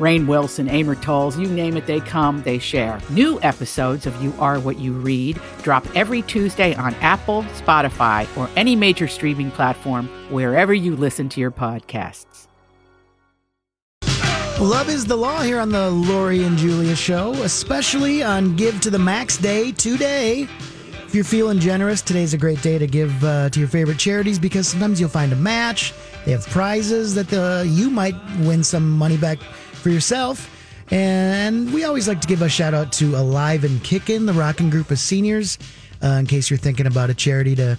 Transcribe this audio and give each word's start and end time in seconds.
Rainn 0.00 0.26
Wilson, 0.26 0.66
Amor 0.68 0.94
Towles, 0.94 1.38
you 1.38 1.46
name 1.46 1.76
it, 1.76 1.86
they 1.86 2.00
come, 2.00 2.42
they 2.42 2.58
share. 2.58 2.98
New 3.10 3.38
episodes 3.42 4.06
of 4.06 4.22
You 4.22 4.32
Are 4.38 4.58
What 4.58 4.78
You 4.78 4.94
Read 4.94 5.38
drop 5.62 5.86
every 5.94 6.22
Tuesday 6.22 6.74
on 6.74 6.94
Apple, 6.96 7.42
Spotify, 7.54 8.26
or 8.36 8.48
any 8.56 8.74
major 8.74 9.06
streaming 9.06 9.50
platform 9.50 10.08
wherever 10.30 10.72
you 10.72 10.96
listen 10.96 11.28
to 11.28 11.40
your 11.40 11.50
podcasts. 11.50 12.46
Love 14.58 14.88
is 14.88 15.04
the 15.04 15.16
law 15.16 15.42
here 15.42 15.58
on 15.58 15.68
the 15.68 15.90
Lori 15.90 16.44
and 16.44 16.56
Julia 16.56 16.96
show, 16.96 17.32
especially 17.42 18.22
on 18.22 18.56
Give 18.56 18.80
to 18.80 18.90
the 18.90 18.98
Max 18.98 19.36
Day 19.36 19.72
today. 19.72 20.48
If 21.06 21.14
you're 21.14 21.24
feeling 21.24 21.58
generous, 21.58 22.00
today's 22.00 22.34
a 22.34 22.38
great 22.38 22.62
day 22.62 22.78
to 22.78 22.86
give 22.86 23.24
uh, 23.24 23.50
to 23.50 23.58
your 23.58 23.68
favorite 23.68 23.98
charities 23.98 24.38
because 24.38 24.68
sometimes 24.68 24.98
you'll 25.00 25.10
find 25.10 25.32
a 25.32 25.36
match. 25.36 25.92
They 26.24 26.32
have 26.32 26.46
prizes 26.46 27.14
that 27.16 27.28
the, 27.28 27.68
you 27.70 27.90
might 27.90 28.14
win 28.40 28.62
some 28.62 28.90
money 28.90 29.16
back 29.16 29.38
for 29.80 29.90
yourself. 29.90 30.48
And 30.92 31.72
we 31.72 31.84
always 31.84 32.08
like 32.08 32.20
to 32.20 32.28
give 32.28 32.42
a 32.42 32.48
shout 32.48 32.74
out 32.74 32.92
to 32.94 33.16
Alive 33.16 33.64
and 33.64 33.82
Kickin', 33.82 34.26
the 34.26 34.32
rocking 34.32 34.70
group 34.70 34.90
of 34.90 34.98
seniors, 34.98 35.58
uh, 36.02 36.08
in 36.08 36.26
case 36.26 36.50
you're 36.50 36.58
thinking 36.58 36.86
about 36.86 37.10
a 37.10 37.14
charity 37.14 37.54
to 37.56 37.78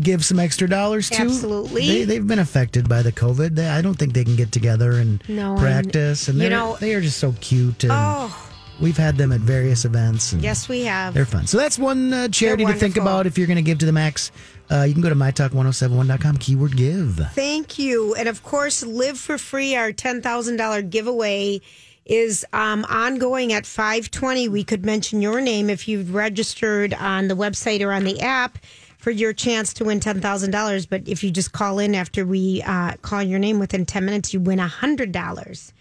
give 0.00 0.24
some 0.24 0.38
extra 0.38 0.68
dollars 0.68 1.10
to. 1.10 1.20
Absolutely. 1.22 1.86
They, 1.88 2.04
they've 2.04 2.26
been 2.26 2.38
affected 2.38 2.88
by 2.88 3.02
the 3.02 3.10
COVID. 3.10 3.56
They, 3.56 3.66
I 3.68 3.82
don't 3.82 3.94
think 3.98 4.12
they 4.12 4.22
can 4.24 4.36
get 4.36 4.52
together 4.52 4.92
and 4.92 5.20
No, 5.28 5.56
practice. 5.56 6.28
And 6.28 6.38
you 6.38 6.48
know- 6.48 6.76
they 6.78 6.94
are 6.94 7.00
just 7.00 7.18
so 7.18 7.34
cute. 7.40 7.82
And 7.82 7.92
Oh. 7.92 8.47
We've 8.80 8.96
had 8.96 9.16
them 9.16 9.32
at 9.32 9.40
various 9.40 9.84
events. 9.84 10.32
And 10.32 10.42
Yes, 10.42 10.68
we 10.68 10.82
have. 10.82 11.14
They're 11.14 11.26
fun. 11.26 11.46
So 11.46 11.58
that's 11.58 11.78
one 11.78 12.12
uh, 12.12 12.28
charity 12.28 12.64
to 12.64 12.72
think 12.72 12.96
wonderful. 12.96 13.02
about 13.02 13.26
if 13.26 13.38
you're 13.38 13.46
going 13.46 13.56
to 13.56 13.62
give 13.62 13.78
to 13.78 13.86
the 13.86 13.92
max. 13.92 14.30
Uh, 14.70 14.82
you 14.82 14.92
can 14.92 15.02
go 15.02 15.08
to 15.08 15.14
mytalk1071.com, 15.14 16.36
keyword 16.38 16.76
give. 16.76 17.20
Thank 17.32 17.78
you. 17.78 18.14
And 18.14 18.28
of 18.28 18.42
course, 18.42 18.84
Live 18.84 19.18
for 19.18 19.38
Free, 19.38 19.74
our 19.74 19.92
$10,000 19.92 20.90
giveaway 20.90 21.60
is 22.04 22.44
um, 22.52 22.84
ongoing 22.88 23.52
at 23.52 23.66
520. 23.66 24.48
We 24.48 24.64
could 24.64 24.84
mention 24.84 25.22
your 25.22 25.40
name 25.40 25.70
if 25.70 25.88
you've 25.88 26.14
registered 26.14 26.94
on 26.94 27.28
the 27.28 27.34
website 27.34 27.80
or 27.80 27.92
on 27.92 28.04
the 28.04 28.20
app 28.20 28.58
for 28.98 29.10
your 29.10 29.32
chance 29.32 29.72
to 29.74 29.84
win 29.84 30.00
$10,000. 30.00 30.86
But 30.88 31.06
if 31.06 31.22
you 31.22 31.30
just 31.30 31.52
call 31.52 31.78
in 31.78 31.94
after 31.94 32.26
we 32.26 32.62
uh, 32.66 32.94
call 33.02 33.22
your 33.22 33.38
name 33.38 33.58
within 33.58 33.86
10 33.86 34.04
minutes, 34.04 34.34
you 34.34 34.40
win 34.40 34.58
$100. 34.58 35.72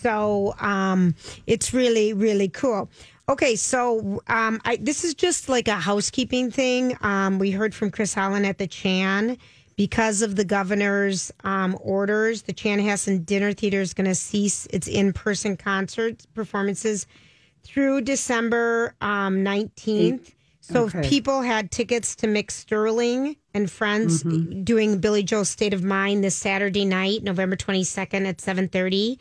So 0.00 0.54
um, 0.60 1.14
it's 1.46 1.74
really, 1.74 2.12
really 2.12 2.48
cool. 2.48 2.88
Okay, 3.28 3.54
so 3.54 4.22
um, 4.26 4.60
I, 4.64 4.76
this 4.76 5.04
is 5.04 5.14
just 5.14 5.48
like 5.48 5.68
a 5.68 5.76
housekeeping 5.76 6.50
thing. 6.50 6.96
Um, 7.00 7.38
we 7.38 7.50
heard 7.50 7.74
from 7.74 7.90
Chris 7.90 8.14
Holland 8.14 8.44
at 8.46 8.58
the 8.58 8.66
Chan 8.66 9.36
because 9.76 10.20
of 10.20 10.36
the 10.36 10.44
governor's 10.44 11.30
um, 11.44 11.78
orders. 11.80 12.42
The 12.42 12.52
Chan 12.52 12.80
Chanhassen 12.80 13.24
Dinner 13.24 13.52
Theater 13.52 13.80
is 13.80 13.94
going 13.94 14.08
to 14.08 14.14
cease 14.14 14.66
its 14.66 14.88
in-person 14.88 15.58
concert 15.58 16.26
performances 16.34 17.06
through 17.62 18.00
December 18.00 18.94
um, 19.00 19.44
19th. 19.44 20.32
So 20.60 20.86
if 20.86 20.92
people 21.08 21.42
had 21.42 21.70
tickets 21.70 22.14
to 22.16 22.26
Mick 22.26 22.50
Sterling 22.50 23.36
and 23.54 23.70
friends 23.70 24.22
doing 24.22 24.98
Billy 24.98 25.22
Joel's 25.22 25.48
State 25.48 25.74
of 25.74 25.82
Mind 25.82 26.22
this 26.22 26.36
Saturday 26.36 26.84
night, 26.84 27.22
November 27.22 27.56
22nd 27.56 28.26
at 28.26 28.38
7:30, 28.38 29.18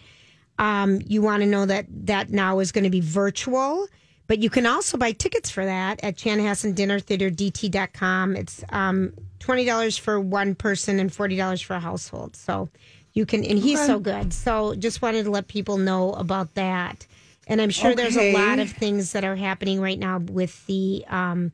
um, 0.59 1.01
you 1.07 1.21
want 1.21 1.41
to 1.41 1.47
know 1.47 1.65
that 1.65 1.85
that 2.05 2.29
now 2.29 2.59
is 2.59 2.71
going 2.71 2.83
to 2.83 2.89
be 2.89 2.99
virtual, 2.99 3.87
but 4.27 4.39
you 4.39 4.49
can 4.49 4.65
also 4.67 4.97
buy 4.97 5.13
tickets 5.13 5.49
for 5.49 5.65
that 5.65 6.03
at 6.03 6.17
Chanhassen 6.17 6.75
Dinner 6.75 6.99
Theater 6.99 7.31
DT.com. 7.31 8.35
It's 8.35 8.63
um, 8.69 9.13
$20 9.39 9.99
for 9.99 10.19
one 10.19 10.53
person 10.53 10.99
and 10.99 11.09
$40 11.09 11.63
for 11.63 11.75
a 11.75 11.79
household. 11.79 12.35
So 12.35 12.69
you 13.13 13.25
can, 13.25 13.43
and 13.43 13.57
he's 13.57 13.83
so 13.83 13.99
good. 13.99 14.33
So 14.33 14.75
just 14.75 15.01
wanted 15.01 15.23
to 15.23 15.31
let 15.31 15.47
people 15.47 15.77
know 15.77 16.13
about 16.13 16.53
that. 16.55 17.07
And 17.47 17.59
I'm 17.61 17.71
sure 17.71 17.95
there's 17.95 18.17
a 18.17 18.33
lot 18.33 18.59
of 18.59 18.69
things 18.69 19.13
that 19.13 19.23
are 19.23 19.35
happening 19.35 19.81
right 19.81 19.97
now 19.97 20.19
with 20.19 20.63
the, 20.67 21.03
um, 21.07 21.51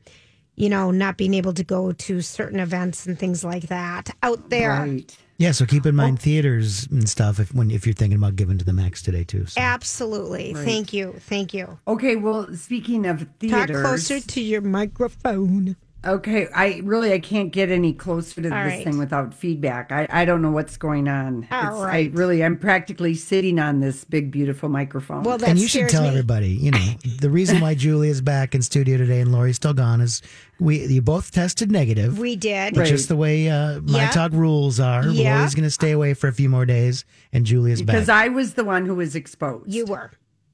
you 0.56 0.68
know, 0.68 0.90
not 0.90 1.16
being 1.16 1.32
able 1.32 1.54
to 1.54 1.64
go 1.64 1.92
to 1.92 2.20
certain 2.20 2.60
events 2.60 3.06
and 3.06 3.18
things 3.18 3.42
like 3.42 3.68
that 3.68 4.10
out 4.22 4.50
there. 4.50 4.70
Right. 4.70 5.16
Yeah, 5.38 5.52
so 5.52 5.66
keep 5.66 5.84
in 5.84 5.94
mind 5.94 6.18
theaters 6.18 6.86
and 6.86 7.08
stuff 7.08 7.38
if 7.38 7.54
when 7.54 7.70
if 7.70 7.86
you're 7.86 7.94
thinking 7.94 8.16
about 8.16 8.36
giving 8.36 8.56
to 8.58 8.64
the 8.64 8.72
max 8.72 9.02
today 9.02 9.24
too. 9.24 9.46
So. 9.46 9.60
Absolutely. 9.60 10.54
Thank 10.54 10.92
you. 10.92 11.14
Thank 11.20 11.52
you. 11.52 11.78
Okay, 11.86 12.16
well, 12.16 12.48
speaking 12.54 13.06
of 13.06 13.26
theaters, 13.38 13.82
Talk 13.82 13.84
closer 13.84 14.20
to 14.20 14.40
your 14.40 14.62
microphone. 14.62 15.76
Okay, 16.06 16.46
I 16.54 16.80
really 16.84 17.12
I 17.12 17.18
can't 17.18 17.52
get 17.52 17.68
any 17.70 17.92
closer 17.92 18.40
to 18.42 18.48
All 18.48 18.64
this 18.64 18.74
right. 18.74 18.84
thing 18.84 18.98
without 18.98 19.34
feedback. 19.34 19.90
I, 19.90 20.06
I 20.10 20.24
don't 20.24 20.40
know 20.42 20.50
what's 20.52 20.76
going 20.76 21.08
on. 21.08 21.48
All 21.50 21.58
It's- 21.60 21.80
right. 21.82 22.10
I 22.10 22.16
really 22.16 22.44
I'm 22.44 22.56
practically 22.58 23.14
sitting 23.14 23.58
on 23.58 23.80
this 23.80 24.04
big 24.04 24.30
beautiful 24.30 24.68
microphone. 24.68 25.22
Well, 25.24 25.38
that 25.38 25.48
and 25.48 25.58
you 25.58 25.66
should 25.68 25.88
tell 25.88 26.02
me. 26.02 26.08
everybody, 26.08 26.48
you 26.50 26.70
know, 26.70 26.94
the 27.20 27.30
reason 27.30 27.60
why 27.60 27.74
Julia's 27.86 28.20
back 28.20 28.54
in 28.54 28.62
studio 28.62 28.96
today 28.96 29.20
and 29.20 29.32
Lori's 29.32 29.56
still 29.56 29.74
gone 29.74 30.00
is 30.00 30.22
we 30.60 30.86
you 30.86 31.02
both 31.02 31.30
tested 31.32 31.70
negative. 31.72 32.18
We 32.18 32.36
did. 32.36 32.74
But 32.74 32.86
just 32.86 33.08
the 33.08 33.16
way 33.16 33.48
uh, 33.50 33.80
my 33.80 34.02
Yeah. 34.02 34.10
talk 34.10 34.32
rules 34.32 34.78
are, 34.80 35.06
Yeah. 35.08 35.38
Lori's 35.38 35.54
going 35.54 35.64
to 35.64 35.70
stay 35.70 35.90
away 35.92 36.14
for 36.14 36.28
a 36.28 36.32
few 36.32 36.48
more 36.48 36.64
days, 36.66 37.04
and 37.32 37.44
Julia's 37.44 37.80
because 37.82 37.86
back. 37.86 37.94
Because 37.94 38.08
I 38.08 38.28
was 38.28 38.54
the 38.54 38.64
one 38.64 38.86
who 38.86 38.94
was 38.94 39.14
exposed. 39.16 39.72
You 39.72 39.86
were. 39.86 40.12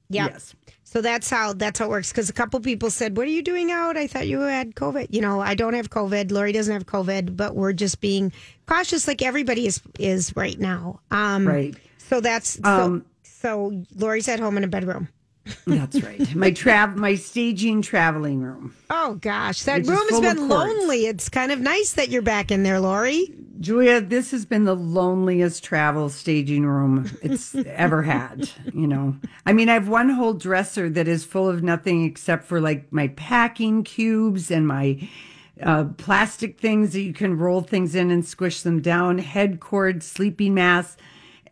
Yep. 0.09 0.31
Yes. 0.31 0.55
So 0.93 1.01
that's 1.01 1.27
how 1.27 1.53
that's 1.53 1.79
how 1.79 1.85
it 1.85 1.89
works. 1.89 2.11
Because 2.11 2.29
a 2.29 2.33
couple 2.33 2.59
people 2.59 2.91
said, 2.91 3.17
"What 3.17 3.25
are 3.25 3.31
you 3.31 3.41
doing 3.41 3.71
out?" 3.71 3.97
I 3.97 4.05
thought 4.05 4.27
you 4.27 4.41
had 4.41 4.75
COVID. 4.75 5.07
You 5.09 5.21
know, 5.21 5.41
I 5.41 5.55
don't 5.55 5.73
have 5.73 5.89
COVID. 5.89 6.31
Lori 6.31 6.51
doesn't 6.51 6.71
have 6.71 6.85
COVID, 6.85 7.35
but 7.35 7.55
we're 7.55 7.73
just 7.73 7.99
being 7.99 8.31
cautious, 8.67 9.07
like 9.07 9.23
everybody 9.23 9.65
is 9.65 9.81
is 9.97 10.35
right 10.35 10.59
now. 10.59 10.99
Um, 11.09 11.47
Right. 11.47 11.75
So 11.97 12.21
that's 12.21 12.59
Um, 12.63 13.05
so. 13.23 13.23
So 13.23 13.83
Lori's 13.95 14.27
at 14.27 14.39
home 14.39 14.55
in 14.55 14.63
a 14.63 14.67
bedroom. 14.67 15.09
That's 15.67 15.99
right. 16.01 16.33
My 16.35 16.51
trav 16.51 16.95
my 16.95 17.15
staging 17.15 17.81
traveling 17.81 18.39
room. 18.41 18.73
Oh 18.89 19.15
gosh, 19.15 19.63
that 19.63 19.85
room 19.85 20.07
has 20.09 20.21
been 20.21 20.47
lonely. 20.47 21.07
It's 21.07 21.27
kind 21.27 21.51
of 21.51 21.59
nice 21.59 21.93
that 21.93 22.09
you're 22.09 22.21
back 22.21 22.51
in 22.51 22.63
there, 22.63 22.79
Lori. 22.79 23.33
Julia, 23.63 24.01
this 24.01 24.31
has 24.31 24.45
been 24.45 24.65
the 24.65 24.75
loneliest 24.75 25.63
travel 25.63 26.09
staging 26.09 26.65
room 26.65 27.09
it's 27.21 27.55
ever 27.65 28.03
had. 28.03 28.49
You 28.73 28.87
know, 28.87 29.15
I 29.45 29.53
mean, 29.53 29.69
I 29.69 29.73
have 29.75 29.87
one 29.87 30.09
whole 30.09 30.33
dresser 30.33 30.89
that 30.89 31.07
is 31.07 31.23
full 31.23 31.49
of 31.49 31.63
nothing 31.63 32.03
except 32.03 32.43
for 32.43 32.59
like 32.59 32.91
my 32.91 33.07
packing 33.09 33.85
cubes 33.85 34.51
and 34.51 34.67
my 34.67 35.07
uh, 35.61 35.85
plastic 35.97 36.59
things 36.59 36.91
that 36.91 37.03
you 37.03 37.13
can 37.13 37.37
roll 37.37 37.61
things 37.61 37.95
in 37.95 38.11
and 38.11 38.25
squish 38.25 38.63
them 38.63 38.81
down, 38.81 39.17
head 39.17 39.61
cord, 39.61 40.03
sleeping 40.03 40.53
mask, 40.53 40.99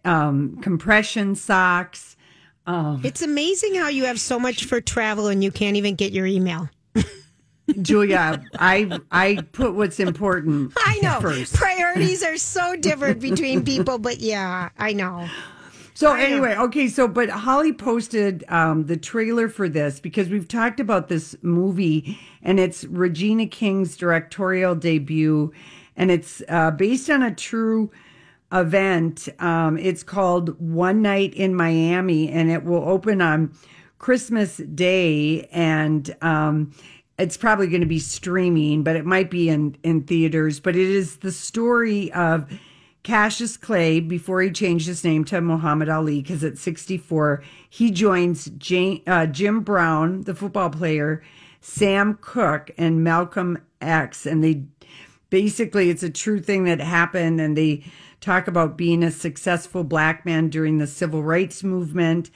um, 0.04 0.58
compression 0.62 1.34
socks. 1.34 2.18
It's 3.06 3.22
amazing 3.22 3.76
how 3.76 3.88
you 3.88 4.04
have 4.04 4.20
so 4.20 4.38
much 4.38 4.66
for 4.66 4.82
travel 4.82 5.28
and 5.28 5.42
you 5.42 5.50
can't 5.52 5.78
even 5.78 5.96
get 5.96 6.12
your 6.12 6.26
email. 6.26 6.70
Julia, 7.82 8.44
I 8.60 9.00
I 9.12 9.42
put 9.52 9.76
what's 9.76 10.00
important. 10.00 10.74
I 10.78 11.00
know 11.02 11.20
first. 11.22 11.54
priorities 11.56 12.24
are 12.24 12.38
so 12.38 12.76
different 12.80 13.20
between 13.20 13.64
people, 13.64 13.98
but 14.00 14.20
yeah, 14.20 14.70
I 14.78 14.94
know. 14.94 15.28
So 15.94 16.14
anyway, 16.14 16.56
okay, 16.56 16.88
so 16.88 17.08
but 17.08 17.30
Holly 17.30 17.74
posted 17.74 18.44
um, 18.48 18.86
the 18.86 18.98
trailer 18.98 19.48
for 19.48 19.70
this 19.70 20.00
because 20.00 20.30
we've 20.30 20.48
talked 20.48 20.80
about 20.80 21.10
this 21.10 21.36
movie 21.44 22.18
and 22.42 22.60
it's 22.60 22.86
Regina 22.86 23.46
King's 23.46 23.96
directorial 23.98 24.74
debut, 24.74 25.52
and 25.96 26.10
it's 26.10 26.42
uh, 26.50 26.72
based 26.72 27.10
on 27.10 27.22
a 27.22 27.34
true 27.34 27.92
event. 28.52 29.30
Um, 29.40 29.78
it's 29.78 30.04
called 30.04 30.60
One 30.60 31.02
Night 31.02 31.34
in 31.34 31.54
Miami, 31.54 32.30
and 32.30 32.50
it 32.50 32.64
will 32.64 32.88
open 32.88 33.22
on 33.22 33.54
Christmas 34.00 34.58
Day, 34.58 35.48
and 35.52 36.16
um, 36.22 36.72
it's 37.22 37.38
probably 37.38 37.68
going 37.68 37.82
to 37.82 37.88
be 37.88 38.00
streaming, 38.00 38.84
but 38.84 38.96
it 38.96 39.06
might 39.06 39.30
be 39.30 39.50
in 39.50 39.78
in 39.84 40.04
theaters. 40.04 40.60
But 40.60 40.76
it 40.76 40.90
is 40.90 41.18
the 41.18 41.32
story 41.32 42.12
of 42.14 42.48
Cassius 43.04 43.58
Clay, 43.58 44.00
before 44.00 44.42
he 44.42 44.52
changed 44.52 44.88
his 44.88 45.04
name 45.04 45.24
to 45.26 45.42
Muhammad 45.42 45.90
Ali, 45.90 46.22
because 46.22 46.44
at 46.44 46.58
64, 46.58 47.44
he 47.68 47.90
joins 47.90 48.46
Jane, 48.58 49.02
uh, 49.08 49.26
Jim 49.26 49.62
Brown, 49.62 50.22
the 50.22 50.36
football 50.36 50.70
player, 50.70 51.24
Sam 51.62 52.20
Cooke, 52.22 52.70
and 52.78 53.04
Malcolm 53.04 53.58
X. 53.82 54.28
And 54.28 54.44
they 54.44 54.66
basically, 55.32 55.90
it's 55.90 56.04
a 56.04 56.12
true 56.12 56.40
thing 56.40 56.66
that 56.66 56.80
happened. 56.80 57.42
And 57.42 57.58
they 57.58 57.84
talk 58.20 58.48
about 58.48 58.78
being 58.78 59.04
a 59.04 59.10
successful 59.10 59.84
black 59.84 60.24
man 60.24 60.50
during 60.50 60.78
the 60.78 60.88
civil 60.88 61.24
rights 61.24 61.64
movement 61.64 62.30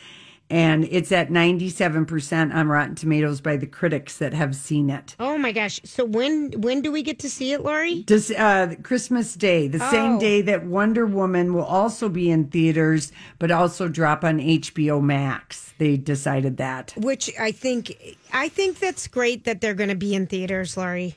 and 0.50 0.86
it's 0.92 1.12
at 1.12 1.30
97% 1.30 2.54
on 2.54 2.68
Rotten 2.68 2.96
Tomatoes 2.96 3.42
by 3.42 3.58
the 3.58 3.66
critics 3.66 4.18
that 4.18 4.34
have 4.34 4.56
seen 4.56 4.90
it. 4.90 5.16
Oh 5.20 5.38
my 5.38 5.52
gosh. 5.52 5.82
So 5.84 6.06
when 6.06 6.52
when 6.62 6.82
do 6.82 6.92
we 6.92 7.02
get 7.02 7.18
to 7.20 7.30
see 7.30 7.52
it, 7.54 7.62
Lori? 7.64 8.04
Does 8.04 8.30
uh, 8.32 8.76
Christmas 8.84 9.34
Day, 9.34 9.68
the 9.68 9.80
same 9.80 10.16
Oh. 10.16 10.20
day 10.20 10.42
that 10.44 10.66
Wonder 10.66 11.06
Woman 11.06 11.54
will 11.54 11.64
also 11.64 12.10
be 12.10 12.30
in 12.30 12.46
theaters 12.46 13.12
but 13.40 13.50
also 13.52 13.88
drop 13.88 14.24
on 14.24 14.40
HBO 14.40 15.02
Max. 15.02 15.74
They 15.78 15.98
decided 15.98 16.58
that. 16.58 16.94
Which 16.98 17.32
I 17.40 17.52
think 17.52 17.96
I 18.32 18.50
think 18.50 18.80
that's 18.80 19.08
great 19.08 19.46
that 19.46 19.62
they're 19.62 19.74
going 19.74 19.90
to 19.90 19.96
be 19.96 20.14
in 20.14 20.28
theaters, 20.28 20.78
Lori. 20.78 21.16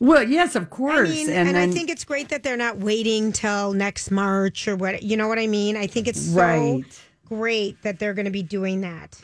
Well, 0.00 0.24
yes, 0.28 0.56
of 0.56 0.70
course. 0.70 1.08
I 1.08 1.12
mean, 1.12 1.28
and 1.28 1.48
and, 1.48 1.56
then, 1.56 1.70
I 1.70 1.72
think 1.72 1.88
it's 1.88 2.04
great 2.04 2.28
that 2.30 2.42
they're 2.42 2.56
not 2.56 2.78
waiting 2.78 3.32
till 3.32 3.72
next 3.72 4.10
March 4.10 4.66
or 4.66 4.74
what. 4.76 5.04
You 5.04 5.16
know 5.16 5.28
what 5.28 5.38
I 5.38 5.46
mean? 5.46 5.76
I 5.76 5.86
think 5.86 6.08
it's 6.08 6.20
so 6.20 6.36
Right. 6.40 6.84
Great 7.28 7.80
that 7.82 7.98
they're 7.98 8.14
going 8.14 8.24
to 8.26 8.30
be 8.30 8.42
doing 8.42 8.80
that. 8.82 9.20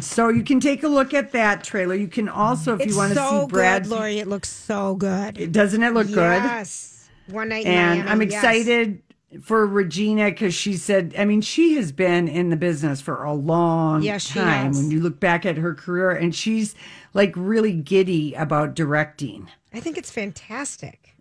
so 0.00 0.28
you 0.28 0.42
can 0.42 0.60
take 0.60 0.82
a 0.82 0.88
look 0.88 1.14
at 1.14 1.32
that 1.32 1.64
trailer. 1.64 1.94
You 1.94 2.08
can 2.08 2.28
also, 2.28 2.74
if 2.74 2.80
It's 2.82 2.92
you 2.92 2.96
want 2.96 3.10
to 3.12 3.18
so 3.18 3.40
see 3.42 3.46
Brad, 3.48 3.82
good, 3.84 3.90
Lori. 3.90 4.18
It 4.18 4.28
looks 4.28 4.48
so 4.50 4.94
good. 4.94 5.52
doesn't 5.52 5.82
it 5.82 5.94
look 5.94 6.06
good? 6.08 6.42
Yes. 6.42 7.08
One 7.28 7.48
night 7.50 7.66
and 7.66 8.00
Miami, 8.00 8.10
I'm 8.10 8.22
yes. 8.22 8.32
excited 8.32 9.02
for 9.42 9.66
Regina 9.66 10.30
because 10.30 10.54
she 10.54 10.74
said, 10.74 11.14
I 11.18 11.26
mean, 11.26 11.42
she 11.42 11.74
has 11.76 11.92
been 11.92 12.28
in 12.28 12.48
the 12.48 12.56
business 12.56 13.02
for 13.02 13.22
a 13.24 13.34
long 13.34 14.02
Yes, 14.02 14.28
time. 14.30 14.72
When 14.72 14.90
you 14.90 15.00
look 15.00 15.20
back 15.20 15.44
at 15.44 15.58
her 15.58 15.74
career, 15.74 16.10
and 16.10 16.34
she's 16.34 16.74
like 17.12 17.34
really 17.36 17.74
giddy 17.74 18.32
about 18.34 18.74
directing. 18.74 19.48
I 19.74 19.80
think 19.80 19.98
it's 19.98 20.10
fantastic. 20.10 21.14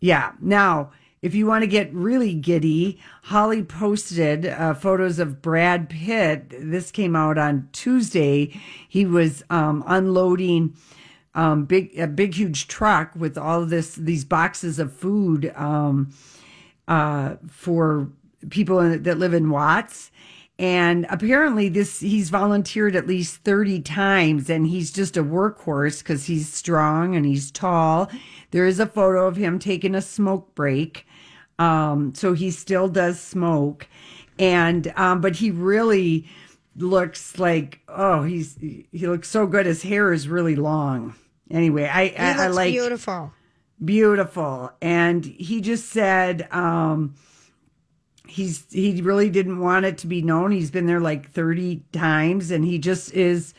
Yeah. 0.00 0.32
Now, 0.40 0.92
if 1.20 1.34
you 1.34 1.46
want 1.46 1.62
to 1.62 1.66
get 1.66 1.92
really 1.92 2.34
giddy, 2.34 3.00
Holly 3.24 3.62
posted 3.62 4.46
uh, 4.46 4.74
photos 4.74 5.18
of 5.18 5.42
Brad 5.42 5.88
Pitt. 5.88 6.54
This 6.58 6.90
came 6.90 7.16
out 7.16 7.38
on 7.38 7.68
Tuesday. 7.72 8.60
He 8.88 9.04
was 9.04 9.42
um, 9.50 9.82
unloading 9.86 10.74
um, 11.34 11.66
big 11.66 11.96
a 11.98 12.06
big 12.06 12.34
huge 12.34 12.66
truck 12.66 13.12
with 13.14 13.38
all 13.38 13.64
this 13.64 13.94
these 13.94 14.24
boxes 14.24 14.78
of 14.78 14.92
food 14.92 15.52
um, 15.54 16.10
uh, 16.88 17.36
for 17.48 18.10
people 18.50 18.80
in, 18.80 19.02
that 19.04 19.18
live 19.18 19.34
in 19.34 19.50
Watts. 19.50 20.10
And 20.60 21.06
apparently, 21.08 21.68
this 21.68 22.00
he's 22.00 22.30
volunteered 22.30 22.96
at 22.96 23.06
least 23.06 23.44
thirty 23.44 23.80
times, 23.80 24.50
and 24.50 24.66
he's 24.66 24.90
just 24.90 25.16
a 25.16 25.22
workhorse 25.22 25.98
because 25.98 26.24
he's 26.26 26.52
strong 26.52 27.14
and 27.14 27.24
he's 27.24 27.52
tall. 27.52 28.10
There 28.50 28.66
is 28.66 28.80
a 28.80 28.86
photo 28.86 29.28
of 29.28 29.36
him 29.36 29.60
taking 29.60 29.94
a 29.94 30.02
smoke 30.02 30.54
break, 30.56 31.06
um, 31.60 32.12
so 32.14 32.32
he 32.32 32.50
still 32.50 32.88
does 32.88 33.20
smoke, 33.20 33.86
and 34.36 34.92
um, 34.96 35.20
but 35.20 35.36
he 35.36 35.52
really 35.52 36.28
looks 36.76 37.38
like 37.38 37.80
oh 37.88 38.22
he's 38.22 38.56
he 38.56 39.06
looks 39.06 39.28
so 39.28 39.46
good. 39.46 39.66
His 39.66 39.82
hair 39.82 40.12
is 40.12 40.28
really 40.28 40.56
long. 40.56 41.14
Anyway, 41.50 41.84
I 41.84 42.14
I, 42.18 42.44
I 42.44 42.46
like 42.48 42.72
beautiful. 42.72 43.32
beautiful 43.84 44.72
and 44.82 45.24
he 45.24 45.60
just 45.60 45.88
said 45.90 46.48
um 46.52 47.14
he's 48.28 48.66
he 48.70 49.00
really 49.02 49.30
didn't 49.30 49.60
want 49.60 49.86
it 49.86 49.98
to 49.98 50.06
be 50.06 50.22
known. 50.22 50.52
He's 50.52 50.70
been 50.70 50.86
there 50.86 51.00
like 51.00 51.30
30 51.30 51.82
times 51.92 52.50
and 52.50 52.64
he 52.64 52.78
just 52.78 53.12
is 53.14 53.54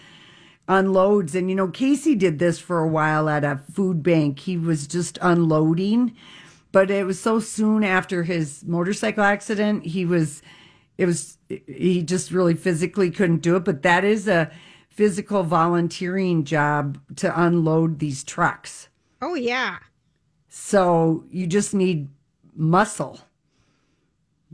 unloads. 0.67 1.35
And 1.35 1.49
you 1.49 1.55
know 1.55 1.67
casey 1.67 2.15
did 2.15 2.39
this 2.39 2.59
for 2.59 2.79
a 2.79 2.87
while 2.87 3.29
at 3.29 3.43
a 3.43 3.61
food 3.73 4.03
bank. 4.03 4.39
He 4.39 4.57
was 4.57 4.87
just 4.87 5.17
unloading. 5.21 6.15
But 6.71 6.91
it 6.91 7.05
was 7.05 7.19
so 7.19 7.39
soon 7.39 7.83
after 7.83 8.23
his 8.23 8.63
motorcycle 8.63 9.23
accident 9.23 9.85
he 9.85 10.05
was 10.05 10.41
it 10.97 11.05
was 11.05 11.37
he 11.47 12.03
just 12.03 12.31
really 12.31 12.53
physically 12.53 13.09
couldn't 13.09 13.41
do 13.41 13.55
it. 13.55 13.65
But 13.65 13.81
that 13.83 14.03
is 14.03 14.27
a 14.27 14.51
physical 14.89 15.43
volunteering 15.43 16.43
job 16.43 16.99
to 17.15 17.41
unload 17.41 17.99
these 17.99 18.23
trucks. 18.23 18.89
Oh 19.21 19.33
yeah. 19.35 19.77
so 20.49 21.23
you 21.31 21.47
just 21.47 21.73
need 21.73 22.09
muscle, 22.55 23.19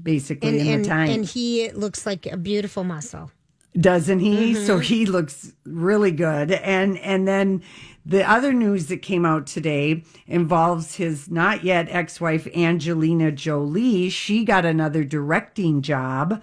basically, 0.01 0.50
And 0.50 0.57
in 0.57 0.68
and, 0.68 0.86
the 0.86 0.89
time, 0.89 1.09
and 1.09 1.25
he 1.25 1.71
looks 1.71 2.06
like 2.06 2.25
a 2.25 2.38
beautiful 2.38 2.83
muscle. 2.83 3.31
doesn't 3.80 4.19
he? 4.19 4.53
Mm-hmm. 4.53 4.65
So 4.65 4.80
he 4.80 5.06
looks 5.06 5.53
really 5.65 6.12
good. 6.12 6.51
And 6.51 6.97
and 7.00 7.27
then 7.27 7.62
the 8.06 8.30
other 8.30 8.53
news 8.53 8.88
that 8.88 9.01
came 9.01 9.25
out 9.25 9.47
today 9.47 10.03
involves 10.27 10.95
his 10.95 11.30
not 11.30 11.63
yet 11.63 11.88
ex-wife 11.89 12.47
Angelina 12.56 13.31
Jolie. 13.31 14.09
She 14.09 14.45
got 14.45 14.65
another 14.65 15.03
directing 15.03 15.81
job, 15.81 16.42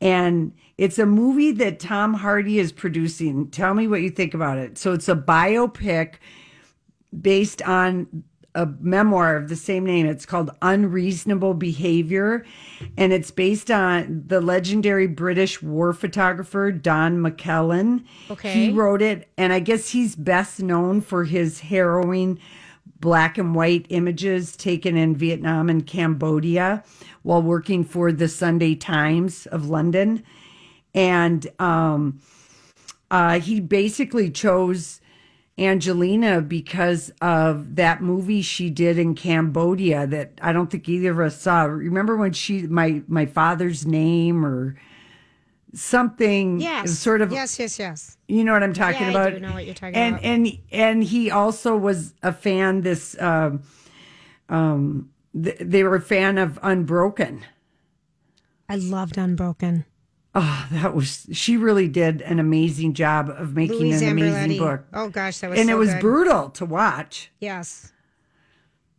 and 0.00 0.52
it's 0.76 0.98
a 0.98 1.06
movie 1.06 1.52
that 1.52 1.80
Tom 1.80 2.14
Hardy 2.14 2.58
is 2.58 2.70
producing. 2.70 3.50
Tell 3.50 3.74
me 3.74 3.88
what 3.88 4.02
you 4.02 4.10
think 4.10 4.34
about 4.34 4.58
it. 4.58 4.76
So 4.78 4.92
it's 4.92 5.08
a 5.08 5.16
biopic 5.16 6.14
based 7.18 7.62
on 7.62 8.24
a 8.54 8.66
memoir 8.80 9.36
of 9.36 9.48
the 9.48 9.56
same 9.56 9.84
name. 9.84 10.06
It's 10.06 10.26
called 10.26 10.50
Unreasonable 10.62 11.54
Behavior, 11.54 12.44
and 12.96 13.12
it's 13.12 13.30
based 13.30 13.70
on 13.70 14.24
the 14.26 14.40
legendary 14.40 15.06
British 15.06 15.60
war 15.60 15.92
photographer 15.92 16.70
Don 16.70 17.18
McCullin. 17.18 18.04
Okay. 18.30 18.52
He 18.52 18.70
wrote 18.70 19.02
it, 19.02 19.28
and 19.36 19.52
I 19.52 19.60
guess 19.60 19.90
he's 19.90 20.14
best 20.14 20.60
known 20.60 21.00
for 21.00 21.24
his 21.24 21.60
harrowing 21.60 22.38
black 23.00 23.36
and 23.36 23.54
white 23.54 23.86
images 23.90 24.56
taken 24.56 24.96
in 24.96 25.16
Vietnam 25.16 25.68
and 25.68 25.86
Cambodia 25.86 26.82
while 27.22 27.42
working 27.42 27.84
for 27.84 28.12
the 28.12 28.28
Sunday 28.28 28.74
Times 28.74 29.46
of 29.46 29.68
London. 29.68 30.22
And 30.94 31.46
um, 31.58 32.20
uh, 33.10 33.40
he 33.40 33.60
basically 33.60 34.30
chose 34.30 35.00
Angelina 35.56 36.40
because 36.40 37.10
of 37.20 37.76
that 37.76 38.02
movie 38.02 38.42
she 38.42 38.70
did 38.70 38.98
in 38.98 39.14
Cambodia 39.14 40.06
that 40.06 40.32
I 40.42 40.52
don't 40.52 40.68
think 40.70 40.88
either 40.88 41.12
of 41.12 41.20
us 41.20 41.40
saw. 41.40 41.62
Remember 41.64 42.16
when 42.16 42.32
she 42.32 42.62
my 42.66 43.02
my 43.06 43.24
father's 43.26 43.86
name 43.86 44.44
or 44.44 44.76
something? 45.72 46.60
Yes. 46.60 46.98
sort 46.98 47.20
of 47.20 47.30
Yes, 47.30 47.58
yes, 47.58 47.78
yes. 47.78 48.16
you 48.26 48.42
know 48.42 48.52
what 48.52 48.64
I'm 48.64 48.72
talking 48.72 49.00
Yeah, 49.02 49.06
I 49.08 49.10
about. 49.10 49.30
do 49.34 49.40
know 49.40 49.52
what 49.52 49.64
you're 49.64 49.74
talking 49.74 49.94
and, 49.94 50.14
about. 50.16 50.24
And 50.24 50.58
and 50.72 51.04
he 51.04 51.30
also 51.30 51.76
was 51.76 52.14
a 52.22 52.32
fan. 52.32 52.80
This 52.80 53.16
um, 53.20 53.62
um, 54.48 55.10
th- 55.40 55.58
they 55.60 55.84
were 55.84 55.94
a 55.96 56.00
fan 56.00 56.36
of 56.36 56.58
Unbroken. 56.62 57.44
I 58.68 58.76
loved 58.76 59.18
Unbroken. 59.18 59.84
Oh, 60.36 60.66
that 60.72 60.94
was 60.94 61.26
she 61.32 61.56
really 61.56 61.86
did 61.86 62.20
an 62.22 62.40
amazing 62.40 62.94
job 62.94 63.30
of 63.30 63.54
making 63.54 63.78
Louise 63.78 64.02
an 64.02 64.08
amazing 64.08 64.58
book. 64.58 64.84
Oh 64.92 65.08
gosh, 65.08 65.38
that 65.38 65.50
was 65.50 65.58
and 65.60 65.68
so 65.68 65.74
it 65.74 65.78
was 65.78 65.92
good. 65.92 66.00
brutal 66.00 66.50
to 66.50 66.64
watch. 66.64 67.30
Yes. 67.40 67.92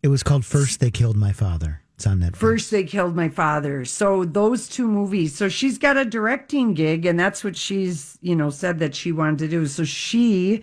It 0.01 0.07
was 0.07 0.23
called 0.23 0.45
First 0.45 0.79
They 0.79 0.91
Killed 0.91 1.17
My 1.17 1.31
Father. 1.31 1.81
It's 1.95 2.05
on 2.05 2.19
Netflix. 2.19 2.35
First, 2.35 2.71
they 2.71 2.83
killed 2.83 3.15
my 3.15 3.29
father. 3.29 3.85
So 3.85 4.25
those 4.25 4.67
two 4.67 4.87
movies. 4.87 5.33
So 5.33 5.47
she's 5.47 5.77
got 5.77 5.95
a 5.95 6.03
directing 6.03 6.73
gig, 6.73 7.05
and 7.05 7.17
that's 7.17 7.43
what 7.43 7.55
she's 7.55 8.17
you 8.21 8.35
know 8.35 8.49
said 8.49 8.79
that 8.79 8.95
she 8.95 9.11
wanted 9.11 9.39
to 9.39 9.47
do. 9.47 9.65
So 9.65 9.85
she 9.85 10.61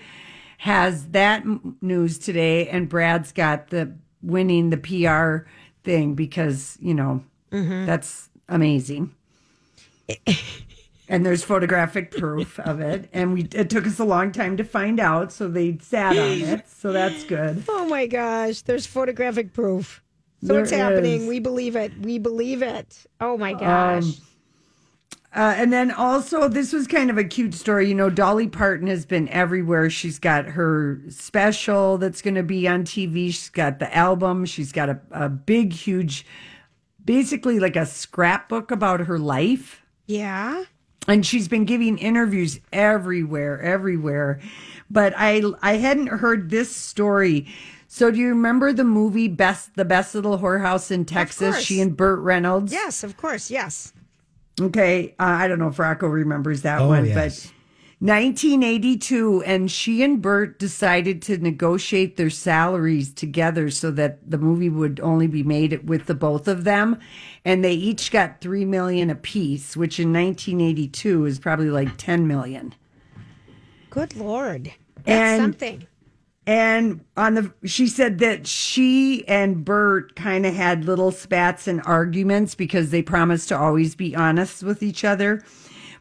has 0.58 1.08
that 1.08 1.44
news 1.80 2.18
today, 2.18 2.68
and 2.68 2.88
Brad's 2.88 3.32
got 3.32 3.68
the 3.68 3.94
winning 4.22 4.70
the 4.70 4.76
PR 4.76 5.48
thing 5.84 6.14
because 6.14 6.76
you 6.80 6.94
know 6.94 7.24
mm-hmm. 7.50 7.86
that's 7.86 8.28
amazing. 8.48 9.14
And 11.08 11.24
there's 11.26 11.42
photographic 11.44 12.10
proof 12.10 12.58
of 12.60 12.80
it, 12.80 13.08
and 13.12 13.32
we 13.34 13.42
it 13.52 13.68
took 13.70 13.86
us 13.86 13.98
a 13.98 14.04
long 14.04 14.32
time 14.32 14.56
to 14.56 14.64
find 14.64 14.98
out, 15.00 15.32
so 15.32 15.48
they 15.48 15.78
sat 15.80 16.16
on 16.16 16.38
it. 16.40 16.68
So 16.68 16.92
that's 16.92 17.24
good. 17.24 17.64
Oh 17.68 17.86
my 17.86 18.06
gosh, 18.06 18.62
there's 18.62 18.86
photographic 18.86 19.52
proof. 19.52 20.02
So 20.44 20.54
There 20.54 20.62
it's 20.62 20.70
happening. 20.70 21.22
is. 21.22 21.28
We 21.28 21.38
believe 21.40 21.76
it. 21.76 21.92
We 22.00 22.18
believe 22.18 22.62
it. 22.62 23.06
Oh 23.20 23.36
my 23.36 23.52
gosh. 23.52 24.04
Um, 24.04 24.12
Uh, 25.34 25.54
and 25.56 25.72
then 25.72 25.90
also, 25.90 26.46
this 26.48 26.72
was 26.74 26.86
kind 26.86 27.08
of 27.10 27.16
a 27.16 27.24
cute 27.24 27.54
story. 27.54 27.88
You 27.88 27.94
know, 27.94 28.10
Dolly 28.10 28.48
Parton 28.48 28.86
has 28.88 29.06
been 29.06 29.28
everywhere. 29.30 29.88
She's 29.88 30.18
got 30.18 30.44
her 30.46 31.00
special 31.08 31.96
that's 31.96 32.20
going 32.20 32.34
to 32.34 32.42
be 32.42 32.68
on 32.68 32.84
TV. 32.84 33.28
She's 33.28 33.48
got 33.48 33.78
the 33.78 33.94
album. 33.96 34.44
She's 34.44 34.72
got 34.72 34.90
a, 34.90 35.00
a 35.10 35.28
big, 35.30 35.72
huge, 35.72 36.26
basically 37.02 37.58
like 37.58 37.76
a 37.76 37.86
scrapbook 37.86 38.70
about 38.70 39.00
her 39.00 39.18
life. 39.18 39.81
Yeah. 40.06 40.64
And 41.08 41.26
she's 41.26 41.48
been 41.48 41.64
giving 41.64 41.98
interviews 41.98 42.60
everywhere, 42.72 43.60
everywhere. 43.60 44.40
But 44.90 45.14
I 45.16 45.42
I 45.60 45.74
hadn't 45.78 46.06
heard 46.08 46.50
this 46.50 46.74
story. 46.74 47.48
So 47.88 48.10
do 48.10 48.18
you 48.18 48.28
remember 48.28 48.72
the 48.72 48.84
movie 48.84 49.28
Best 49.28 49.74
the 49.74 49.84
Best 49.84 50.14
Little 50.14 50.38
Whorehouse 50.38 50.90
in 50.90 51.04
Texas? 51.04 51.58
She 51.60 51.80
and 51.80 51.96
Burt 51.96 52.20
Reynolds. 52.20 52.72
Yes, 52.72 53.02
of 53.02 53.16
course. 53.16 53.50
Yes. 53.50 53.92
Okay, 54.60 55.14
uh, 55.18 55.24
I 55.24 55.48
don't 55.48 55.58
know 55.58 55.68
if 55.68 55.78
Rocco 55.78 56.06
remembers 56.06 56.62
that 56.62 56.80
Oh, 56.80 56.88
one, 56.88 57.06
yes. 57.06 57.51
But 58.02 58.14
1982, 58.14 59.44
and 59.44 59.70
she 59.70 60.02
and 60.02 60.20
Burt 60.20 60.58
decided 60.58 61.22
to 61.22 61.38
negotiate 61.38 62.16
their 62.16 62.30
salaries 62.30 63.12
together 63.14 63.70
so 63.70 63.92
that 63.92 64.28
the 64.28 64.38
movie 64.38 64.68
would 64.68 64.98
only 64.98 65.28
be 65.28 65.44
made 65.44 65.88
with 65.88 66.06
the 66.06 66.14
both 66.14 66.48
of 66.48 66.64
them, 66.64 66.98
and 67.44 67.62
they 67.64 67.74
each 67.74 68.10
got 68.10 68.40
three 68.40 68.64
million 68.64 69.08
apiece, 69.08 69.76
which 69.76 70.00
in 70.00 70.12
1982 70.12 71.26
is 71.26 71.38
probably 71.38 71.70
like 71.70 71.96
10 71.96 72.26
million. 72.26 72.74
Good 73.90 74.16
Lord. 74.16 74.72
That's 75.04 75.08
And- 75.08 75.40
something. 75.40 75.86
And 76.44 77.04
on 77.16 77.34
the, 77.34 77.52
she 77.64 77.86
said 77.86 78.18
that 78.18 78.48
she 78.48 79.24
and 79.28 79.64
Burt 79.64 80.16
kind 80.16 80.44
of 80.44 80.54
had 80.54 80.84
little 80.84 81.12
spats 81.12 81.68
and 81.68 81.80
arguments 81.84 82.56
because 82.56 82.90
they 82.90 83.00
promised 83.00 83.48
to 83.50 83.56
always 83.56 83.94
be 83.94 84.16
honest 84.16 84.64
with 84.64 84.82
each 84.82 85.04
other. 85.04 85.44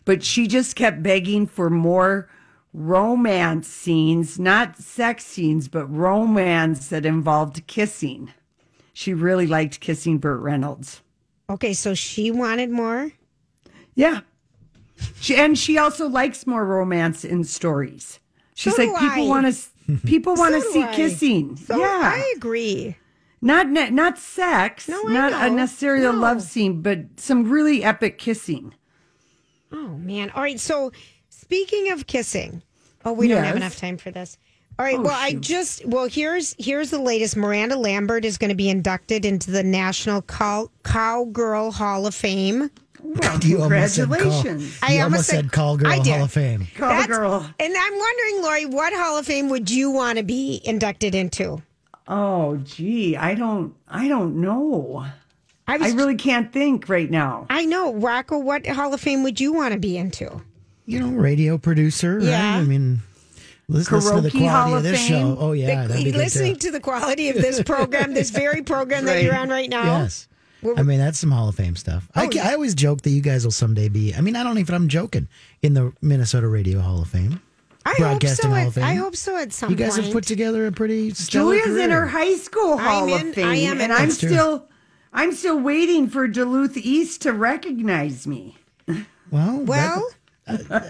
But 0.05 0.23
she 0.23 0.47
just 0.47 0.75
kept 0.75 1.03
begging 1.03 1.45
for 1.47 1.69
more 1.69 2.27
romance 2.73 3.67
scenes, 3.67 4.39
not 4.39 4.77
sex 4.77 5.25
scenes, 5.25 5.67
but 5.67 5.85
romance 5.87 6.87
that 6.87 7.05
involved 7.05 7.65
kissing. 7.67 8.31
She 8.93 9.13
really 9.13 9.47
liked 9.47 9.79
kissing 9.79 10.17
Burt 10.17 10.41
Reynolds. 10.41 11.01
Okay, 11.49 11.73
so 11.73 11.93
she 11.93 12.31
wanted 12.31 12.71
more. 12.71 13.11
Yeah. 13.95 14.21
She, 15.19 15.35
and 15.35 15.57
she 15.57 15.77
also 15.77 16.07
likes 16.07 16.47
more 16.47 16.65
romance 16.65 17.25
in 17.25 17.43
stories. 17.43 18.19
She's 18.55 18.75
So 18.75 18.83
like 18.85 18.99
people 18.99 19.27
want 19.27 19.53
to 19.53 19.97
people 20.05 20.35
want 20.35 20.55
to 20.55 20.61
So 20.61 20.71
see 20.71 20.83
I. 20.83 20.93
kissing. 20.95 21.55
So 21.57 21.77
yeah. 21.77 21.85
I 22.15 22.33
agree. 22.37 22.95
Not 23.41 23.69
ne- 23.69 23.89
not 23.89 24.17
sex, 24.19 24.87
No, 24.87 25.01
I 25.07 25.13
not 25.13 25.47
a 25.47 25.49
necessarily 25.49 26.05
a 26.05 26.11
No. 26.13 26.19
love 26.19 26.41
scene, 26.43 26.81
but 26.81 27.19
some 27.19 27.49
really 27.49 27.83
epic 27.83 28.17
kissing. 28.19 28.73
Oh 29.71 29.87
man. 29.97 30.29
All 30.31 30.41
right. 30.41 30.59
So 30.59 30.91
speaking 31.29 31.91
of 31.91 32.07
kissing, 32.07 32.61
oh, 33.05 33.13
we 33.13 33.27
don't 33.27 33.43
have 33.43 33.55
enough 33.55 33.77
time 33.77 33.97
for 33.97 34.11
this. 34.11 34.37
All 34.79 34.85
right. 34.85 34.97
Oh, 34.97 35.01
well, 35.01 35.11
I 35.17 35.33
just 35.33 35.85
well 35.85 36.07
here's 36.07 36.55
here's 36.57 36.89
the 36.91 36.99
latest. 36.99 37.35
Miranda 37.37 37.75
Lambert 37.77 38.25
is 38.25 38.37
going 38.37 38.49
to 38.49 38.55
be 38.55 38.69
inducted 38.69 39.25
into 39.25 39.51
the 39.51 39.63
National 39.63 40.21
Cow 40.23 40.69
Cowgirl 40.83 41.71
Hall 41.71 42.07
of 42.07 42.15
Fame. 42.15 42.69
Well, 43.03 43.39
You 43.39 43.63
almost 43.63 43.95
said 43.95 44.07
call, 44.09 44.17
congratulations, 44.19 44.79
I 44.83 44.93
you 44.93 45.01
almost 45.01 45.03
almost 45.03 45.25
said- 45.29 45.35
said 45.45 45.51
Call 45.51 45.75
Girl 45.77 45.91
I 45.91 45.99
did. 45.99 46.13
Hall 46.13 46.23
of 46.25 46.31
Fame. 46.31 46.67
call 46.77 46.89
That's- 46.89 47.07
girl. 47.07 47.49
And 47.59 47.73
I'm 47.75 47.97
wondering, 47.97 48.41
Lori, 48.43 48.65
what 48.67 48.93
Hall 48.93 49.17
of 49.17 49.25
Fame 49.25 49.49
would 49.49 49.71
you 49.71 49.89
want 49.89 50.19
to 50.19 50.23
be 50.23 50.61
inducted 50.63 51.15
into? 51.15 51.63
Oh, 52.07 52.57
gee, 52.57 53.17
I 53.17 53.33
don't, 53.33 53.73
I 53.87 54.07
don't 54.07 54.39
know. 54.39 55.05
I 55.67 55.77
was. 55.77 55.93
I 55.93 55.95
really 55.95 56.15
can't 56.15 56.51
think 56.51 56.89
right 56.89 57.09
now. 57.09 57.45
I 57.49 57.65
know, 57.65 57.93
Rocco. 57.93 58.37
What 58.39 58.65
Hall 58.67 58.93
of 58.93 59.01
Fame 59.01 59.23
would 59.23 59.39
you 59.39 59.53
want 59.53 59.73
to 59.73 59.79
be 59.79 59.97
into? 59.97 60.41
You 60.85 60.99
know, 60.99 61.09
radio 61.09 61.57
producer, 61.57 62.19
Yeah. 62.19 62.53
right? 62.55 62.59
I 62.59 62.63
mean, 62.63 63.01
listen, 63.69 63.95
listen 63.95 64.15
to 64.15 64.21
the 64.21 64.29
quality 64.31 64.47
Hall 64.47 64.71
of 64.71 64.77
of 64.79 64.83
this 64.83 64.99
Fame? 65.07 65.35
show. 65.35 65.37
Oh, 65.39 65.51
yeah. 65.53 65.83
The- 65.83 65.87
that'd 65.89 66.05
be 66.05 66.11
good 66.11 66.17
listening 66.17 66.53
too. 66.55 66.67
to 66.67 66.71
the 66.71 66.79
quality 66.79 67.29
of 67.29 67.35
this 67.37 67.61
program, 67.63 68.13
this 68.13 68.31
very 68.31 68.61
program 68.63 69.05
that 69.05 69.23
you're 69.23 69.35
on 69.35 69.49
right 69.49 69.69
now. 69.69 69.83
Yes. 70.01 70.27
I 70.77 70.83
mean, 70.83 70.99
that's 70.99 71.17
some 71.17 71.31
Hall 71.31 71.47
of 71.49 71.55
Fame 71.55 71.75
stuff. 71.75 72.07
I, 72.13 72.25
Oh, 72.25 72.29
ca- 72.29 72.35
yeah. 72.35 72.49
I 72.49 72.53
always 72.53 72.75
joke 72.75 73.01
that 73.01 73.09
you 73.11 73.21
guys 73.21 73.45
will 73.45 73.51
someday 73.51 73.87
be, 73.89 74.13
I 74.13 74.21
mean, 74.21 74.35
I 74.35 74.43
don't 74.43 74.57
even, 74.59 74.75
I'm 74.75 74.89
joking, 74.89 75.27
in 75.63 75.73
the 75.73 75.91
Minnesota 76.01 76.47
Radio 76.47 76.79
Hall 76.81 77.01
of 77.01 77.07
Fame. 77.07 77.39
I 77.83 77.89
hope 77.91 77.97
Broadcasting 77.97 78.43
so. 78.43 78.49
Hall 78.49 78.57
At, 78.57 78.67
of 78.67 78.73
Fame. 78.75 78.83
I 78.83 78.93
hope 78.95 79.15
so. 79.15 79.37
At 79.37 79.53
some 79.53 79.69
point. 79.69 79.79
You 79.79 79.85
guys 79.85 79.93
point. 79.95 80.05
have 80.05 80.13
put 80.13 80.23
together 80.25 80.67
a 80.67 80.71
pretty 80.71 81.11
stellar 81.15 81.55
Julia's 81.55 81.77
in 81.81 81.89
her 81.89 82.05
high 82.05 82.35
school 82.35 82.77
Hall 82.77 83.07
in- 83.11 83.29
of 83.29 83.35
Fame, 83.35 83.47
I 83.47 83.55
am 83.55 83.81
and 83.81 83.91
I'm 83.91 84.05
true. 84.09 84.13
still, 84.29 84.67
I'm 85.13 85.33
still 85.33 85.59
waiting 85.59 86.07
for 86.09 86.27
Duluth 86.27 86.77
East 86.77 87.21
to 87.23 87.33
recognize 87.33 88.25
me. 88.25 88.57
Well, 88.87 89.59
well, 89.61 89.65
that- 89.65 90.15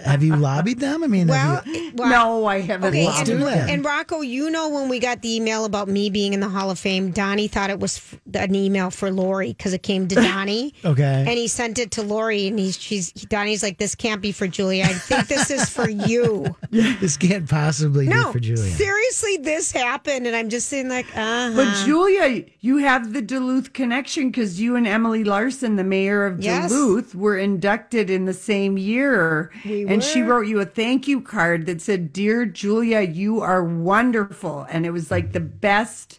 have 0.04 0.22
you 0.22 0.36
lobbied 0.36 0.80
them? 0.80 1.02
I 1.04 1.06
mean, 1.06 1.28
well, 1.28 1.56
have 1.56 1.66
you, 1.66 1.92
well. 1.94 2.08
no, 2.08 2.46
I 2.46 2.60
haven't. 2.60 2.88
Okay, 2.90 3.06
Let's 3.06 3.18
and, 3.20 3.26
do 3.26 3.38
that. 3.38 3.68
and 3.70 3.84
Rocco, 3.84 4.20
you 4.20 4.50
know 4.50 4.68
when 4.68 4.88
we 4.88 4.98
got 4.98 5.22
the 5.22 5.34
email 5.36 5.64
about 5.64 5.88
me 5.88 6.10
being 6.10 6.32
in 6.32 6.40
the 6.40 6.48
Hall 6.48 6.70
of 6.70 6.78
Fame, 6.78 7.10
Donnie 7.10 7.48
thought 7.48 7.70
it 7.70 7.78
was 7.80 7.98
f- 7.98 8.20
an 8.34 8.54
email 8.54 8.90
for 8.90 9.10
Lori 9.10 9.52
because 9.52 9.72
it 9.72 9.82
came 9.82 10.08
to 10.08 10.14
Donnie. 10.32 10.74
Okay. 10.84 11.24
And 11.26 11.30
he 11.30 11.48
sent 11.48 11.78
it 11.78 11.90
to 11.92 12.02
Lori, 12.02 12.46
and 12.48 12.58
he's 12.58 12.78
she's 12.80 13.12
Donnie's 13.12 13.62
like, 13.62 13.78
"This 13.78 13.94
can't 13.94 14.20
be 14.20 14.32
for 14.32 14.46
Julia. 14.48 14.84
I 14.84 14.92
think 14.94 15.28
this 15.28 15.50
is 15.50 15.68
for 15.68 15.88
you." 15.88 16.56
this 16.70 17.16
can't 17.16 17.48
possibly 17.48 18.06
no, 18.06 18.26
be 18.28 18.32
for 18.32 18.40
Julia. 18.40 18.70
seriously, 18.72 19.36
this 19.38 19.72
happened, 19.72 20.26
and 20.26 20.34
I'm 20.34 20.48
just 20.48 20.68
sitting 20.68 20.88
like, 20.88 21.06
uh 21.16 21.54
But 21.54 21.84
Julia, 21.84 22.44
you 22.60 22.78
have 22.78 23.12
the 23.12 23.22
Duluth 23.22 23.72
connection 23.72 24.30
because 24.30 24.60
you 24.60 24.76
and 24.76 24.86
Emily 24.86 25.24
Larson, 25.24 25.76
the 25.76 25.84
mayor 25.84 26.24
of 26.26 26.40
Yes. 26.42 26.70
Duluth, 26.70 27.14
were 27.14 27.36
inducted 27.38 28.10
in 28.10 28.24
the 28.24 28.32
same 28.34 28.78
year. 28.78 29.51
We 29.64 29.86
and 29.86 30.02
she 30.02 30.22
wrote 30.22 30.46
you 30.46 30.60
a 30.60 30.64
thank 30.66 31.06
you 31.08 31.20
card 31.20 31.66
that 31.66 31.80
said, 31.80 32.12
Dear 32.12 32.46
Julia, 32.46 33.00
you 33.00 33.40
are 33.40 33.62
wonderful. 33.64 34.66
And 34.70 34.84
it 34.86 34.90
was 34.90 35.10
like 35.10 35.32
the 35.32 35.40
best. 35.40 36.18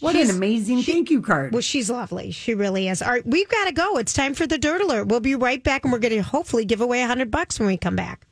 What 0.00 0.14
She's- 0.14 0.30
an 0.30 0.36
amazing 0.36 0.82
thank 0.82 1.10
you 1.10 1.22
card. 1.22 1.52
Well, 1.52 1.62
she's 1.62 1.88
lovely. 1.88 2.32
She 2.32 2.54
really 2.54 2.88
is. 2.88 3.02
All 3.02 3.10
right, 3.12 3.24
we've 3.26 3.48
got 3.48 3.66
to 3.66 3.72
go. 3.72 3.98
It's 3.98 4.12
time 4.12 4.34
for 4.34 4.46
the 4.48 4.58
Dirt 4.58 4.80
Alert. 4.80 5.06
We'll 5.06 5.20
be 5.20 5.36
right 5.36 5.62
back, 5.62 5.84
and 5.84 5.92
we're 5.92 6.00
going 6.00 6.14
to 6.14 6.22
hopefully 6.22 6.64
give 6.64 6.80
away 6.80 7.02
a 7.02 7.06
hundred 7.06 7.30
bucks 7.30 7.60
when 7.60 7.68
we 7.68 7.76
come 7.76 7.94
back. 7.94 8.26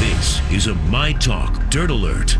This 0.00 0.40
is 0.50 0.66
a 0.66 0.74
My 0.74 1.12
Talk 1.12 1.68
Dirt 1.68 1.90
Alert. 1.90 2.38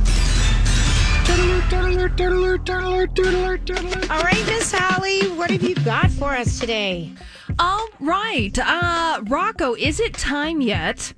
All 4.11 4.23
right, 4.23 4.47
Miss 4.47 4.73
Holly, 4.73 5.29
what 5.37 5.51
have 5.51 5.63
you 5.63 5.75
got 5.77 6.11
for 6.11 6.35
us 6.35 6.59
today? 6.59 7.13
All 7.59 7.88
right. 8.00 8.57
Uh 8.59 9.21
Rocco, 9.27 9.75
is 9.75 10.00
it 10.00 10.15
time 10.15 10.61
yet 10.61 11.12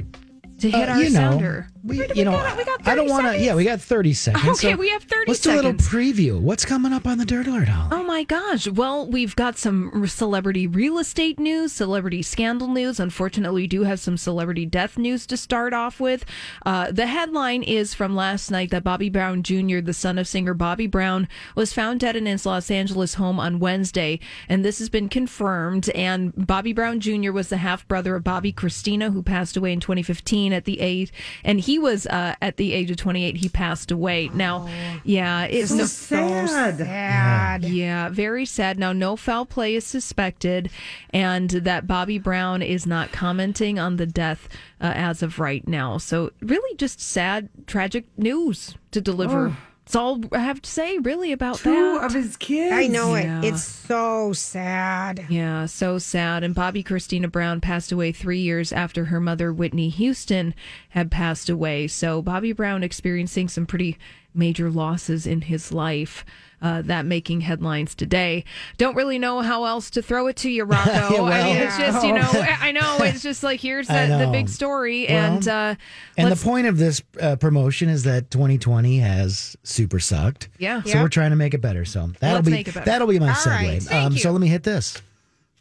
to 0.59 0.70
hit 0.70 0.88
Uh, 0.88 0.92
our 0.92 0.99
you 0.99 1.11
know, 1.11 1.30
sounder? 1.32 1.68
We, 1.82 2.06
you 2.14 2.25
know, 2.25 2.32
got- 2.32 2.66
got 2.66 2.88
I 2.88 2.94
don't 2.94 3.08
want 3.08 3.26
to. 3.26 3.38
Yeah, 3.38 3.54
we 3.54 3.64
got 3.64 3.80
thirty 3.80 4.12
seconds. 4.12 4.58
Okay, 4.58 4.72
so 4.72 4.76
we 4.76 4.90
have 4.90 5.02
30 5.04 5.25
Let's 5.30 5.40
do 5.40 5.52
a 5.52 5.56
little 5.56 5.72
preview. 5.75 6.38
What's 6.40 6.64
coming 6.64 6.92
up 6.92 7.06
on 7.06 7.18
the 7.18 7.25
Dirt 7.25 7.46
Alert, 7.46 7.68
Holly? 7.68 7.88
Oh 7.92 8.02
my 8.04 8.25
gosh. 8.25 8.68
Well, 8.68 9.06
we've 9.06 9.34
got 9.37 9.56
some 9.58 10.06
celebrity 10.06 10.66
real 10.66 10.99
estate 10.99 11.38
news, 11.38 11.72
celebrity 11.72 12.22
scandal 12.22 12.68
news. 12.68 13.00
Unfortunately, 13.00 13.62
we 13.62 13.66
do 13.66 13.84
have 13.84 14.00
some 14.00 14.16
celebrity 14.16 14.66
death 14.66 14.99
news 14.99 15.26
to 15.26 15.37
start 15.37 15.72
off 15.72 16.00
with. 16.00 16.25
Uh, 16.66 16.90
the 16.90 17.06
headline 17.06 17.62
is 17.62 17.94
from 17.94 18.14
last 18.14 18.50
night 18.50 18.70
that 18.70 18.84
Bobby 18.84 19.08
Brown 19.08 19.42
Jr., 19.42 19.80
the 19.80 19.94
son 19.94 20.18
of 20.18 20.28
singer 20.28 20.54
Bobby 20.54 20.87
Brown, 20.87 21.28
was 21.54 21.72
found 21.72 22.00
dead 22.00 22.16
in 22.16 22.26
his 22.26 22.44
Los 22.44 22.70
Angeles 22.70 23.14
home 23.14 23.40
on 23.40 23.58
Wednesday. 23.58 24.20
And 24.49 24.64
this 24.64 24.78
has 24.80 24.88
been 24.88 25.08
confirmed. 25.08 25.88
And 25.90 26.32
Bobby 26.46 26.72
Brown 26.72 27.00
Jr. 27.00 27.32
was 27.32 27.49
the 27.49 27.58
half 27.58 27.87
brother 27.88 28.16
of 28.16 28.25
Bobbi 28.25 28.54
Kristina, 28.54 29.12
who 29.12 29.22
passed 29.22 29.56
away 29.56 29.72
in 29.72 29.80
2015 29.80 30.52
at 30.52 30.64
the 30.64 30.80
age, 30.80 31.12
and 31.44 31.60
he 31.60 31.69
was 31.78 32.06
uh, 32.06 32.34
at 32.40 32.56
the 32.56 32.72
age 32.72 32.90
of 32.90 32.96
28, 32.96 33.36
he 33.36 33.48
passed 33.48 33.90
away. 33.90 34.30
Now, 34.34 34.68
yeah, 35.04 35.44
it's 35.44 35.70
so 35.70 35.76
no, 35.76 35.84
sad. 35.84 36.78
Sad. 36.78 37.64
yeah, 37.64 38.08
very 38.08 38.44
sad. 38.46 38.78
Now, 38.78 38.92
no 38.92 39.16
foul 39.16 39.46
play 39.46 39.74
is 39.74 39.86
suspected, 39.86 40.70
and 41.10 41.50
that 41.50 41.86
Bobby 41.86 42.18
Brown 42.18 42.62
is 42.62 42.86
not 42.86 43.12
commenting 43.12 43.78
on 43.78 43.96
the 43.96 44.06
death 44.06 44.48
uh, 44.80 44.92
as 44.94 45.22
of 45.22 45.38
right 45.38 45.66
now. 45.66 45.98
So, 45.98 46.30
really, 46.40 46.76
just 46.76 47.00
sad, 47.00 47.48
tragic 47.66 48.06
news 48.16 48.74
to 48.90 49.00
deliver. 49.00 49.56
That's 49.90 49.97
all 49.97 50.20
I 50.30 50.38
have 50.38 50.62
to 50.62 50.70
say, 50.70 50.99
really, 50.99 51.32
about 51.32 51.56
Two 51.56 51.73
that. 51.73 52.04
of 52.04 52.12
his 52.14 52.37
kids. 52.37 52.73
I 52.73 52.87
know 52.87 53.16
Yeah. 53.16 53.40
it. 53.40 53.47
It's 53.54 53.64
so 53.64 54.32
sad. 54.32 55.26
Yeah, 55.28 55.66
so 55.66 55.99
sad. 55.99 56.44
And 56.44 56.54
Bobbi 56.54 56.85
Kristina 56.85 57.28
Brown 57.28 57.61
passed 57.61 57.90
away 57.90 58.12
three 58.12 58.38
years 58.38 58.73
after 58.73 59.06
her 59.06 59.18
mother, 59.18 59.52
Whitney 59.52 59.88
Houston, 59.88 60.54
had 60.90 61.11
passed 61.11 61.49
away. 61.50 61.88
So 61.88 62.23
Bobby 62.23 62.52
Brown 62.52 62.85
experiencing 62.85 63.49
some 63.49 63.66
pretty 63.66 63.99
major 64.32 64.70
losses 64.70 65.26
in 65.26 65.40
his 65.40 65.73
life. 65.73 66.25
Uh, 66.62 66.82
that 66.82 67.06
making 67.06 67.40
headlines 67.40 67.94
today. 67.94 68.44
Don't 68.76 68.94
really 68.94 69.18
know 69.18 69.40
how 69.40 69.64
else 69.64 69.88
to 69.90 70.02
throw 70.02 70.26
it 70.26 70.36
to 70.36 70.50
you, 70.50 70.64
Rocco. 70.64 70.90
Yeah, 70.90 71.06
I 71.06 71.10
mean, 71.10 71.22
well- 71.22 71.66
it's 71.66 71.78
just 71.78 72.06
you 72.06 72.12
know, 72.12 72.30
I 72.60 72.72
know 72.72 72.98
it's 73.00 73.22
just 73.22 73.42
like 73.42 73.60
here's 73.60 73.86
the, 73.88 74.18
the 74.20 74.28
big 74.30 74.48
story, 74.48 75.06
Well, 75.08 75.16
and 75.36 75.48
uh, 75.48 75.74
And 76.18 76.30
the 76.30 76.36
point 76.36 76.66
of 76.66 76.76
this 76.76 77.00
uh, 77.20 77.36
promotion 77.36 77.88
is 77.88 78.02
that 78.04 78.30
2020 78.30 78.98
has 78.98 79.56
super 79.62 79.98
sucked. 80.00 80.50
Yeah. 80.58 80.82
So 80.82 81.00
we're 81.02 81.08
trying 81.08 81.30
to 81.30 81.36
make 81.36 81.54
it 81.54 81.62
better. 81.62 81.84
So 81.86 82.10
that'll 82.20 82.42
Let's 82.42 82.48
be 82.48 82.62
better. 82.62 82.84
that'll 82.84 83.08
be 83.08 83.18
my 83.18 83.28
All 83.28 83.34
segue. 83.34 83.46
right, 83.50 83.82
thank 83.82 84.06
um, 84.06 84.12
you. 84.12 84.18
so 84.18 84.30
let 84.30 84.40
me 84.40 84.48
hit 84.48 84.62
this. 84.62 85.00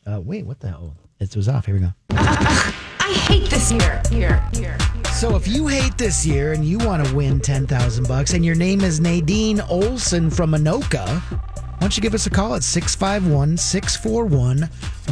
Uh, 0.06 0.20
wait, 0.20 0.46
what 0.46 0.60
the 0.60 0.68
hell? 0.68 0.96
It 1.20 1.36
was 1.36 1.48
off. 1.48 1.66
Here 1.66 1.76
we 1.76 1.82
go. 1.82 1.94
I 2.12 3.14
hate 3.28 3.50
this 3.50 3.72
year. 3.72 4.02
Here, 4.12 4.44
here. 4.54 4.78
So 5.20 5.36
if 5.36 5.50
you 5.50 5.68
hate 5.68 5.98
this 5.98 6.26
year 6.26 6.54
and 6.54 6.64
you 6.64 6.78
want 6.78 7.06
to 7.06 7.14
win 7.14 7.42
10,000 7.42 8.08
bucks 8.08 8.34
and 8.34 8.46
your 8.46 8.56
name 8.56 8.80
is 8.80 9.02
Nadine 9.02 9.60
Olson 9.60 10.30
from 10.30 10.52
Anoka, 10.54 11.20
why 11.20 11.78
don't 11.82 11.98
you 11.98 12.02
give 12.02 12.14
us 12.14 12.26
a 12.26 12.30
call 12.30 12.56
at 12.56 12.64
651 12.64 13.58
641 13.58 14.60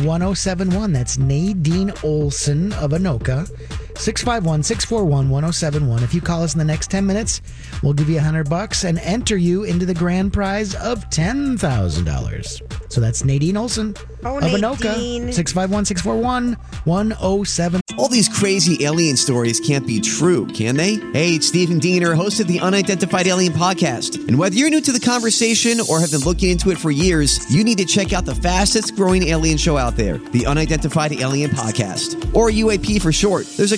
1071? 0.06 0.94
That's 0.94 1.18
Nadine 1.18 1.92
Olson 2.06 2.72
of 2.76 2.92
Anoka. 2.92 3.52
651 4.00 4.64
641 4.64 5.30
1071. 5.30 6.04
If 6.04 6.14
you 6.14 6.22
call 6.22 6.44
us 6.44 6.54
in 6.54 6.60
the 6.60 6.66
next 6.66 6.90
10 6.92 7.06
minutes, 7.06 7.42
we'll 7.84 7.94
give 7.94 8.08
you 8.10 8.16
a 8.16 8.20
100 8.24 8.50
bucks 8.50 8.84
and 8.84 9.00
enter 9.00 9.38
you 9.38 9.64
into 9.64 9.86
the 9.86 9.94
grand 9.94 10.34
prize 10.34 10.76
of 10.76 11.10
$10,000. 11.10 12.92
So 12.92 13.02
that's 13.02 13.24
Nadine 13.24 13.58
Olson 13.58 13.96
Oh, 14.24 14.38
of 14.38 14.44
Anoka. 14.44 14.84
Nadine. 14.86 15.32
651 15.32 15.86
641 15.86 16.54
107. 16.86 17.82
All 17.98 18.08
these 18.10 18.28
crazy 18.30 18.84
alien 18.86 19.16
stories 19.18 19.60
can't 19.60 19.86
be 19.86 20.00
true, 20.00 20.46
can 20.48 20.76
they? 20.76 20.96
Hey, 21.14 21.32
it's 21.36 21.48
Stephen 21.48 21.80
Diener, 21.80 22.14
host 22.14 22.40
of 22.40 22.48
the 22.48 22.60
Unidentified 22.60 23.28
Alien 23.28 23.54
Podcast. 23.54 24.28
And 24.28 24.38
whether 24.38 24.56
you're 24.56 24.70
new 24.70 24.82
to 24.82 24.92
the 24.92 25.00
conversation 25.00 25.80
or 25.90 26.00
have 26.00 26.12
been 26.12 26.22
looking 26.22 26.50
into 26.52 26.70
it 26.72 26.78
for 26.78 26.92
years, 26.92 27.40
you 27.54 27.64
need 27.64 27.78
to 27.80 27.86
check 27.86 28.14
out 28.14 28.26
the 28.26 28.36
fastest 28.36 28.96
growing 28.96 29.24
alien 29.28 29.58
show 29.58 29.78
out 29.78 29.96
there, 29.96 30.18
the 30.18 30.46
Unidentified 30.46 31.14
Alien 31.14 31.52
Podcast, 31.52 32.34
or 32.36 32.50
UAP 32.50 33.02
for 33.02 33.12
short. 33.12 33.46
There's 33.58 33.72
a 33.72 33.78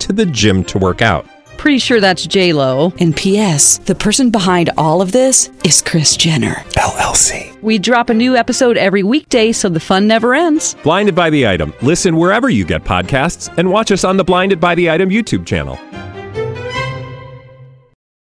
to 0.00 0.12
the 0.12 0.26
gym 0.26 0.64
to 0.64 0.78
work 0.78 1.02
out. 1.02 1.26
Pretty 1.58 1.78
sure 1.78 2.00
that's 2.00 2.24
J 2.24 2.52
Lo. 2.52 2.92
And 3.00 3.14
P.S. 3.16 3.78
The 3.78 3.94
person 3.94 4.30
behind 4.30 4.70
all 4.78 5.02
of 5.02 5.10
this 5.10 5.50
is 5.64 5.82
Kris 5.82 6.16
Jenner 6.16 6.54
LLC. 6.76 7.60
We 7.62 7.80
drop 7.80 8.10
a 8.10 8.14
new 8.14 8.36
episode 8.36 8.76
every 8.76 9.02
weekday, 9.02 9.50
so 9.50 9.68
the 9.68 9.80
fun 9.80 10.06
never 10.06 10.34
ends. 10.34 10.76
Blinded 10.84 11.16
by 11.16 11.30
the 11.30 11.48
item. 11.48 11.74
Listen 11.82 12.16
wherever 12.16 12.48
you 12.48 12.64
get 12.64 12.84
podcasts, 12.84 13.52
and 13.58 13.70
watch 13.70 13.90
us 13.90 14.04
on 14.04 14.16
the 14.16 14.24
Blinded 14.24 14.60
by 14.60 14.76
the 14.76 14.88
Item 14.88 15.10
YouTube 15.10 15.44
channel. 15.44 15.76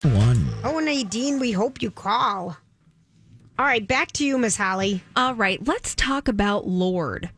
One. 0.02 0.48
Oh, 0.64 0.80
Nadine, 0.80 1.38
we 1.38 1.52
hope 1.52 1.80
you 1.80 1.92
call. 1.92 2.56
All 3.58 3.66
right, 3.66 3.86
back 3.86 4.10
to 4.12 4.24
you, 4.24 4.38
Miss 4.38 4.56
Holly. 4.56 5.04
All 5.14 5.34
right, 5.34 5.64
let's 5.68 5.94
talk 5.94 6.26
about 6.26 6.66
Lorde. 6.66 7.30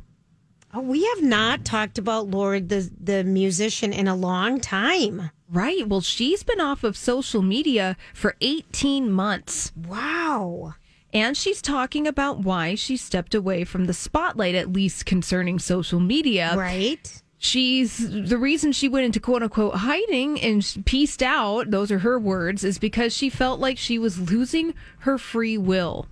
Oh, 0.74 0.80
we 0.80 1.04
have 1.04 1.22
not 1.22 1.64
talked 1.64 1.98
about 1.98 2.28
Lorde, 2.28 2.68
the 2.68 2.90
the 2.98 3.24
musician, 3.24 3.92
in 3.92 4.08
a 4.08 4.14
long 4.16 4.60
time. 4.60 5.30
Right. 5.50 5.86
Well, 5.86 6.00
she's 6.00 6.42
been 6.42 6.60
off 6.60 6.82
of 6.82 6.96
social 6.96 7.42
media 7.42 7.96
for 8.14 8.36
18 8.40 9.10
months. 9.12 9.70
Wow. 9.86 10.74
And 11.12 11.36
she's 11.36 11.60
talking 11.60 12.06
about 12.06 12.38
why 12.38 12.74
she 12.74 12.96
stepped 12.96 13.34
away 13.34 13.64
from 13.64 13.84
the 13.84 13.92
spotlight, 13.92 14.54
at 14.54 14.72
least 14.72 15.04
concerning 15.04 15.58
social 15.58 16.00
media. 16.00 16.54
Right. 16.56 17.22
She's 17.36 17.98
the 18.28 18.38
reason 18.38 18.72
she 18.72 18.88
went 18.88 19.04
into 19.04 19.20
quote 19.20 19.42
unquote 19.42 19.74
hiding 19.74 20.40
and 20.40 20.64
pieced 20.86 21.22
out, 21.22 21.70
those 21.70 21.90
are 21.90 21.98
her 21.98 22.18
words, 22.18 22.64
is 22.64 22.78
because 22.78 23.14
she 23.14 23.28
felt 23.28 23.60
like 23.60 23.76
she 23.76 23.98
was 23.98 24.30
losing 24.30 24.72
her 25.00 25.18
free 25.18 25.58
will 25.58 26.06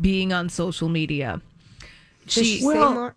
being 0.00 0.32
on 0.34 0.48
social 0.50 0.88
media. 0.88 1.40
Does 2.26 2.34
She, 2.34 2.58
say 2.60 2.66
Well, 2.66 2.92
more? 2.92 3.16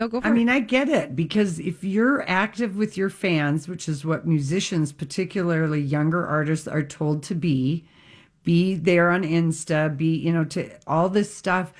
Oh, 0.00 0.08
go 0.08 0.20
for 0.20 0.26
I 0.26 0.30
it. 0.30 0.34
mean, 0.34 0.48
I 0.48 0.60
get 0.60 0.88
it 0.88 1.14
because 1.14 1.58
if 1.58 1.84
you're 1.84 2.28
active 2.28 2.76
with 2.76 2.96
your 2.96 3.10
fans, 3.10 3.68
which 3.68 3.88
is 3.88 4.04
what 4.04 4.26
musicians, 4.26 4.92
particularly 4.92 5.80
younger 5.80 6.26
artists, 6.26 6.66
are 6.68 6.82
told 6.82 7.22
to 7.24 7.34
be, 7.34 7.86
be 8.42 8.74
there 8.74 9.10
on 9.10 9.22
Insta, 9.22 9.96
be, 9.96 10.16
you 10.16 10.32
know, 10.32 10.44
to 10.46 10.70
all 10.86 11.08
this 11.08 11.34
stuff. 11.34 11.72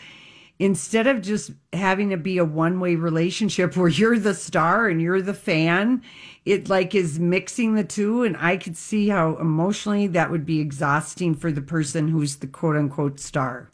Instead 0.60 1.08
of 1.08 1.20
just 1.20 1.50
having 1.72 2.10
to 2.10 2.16
be 2.16 2.38
a 2.38 2.44
one 2.44 2.78
way 2.80 2.94
relationship 2.94 3.76
where 3.76 3.88
you're 3.88 4.18
the 4.18 4.34
star 4.34 4.88
and 4.88 5.02
you're 5.02 5.22
the 5.22 5.34
fan, 5.34 6.02
it 6.44 6.68
like 6.68 6.94
is 6.94 7.18
mixing 7.18 7.74
the 7.74 7.84
two. 7.84 8.22
And 8.22 8.36
I 8.38 8.56
could 8.56 8.76
see 8.76 9.08
how 9.08 9.36
emotionally 9.36 10.06
that 10.08 10.30
would 10.30 10.46
be 10.46 10.60
exhausting 10.60 11.34
for 11.34 11.50
the 11.50 11.62
person 11.62 12.08
who's 12.08 12.36
the 12.36 12.46
quote 12.46 12.76
unquote 12.76 13.18
star. 13.18 13.70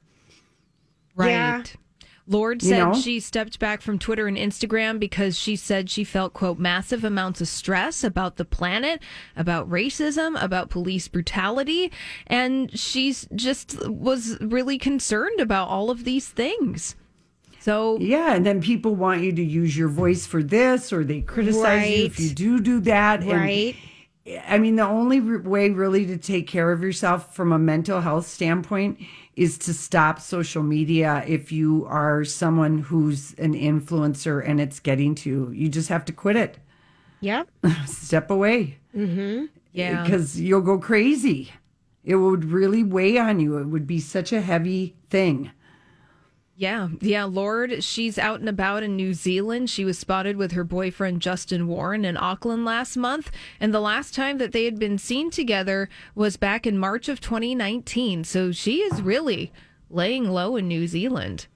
Right. 1.15 1.31
Yeah. 1.31 1.63
Lorde 2.31 2.63
You 2.63 2.69
said 2.69 2.79
know? 2.79 2.95
she 2.95 3.19
stepped 3.19 3.59
back 3.59 3.83
from 3.83 3.99
Twitter 3.99 4.29
and 4.29 4.37
Instagram 4.37 5.01
because 5.01 5.37
she 5.37 5.57
said 5.57 5.91
she 5.91 6.05
felt, 6.05 6.33
quote, 6.33 6.59
massive 6.59 7.03
amounts 7.03 7.41
of 7.41 7.49
stress 7.49 8.05
about 8.05 8.37
the 8.37 8.45
planet, 8.45 9.03
about 9.37 9.69
racism, 9.69 10.41
about 10.43 10.71
police 10.71 11.09
brutality. 11.09 11.91
And 12.29 12.79
she's 12.79 13.27
just 13.35 13.85
was 13.89 14.39
really 14.41 14.79
concerned 14.79 15.41
about 15.41 15.69
all 15.69 15.91
of 15.91 16.05
these 16.05 16.29
things. 16.29 16.95
So, 17.59 17.99
Yeah, 17.99 18.35
and 18.35 18.47
then 18.47 18.63
people 18.63 18.95
want 18.95 19.23
you 19.23 19.33
to 19.33 19.43
use 19.43 19.77
your 19.77 19.89
voice 19.89 20.25
for 20.25 20.43
this, 20.43 20.93
or 20.93 21.05
they 21.05 21.21
criticize 21.21 21.91
you 21.91 22.05
if 22.07 22.19
you 22.19 22.31
do 22.31 22.61
do 22.61 22.81
that. 22.81 23.21
And, 23.21 23.33
Right. 23.33 23.77
I 24.47 24.59
mean, 24.59 24.77
the 24.77 24.87
only 24.87 25.21
way 25.21 25.71
really 25.71 26.07
to 26.07 26.17
take 26.17 26.47
care 26.47 26.71
of 26.73 26.83
yourself 26.83 27.35
from 27.35 27.53
a 27.53 27.59
mental 27.59 28.01
health 28.01 28.27
standpoint 28.27 28.99
is 29.41 29.57
to 29.57 29.73
stop 29.73 30.21
social 30.21 30.63
media 30.63 31.25
if 31.27 31.51
you 31.51 31.87
are 31.87 32.27
someone 32.27 32.77
who's 32.77 33.33
an 33.39 33.55
influencer 33.55 34.47
and 34.47 34.61
it's 34.61 34.79
getting 34.79 35.15
to 35.15 35.31
you. 35.31 35.51
You 35.53 35.71
just 35.71 35.89
have 35.89 36.05
to 36.05 36.13
quit 36.13 36.37
it. 36.37 36.59
Yep. 37.21 37.49
Step 37.87 38.31
away 38.31 38.77
mm-hmm. 38.95 39.47
yeah. 39.73 40.03
because 40.03 40.39
you'll 40.39 40.61
go 40.61 40.77
crazy. 40.77 41.53
It 42.05 42.17
would 42.17 42.45
really 42.45 42.85
weigh 42.85 43.17
on 43.17 43.41
you. 43.41 43.57
It 43.57 43.69
would 43.69 43.87
be 43.87 43.99
such 43.99 44.31
a 44.31 44.43
heavy 44.43 44.95
thing. 45.09 45.51
Yeah, 46.61 46.89
yeah, 47.01 47.25
Lorde, 47.25 47.83
she's 47.83 48.19
out 48.19 48.41
and 48.41 48.49
about 48.49 48.83
in 48.83 48.95
New 48.95 49.15
Zealand. 49.15 49.71
She 49.71 49.83
was 49.83 49.99
spotted 49.99 50.37
with 50.37 50.53
her 50.53 50.63
boyfriend 50.63 51.23
Justin 51.23 51.67
Warren 51.67 52.05
in 52.05 52.19
Auckland 52.19 52.67
last 52.67 52.99
month, 52.99 53.31
and 53.59 53.73
the 53.73 53.81
last 53.81 54.15
time 54.15 54.37
that 54.37 54.53
they 54.53 54.67
had 54.67 54.79
been 54.79 54.99
seen 54.99 55.31
together 55.31 55.89
was 56.15 56.37
back 56.37 56.67
in 56.67 56.77
March 56.77 57.09
of 57.09 57.19
2019. 57.19 58.25
So 58.25 58.53
she 58.53 58.81
is 58.83 59.01
really 59.01 59.55
laying 59.89 60.29
low 60.29 60.55
in 60.57 60.69
New 60.69 60.87
Zealand. 60.87 61.47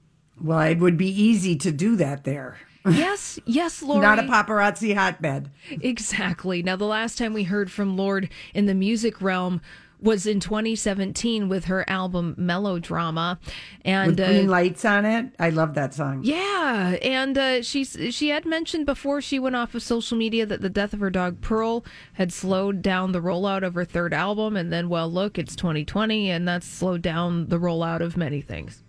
Well, 0.40 0.60
it 0.60 0.78
would 0.78 0.96
be 0.96 1.10
easy 1.10 1.54
to 1.56 1.70
do 1.70 1.96
that 1.96 2.24
there. 2.24 2.56
Yes, 2.86 3.38
yes, 3.46 3.82
Lorde. 3.82 4.02
Not 4.02 4.18
a 4.18 4.24
paparazzi 4.24 4.94
hotbed. 4.94 5.50
Exactly. 5.70 6.62
Now, 6.62 6.76
the 6.76 6.84
last 6.84 7.16
time 7.16 7.32
we 7.32 7.44
heard 7.44 7.72
from 7.72 7.96
Lorde 7.96 8.28
in 8.52 8.66
the 8.66 8.74
music 8.74 9.22
realm 9.22 9.62
was 10.04 10.26
in 10.26 10.38
2017 10.38 11.48
with 11.48 11.64
her 11.64 11.88
album 11.88 12.34
Melodrama, 12.36 13.40
and 13.84 14.16
With 14.16 14.28
green 14.28 14.48
lights 14.48 14.84
on 14.84 15.04
it. 15.04 15.32
I 15.38 15.50
love 15.50 15.74
that 15.74 15.94
song. 15.94 16.20
Yeah, 16.22 16.96
and 17.02 17.36
uh, 17.36 17.62
she's 17.62 17.96
she 18.10 18.28
had 18.28 18.44
mentioned 18.44 18.86
before 18.86 19.20
she 19.20 19.38
went 19.38 19.56
off 19.56 19.74
of 19.74 19.82
social 19.82 20.16
media 20.16 20.44
that 20.46 20.60
the 20.60 20.68
death 20.68 20.92
of 20.92 21.00
her 21.00 21.10
dog 21.10 21.40
Pearl 21.40 21.84
had 22.12 22.32
slowed 22.32 22.82
down 22.82 23.12
the 23.12 23.20
rollout 23.20 23.64
of 23.64 23.74
her 23.74 23.84
third 23.84 24.12
album, 24.12 24.56
and 24.56 24.72
then 24.72 24.88
well, 24.88 25.10
look, 25.10 25.38
it's 25.38 25.56
2020, 25.56 26.30
and 26.30 26.46
that's 26.46 26.66
slowed 26.66 27.02
down 27.02 27.48
the 27.48 27.58
rollout 27.58 28.00
of 28.00 28.16
many 28.16 28.42
things. 28.42 28.82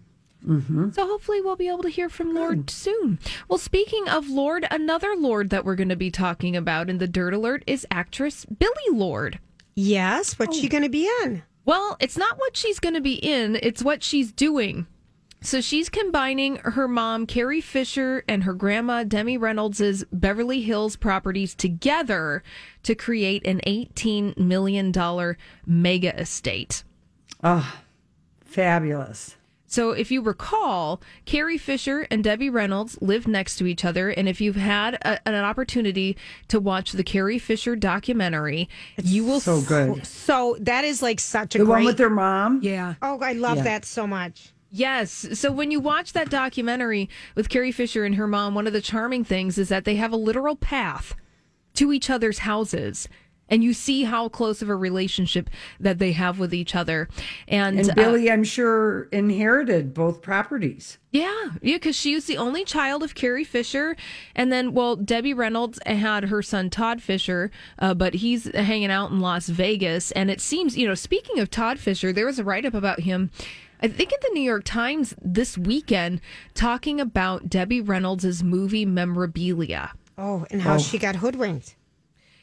Mm-hmm. 0.45 0.91
So 0.91 1.08
hopefully 1.08 1.41
we'll 1.41 1.56
be 1.56 1.67
able 1.67 1.82
to 1.84 1.89
hear 1.89 2.10
from 2.10 2.34
Lorde 2.34 2.69
soon. 2.69 3.19
Well, 3.49 3.58
speaking 3.58 4.08
of 4.08 4.30
Lorde, 4.30 4.67
another 4.69 5.15
Lord 5.15 5.49
that 5.49 5.65
we're 5.65 5.75
going 5.75 5.89
to 5.89 5.95
be 5.95 6.12
talking 6.12 6.56
about 6.56 6.89
in 6.89 6.99
the 6.99 7.08
Dirt 7.08 7.34
Alert 7.34 7.63
is 7.65 7.88
actress 7.89 8.45
Billie 8.45 8.73
Lourd. 8.91 9.39
Yes. 9.76 10.40
What's 10.40 10.58
she 10.58 10.68
oh. 10.68 10.70
going 10.70 10.84
to 10.84 10.90
be 10.90 11.10
in? 11.24 11.44
Well, 11.66 11.98
it's 12.00 12.18
not 12.18 12.38
what 12.38 12.56
she's 12.56 12.80
going 12.80 12.96
to 12.96 13.02
be 13.02 13.16
in, 13.16 13.58
it's 13.62 13.84
what 13.84 14.04
she's 14.04 14.32
doing. 14.32 14.88
So 15.42 15.62
she's 15.62 15.90
combining 15.90 16.56
her 16.58 16.88
mom, 16.88 17.28
Carrie 17.28 17.62
Fisher, 17.62 18.24
and 18.28 18.44
her 18.44 18.54
grandma, 18.54 19.04
Debbie 19.04 19.38
Reynolds' 19.38 20.04
Beverly 20.12 20.62
Hills 20.62 20.96
properties 20.96 21.54
together 21.54 22.42
to 22.82 22.96
create 22.96 23.46
an 23.46 23.62
$18 23.68 24.38
million 24.38 24.92
mega 25.68 26.20
estate. 26.20 26.84
Oh, 27.44 27.76
fabulous. 28.44 29.35
So, 29.67 29.91
if 29.91 30.12
you 30.12 30.21
recall, 30.21 31.01
Carrie 31.25 31.58
Fisher 31.58 32.08
and 32.12 32.23
Debbie 32.23 32.49
Reynolds 32.51 33.01
lived 33.01 33.28
next 33.28 33.56
to 33.58 33.65
each 33.65 33.84
other. 33.84 34.10
And 34.10 34.30
if 34.30 34.39
you've 34.39 34.56
had 34.56 34.93
a, 34.95 35.28
an 35.28 35.34
opportunity 35.36 36.15
to 36.49 36.60
watch 36.60 36.91
the 36.91 37.04
Carrie 37.04 37.39
Fisher 37.39 37.75
documentary, 37.75 38.69
you 39.01 39.25
will 39.25 39.39
So 39.39 39.62
good. 39.62 40.06
So 40.06 40.56
that 40.60 40.84
is 40.86 41.01
like 41.01 41.19
such 41.19 41.56
a 41.56 41.58
The 41.58 41.65
great. 41.65 41.73
one 41.78 41.86
with 41.86 41.97
their 41.97 42.10
mom? 42.12 42.60
Yeah. 42.62 42.93
oh, 43.01 43.19
I 43.21 43.34
love 43.34 43.58
Yeah. 43.58 43.63
that 43.63 43.86
so 43.86 44.06
much. 44.06 44.54
Yes. 44.71 45.28
So 45.34 45.51
when 45.51 45.71
you 45.71 45.80
watch 45.80 46.13
that 46.13 46.30
documentary 46.30 47.10
with 47.34 47.49
Carrie 47.49 47.71
Fisher 47.71 48.04
and 48.06 48.15
her 48.15 48.28
mom, 48.28 48.54
one 48.56 48.67
of 48.67 48.73
the 48.73 48.82
charming 48.82 49.23
things 49.23 49.58
is 49.58 49.69
that 49.69 49.86
they 49.86 49.95
have 49.95 50.12
a 50.12 50.17
literal 50.17 50.56
path 50.56 51.15
to 51.75 51.91
each 51.91 52.10
other's 52.10 52.39
houses. 52.39 53.08
And 53.49 53.63
you 53.63 53.73
see 53.73 54.03
how 54.05 54.27
close 54.29 54.62
of 54.63 54.69
a 54.69 54.75
relationship 54.75 55.49
that 55.79 55.99
they 55.99 56.13
have 56.13 56.39
with 56.39 56.53
each 56.53 56.73
other. 56.75 57.08
And, 57.47 57.79
And 57.79 57.91
uh, 57.91 57.93
Billie, 57.93 58.31
I'm 58.31 58.43
sure, 58.43 59.03
inherited 59.12 59.93
both 59.93 60.21
properties. 60.23 60.97
yeah, 61.12 61.51
yeah, 61.62 61.75
because 61.75 61.95
she 61.95 62.15
was 62.15 62.25
the 62.25 62.38
only 62.38 62.63
child 62.65 63.03
of 63.03 63.13
Carrie 63.13 63.43
Fisher, 63.43 63.95
and 64.36 64.51
then 64.51 64.73
well, 64.73 64.95
Debbie 64.95 65.34
Reynolds 65.34 65.79
had 65.86 66.25
her 66.25 66.41
son 66.41 66.69
Todd 66.71 67.01
Fisher, 67.03 67.51
uh, 67.77 67.93
but 67.93 68.15
he's 68.15 68.53
hanging 68.55 68.89
out 68.91 69.12
in 69.12 69.19
Las 69.19 69.47
Vegas, 69.47 70.12
and 70.13 70.31
it 70.31 70.41
seems 70.41 70.75
you 70.75 70.88
know. 70.88 70.95
Speaking 70.95 71.39
of 71.39 71.51
Todd 71.51 71.77
Fisher, 71.79 72.12
there 72.12 72.25
was 72.25 72.39
a 72.39 72.43
write 72.43 72.65
up 72.65 72.73
about 72.73 73.01
him. 73.01 73.29
I 73.81 73.88
think 73.89 74.12
in 74.12 74.17
the 74.23 74.29
New 74.34 74.41
York 74.43 74.63
Times 74.63 75.13
this 75.21 75.58
weekend 75.58 76.19
talking 76.55 76.99
about 76.99 77.47
Debbie 77.49 77.81
Reynolds' 77.81 78.41
movie 78.43 78.86
memorabilia. 78.86 79.91
Oh, 80.17 80.45
and 80.49 80.62
how 80.63 80.75
Oh. 80.75 80.77
she 80.79 80.97
got 80.97 81.17
hoodwinked. 81.17 81.75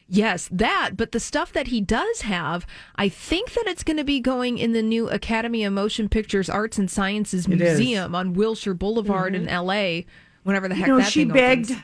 Yes, 0.08 0.48
that, 0.52 0.90
but 0.96 1.12
the 1.12 1.20
stuff 1.20 1.52
that 1.52 1.68
he 1.68 1.80
does 1.80 2.22
have, 2.22 2.66
I 2.96 3.08
think 3.08 3.52
that 3.54 3.64
it's 3.66 3.82
going 3.82 3.96
to 3.96 4.04
be 4.04 4.20
going 4.20 4.58
in 4.58 4.72
the 4.72 4.82
new 4.82 5.08
Academy 5.08 5.64
of 5.64 5.72
Motion 5.72 6.08
Pictures 6.08 6.50
Arts 6.50 6.78
and 6.78 6.90
Sciences 6.90 7.46
It 7.46 7.60
is. 7.60 7.78
Museum 7.78 8.14
on 8.14 8.34
Wilshire 8.34 8.74
Boulevard 8.74 9.34
in 9.34 9.46
LA, 9.46 10.02
whenever 10.42 10.68
the 10.68 10.74
heck 10.74 10.86
you 10.86 10.92
know, 10.94 10.98
that 11.00 11.10
she 11.12 11.24
begged. 11.24 11.70
opens. 11.70 11.82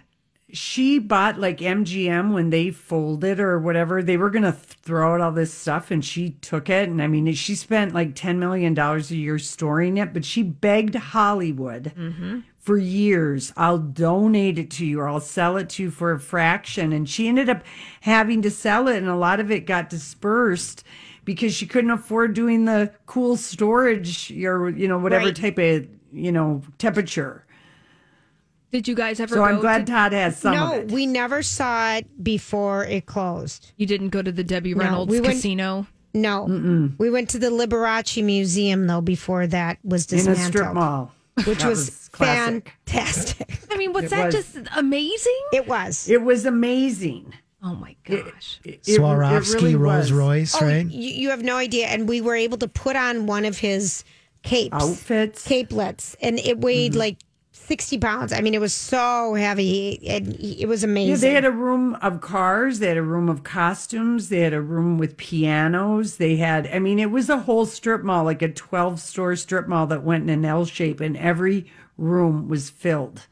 She 0.50 0.98
bought 0.98 1.38
like 1.38 1.59
MGM 1.59 2.33
when 2.33 2.48
they 2.48 2.70
folded 2.70 3.38
or 3.38 3.59
whatever. 3.59 4.02
They 4.02 4.16
were 4.16 4.31
gonna 4.31 4.52
th- 4.52 4.78
throw 4.81 5.12
out 5.12 5.20
all 5.20 5.31
this 5.33 5.52
stuff, 5.52 5.90
and 5.90 6.02
she 6.02 6.31
took 6.40 6.70
it. 6.70 6.88
And 6.88 7.02
I 7.02 7.07
mean, 7.07 7.31
she 7.35 7.54
spent 7.54 7.92
like 7.92 8.14
ten 8.14 8.38
million 8.38 8.72
dollars 8.72 9.11
a 9.11 9.16
year 9.16 9.38
storing 9.38 9.98
it. 9.98 10.14
But 10.14 10.24
she 10.24 10.42
begged 10.42 10.94
Hollywood 10.94 11.92
Mm-hmm. 11.94 12.38
For 12.68 12.76
years, 12.76 13.50
"I'll 13.57 13.78
donate 13.78 14.59
it 14.59 14.68
to 14.72 14.85
you, 14.85 15.00
or 15.00 15.09
I'll 15.09 15.20
sell 15.20 15.57
it 15.57 15.70
to 15.70 15.85
you 15.85 15.90
for 15.90 16.12
a 16.12 16.20
fraction." 16.20 16.92
And 16.92 17.09
she 17.09 17.26
ended 17.26 17.48
up 17.48 17.62
having 18.02 18.42
to 18.42 18.50
sell 18.50 18.88
it, 18.88 18.98
and 18.98 19.09
a 19.09 19.16
lot 19.16 19.40
of 19.40 19.50
it 19.50 19.64
got 19.64 19.88
dispersed 19.88 20.85
because 21.24 21.54
she 21.54 21.64
couldn't 21.66 21.90
afford 21.90 22.35
doing 22.35 22.66
the 22.66 22.90
cool 23.07 23.38
storage 23.38 24.31
or 24.44 24.68
you 24.68 24.87
know 24.87 24.98
whatever 24.98 25.24
Right. 25.26 25.35
type 25.37 25.59
of 25.59 25.87
you 26.12 26.31
know 26.31 26.61
temperature. 26.76 27.46
Did 28.70 28.87
you 28.87 28.94
guys 28.94 29.18
ever 29.18 29.35
So 29.35 29.42
I'm 29.44 29.61
glad 29.61 29.87
to- 29.87 29.92
Todd 29.92 30.12
has 30.12 30.37
some 30.37 30.54
no, 30.54 30.74
of 30.74 30.78
it. 30.81 30.92
we 30.92 31.07
never 31.07 31.42
saw 31.42 31.94
it 31.94 32.22
before 32.22 32.85
it 32.85 33.07
closed. 33.07 33.72
You 33.78 33.87
didn't 33.87 34.11
go 34.11 34.20
to 34.20 34.31
the 34.31 34.44
Debbie 34.44 34.74
No, 34.74 34.81
Reynolds 34.85 35.11
we 35.11 35.20
went- 35.20 35.33
casino? 35.37 35.87
No, 36.12 36.90
we 36.98 37.09
went 37.11 37.31
to 37.31 37.38
the 37.38 37.48
Liberace 37.48 38.22
Museum 38.22 38.87
though 38.87 39.00
before 39.00 39.46
that 39.46 39.78
was 39.83 40.11
in 40.12 40.18
a 40.18 40.22
dismantled, 40.22 40.48
strip 40.52 40.74
mall, 40.74 41.12
which 41.46 41.59
That 41.61 41.68
was, 41.68 42.09
classic. 42.12 42.72
fantastic. 42.87 43.59
I 43.70 43.77
mean, 43.77 43.92
was 43.92 44.05
It 44.05 44.11
that 44.11 44.27
was. 44.27 44.35
just 44.35 44.59
amazing? 44.77 45.40
It 45.53 45.66
was. 45.68 46.09
It 46.09 46.22
was 46.22 46.44
amazing. 46.44 47.33
Oh 47.62 47.74
my 47.74 47.96
gosh. 48.05 48.61
It, 48.64 48.81
it 48.87 49.01
Swarovski, 49.01 49.55
really 49.55 49.74
Rolls 49.77 50.12
Royce, 50.12 50.55
Oh, 50.61 50.64
right? 50.64 50.87
You, 50.87 51.11
you 51.11 51.31
have 51.31 51.42
no 51.42 51.57
idea, 51.57 51.87
and 51.88 52.09
we 52.09 52.20
were 52.20 52.37
able 52.37 52.59
to 52.59 52.68
put 52.68 52.94
on 52.96 53.27
one 53.27 53.44
of 53.44 53.59
his 53.59 54.05
capes, 54.44 54.74
Outfits. 54.74 55.44
capelets, 55.46 56.16
and 56.22 56.38
it 56.38 56.59
weighed 56.59 56.92
Mm-hmm. 56.92 56.98
like 57.01 57.18
sixty 57.68 57.98
pounds. 57.98 58.33
I 58.33 58.40
mean, 58.40 58.54
it 58.54 58.61
was 58.61 58.74
so 58.74 59.35
heavy, 59.35 60.00
and 60.09 60.35
it 60.40 60.66
was 60.66 60.83
amazing. 60.83 61.11
Yeah, 61.11 61.16
they 61.16 61.35
had 61.35 61.44
a 61.44 61.52
room 61.52 61.94
of 61.96 62.20
cars. 62.20 62.78
They 62.78 62.88
had 62.88 62.96
a 62.96 63.02
room 63.02 63.28
of 63.28 63.44
costumes. 63.44 64.31
They 64.31 64.40
had 64.40 64.54
a 64.54 64.62
room 64.62 64.96
with 64.98 65.18
pianos. 65.18 66.16
They 66.16 66.37
had, 66.37 66.66
I 66.68 66.78
mean, 66.78 66.98
it 66.98 67.11
was 67.11 67.28
a 67.28 67.40
whole 67.40 67.66
strip 67.66 68.02
mall, 68.02 68.24
like 68.24 68.42
a 68.42 68.48
12 68.48 68.98
store 68.98 69.37
strip 69.37 69.68
mall 69.68 69.87
that 69.88 70.02
went 70.02 70.24
in 70.24 70.31
an 70.31 70.44
L 70.44 70.64
shape, 70.64 71.00
and 71.00 71.16
every 71.16 71.70
room 71.98 72.48
was 72.48 72.70
filled. 72.70 73.26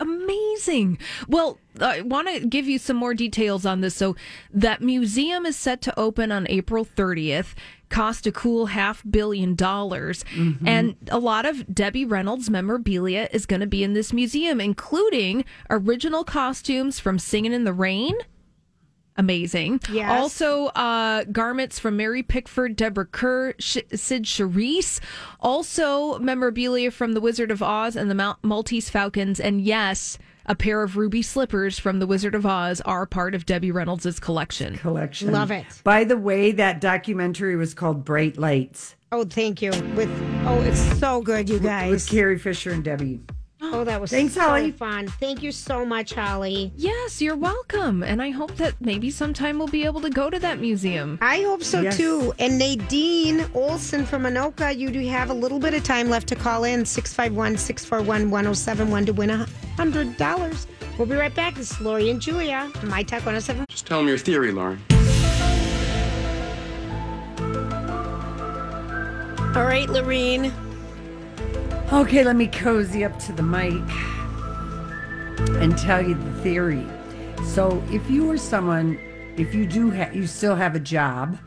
Amazing. 0.00 0.98
Well, 1.28 1.58
I 1.80 2.02
want 2.02 2.28
to 2.28 2.46
give 2.46 2.68
you 2.68 2.78
some 2.78 2.96
more 2.96 3.14
details 3.14 3.64
on 3.64 3.80
this. 3.80 3.94
So, 3.94 4.16
that 4.52 4.80
museum 4.80 5.46
is 5.46 5.56
set 5.56 5.80
to 5.82 5.98
open 5.98 6.32
on 6.32 6.46
April 6.48 6.84
30th, 6.84 7.54
cost 7.88 8.26
a 8.26 8.32
cool 8.32 8.66
half 8.66 9.02
billion 9.08 9.54
dollars. 9.54 10.24
Mm-hmm. 10.34 10.66
And 10.66 10.96
a 11.10 11.18
lot 11.18 11.46
of 11.46 11.74
Debbie 11.74 12.04
Reynolds 12.04 12.50
memorabilia 12.50 13.28
is 13.32 13.46
going 13.46 13.60
to 13.60 13.66
be 13.66 13.84
in 13.84 13.94
this 13.94 14.12
museum, 14.12 14.60
including 14.60 15.44
original 15.70 16.24
costumes 16.24 16.98
from 16.98 17.18
Singing 17.18 17.52
in 17.52 17.64
the 17.64 17.72
Rain. 17.72 18.14
Amazing. 19.16 19.80
Yes. 19.92 20.10
Also, 20.10 20.66
uh, 20.66 21.24
garments 21.24 21.78
from 21.78 21.96
Mary 21.96 22.22
Pickford, 22.22 22.74
Deborah 22.76 23.06
Kerr, 23.06 23.54
Sh- 23.60 23.78
Cyd 23.94 24.24
Charisse. 24.24 24.98
Also, 25.40 26.18
memorabilia 26.18 26.90
from 26.90 27.12
The 27.12 27.20
Wizard 27.20 27.50
of 27.50 27.62
Oz 27.62 27.94
and 27.96 28.10
the 28.10 28.14
Mal- 28.14 28.38
Maltese 28.42 28.90
Falcons. 28.90 29.38
And 29.38 29.60
yes, 29.60 30.18
a 30.46 30.54
pair 30.56 30.82
of 30.82 30.96
ruby 30.96 31.22
slippers 31.22 31.78
from 31.78 32.00
The 32.00 32.06
Wizard 32.06 32.34
of 32.34 32.44
Oz 32.44 32.80
are 32.80 33.06
part 33.06 33.34
of 33.36 33.46
Debbie 33.46 33.70
Reynolds' 33.70 34.18
collection. 34.18 34.76
Collection. 34.78 35.30
Love 35.30 35.50
it. 35.52 35.64
By 35.84 36.02
the 36.04 36.18
way, 36.18 36.50
that 36.52 36.80
documentary 36.80 37.56
was 37.56 37.72
called 37.74 38.04
Bright 38.04 38.36
Lights 38.36 38.96
Oh, 39.12 39.24
thank 39.24 39.62
you. 39.62 39.70
With 39.94 40.10
oh, 40.44 40.60
it's 40.62 40.80
so 40.98 41.22
good, 41.22 41.48
you 41.48 41.60
guys. 41.60 41.88
with 41.88 42.00
guys. 42.00 42.10
Carrie 42.10 42.38
Fisher 42.38 42.72
and 42.72 42.82
Debbie. 42.82 43.20
Oh, 43.60 43.82
that 43.84 44.00
was 44.00 44.10
Thanks, 44.10 44.34
so 44.34 44.40
Holly. 44.42 44.72
fun. 44.72 45.08
Thank 45.08 45.42
you 45.42 45.50
so 45.50 45.84
much, 45.86 46.12
Holly. 46.14 46.72
Yes, 46.76 47.22
you're 47.22 47.36
welcome. 47.36 48.02
And 48.02 48.20
I 48.20 48.30
hope 48.30 48.54
that 48.56 48.74
maybe 48.80 49.10
sometime 49.10 49.58
we'll 49.58 49.68
be 49.68 49.84
able 49.84 50.00
to 50.02 50.10
go 50.10 50.28
to 50.28 50.38
that 50.40 50.60
museum. 50.60 51.18
I 51.22 51.40
hope 51.42 51.62
so 51.62 51.80
Yes. 51.80 51.96
too. 51.96 52.34
And 52.38 52.58
Nadine 52.58 53.46
Olson 53.54 54.04
from 54.04 54.24
Anoka, 54.24 54.76
you 54.76 54.90
do 54.90 55.00
have 55.08 55.30
a 55.30 55.34
little 55.34 55.58
bit 55.58 55.72
of 55.74 55.82
time 55.82 56.10
left 56.10 56.28
to 56.28 56.36
call 56.36 56.64
in 56.64 56.84
651 56.84 57.56
641 57.56 58.30
1071 58.30 59.06
to 59.06 59.12
win 59.12 59.30
a 59.30 59.46
$100. 59.78 60.66
We'll 60.98 61.08
be 61.08 61.16
right 61.16 61.34
back. 61.34 61.54
This 61.54 61.70
is 61.72 61.80
Lori 61.80 62.10
and 62.10 62.20
Julia 62.20 62.70
on 62.82 62.88
My 62.88 63.02
Talk 63.02 63.20
107. 63.24 63.64
Just 63.68 63.86
tell 63.86 63.98
them 63.98 64.08
your 64.08 64.18
theory, 64.18 64.52
Lauren. 64.52 64.80
All 69.56 69.64
right, 69.64 69.88
Lorene. 69.88 70.52
Okay, 71.92 72.24
let 72.24 72.34
me 72.34 72.46
cozy 72.48 73.04
up 73.04 73.18
to 73.20 73.32
the 73.32 73.42
mic 73.42 73.82
and 75.60 75.76
tell 75.76 76.02
you 76.02 76.14
the 76.14 76.32
theory. 76.40 76.84
So, 77.44 77.84
if 77.90 78.10
you 78.10 78.30
are 78.30 78.38
someone, 78.38 78.98
if 79.36 79.54
you 79.54 79.66
do, 79.66 79.90
ha- 79.90 80.10
you 80.12 80.26
still 80.26 80.56
have 80.56 80.74
a 80.74 80.80
job 80.80 81.38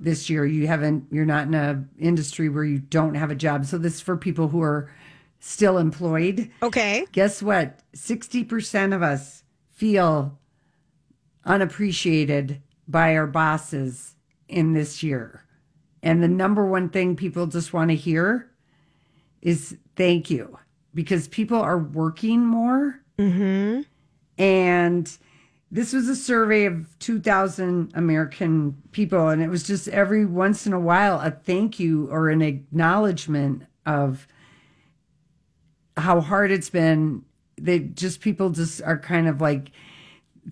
this 0.00 0.28
year, 0.28 0.44
you 0.44 0.66
haven't, 0.66 1.06
you're 1.10 1.24
not 1.24 1.46
in 1.46 1.54
a 1.54 1.84
industry 1.98 2.48
where 2.48 2.64
you 2.64 2.78
don't 2.78 3.14
have 3.14 3.30
a 3.30 3.34
job. 3.34 3.64
So, 3.64 3.78
this 3.78 3.94
is 3.94 4.00
for 4.00 4.16
people 4.16 4.48
who 4.48 4.60
are 4.60 4.90
still 5.38 5.78
employed. 5.78 6.50
Okay. 6.62 7.06
Guess 7.12 7.42
what? 7.42 7.80
60% 7.94 8.94
of 8.94 9.02
us 9.02 9.44
feel 9.70 10.38
unappreciated 11.44 12.60
by 12.88 13.16
our 13.16 13.26
bosses 13.26 14.16
in 14.48 14.72
this 14.72 15.02
year. 15.02 15.44
And 16.02 16.22
the 16.22 16.28
number 16.28 16.66
one 16.66 16.90
thing 16.90 17.14
people 17.16 17.46
just 17.46 17.72
want 17.72 17.90
to 17.90 17.96
hear 17.96 18.50
is 19.44 19.76
thank 19.94 20.30
you 20.30 20.58
because 20.92 21.28
people 21.28 21.58
are 21.58 21.78
working 21.78 22.44
more. 22.44 23.00
Mm-hmm. 23.18 23.82
And 24.38 25.18
this 25.70 25.92
was 25.92 26.08
a 26.08 26.16
survey 26.16 26.64
of 26.64 26.98
2,000 26.98 27.92
American 27.94 28.76
people. 28.92 29.28
And 29.28 29.42
it 29.42 29.48
was 29.48 29.62
just 29.62 29.86
every 29.88 30.24
once 30.24 30.66
in 30.66 30.72
a 30.72 30.80
while 30.80 31.20
a 31.20 31.30
thank 31.30 31.78
you 31.78 32.08
or 32.10 32.30
an 32.30 32.42
acknowledgement 32.42 33.64
of 33.86 34.26
how 35.96 36.20
hard 36.20 36.50
it's 36.50 36.70
been. 36.70 37.24
They 37.60 37.80
just, 37.80 38.20
people 38.20 38.50
just 38.50 38.82
are 38.82 38.98
kind 38.98 39.28
of 39.28 39.40
like 39.40 39.70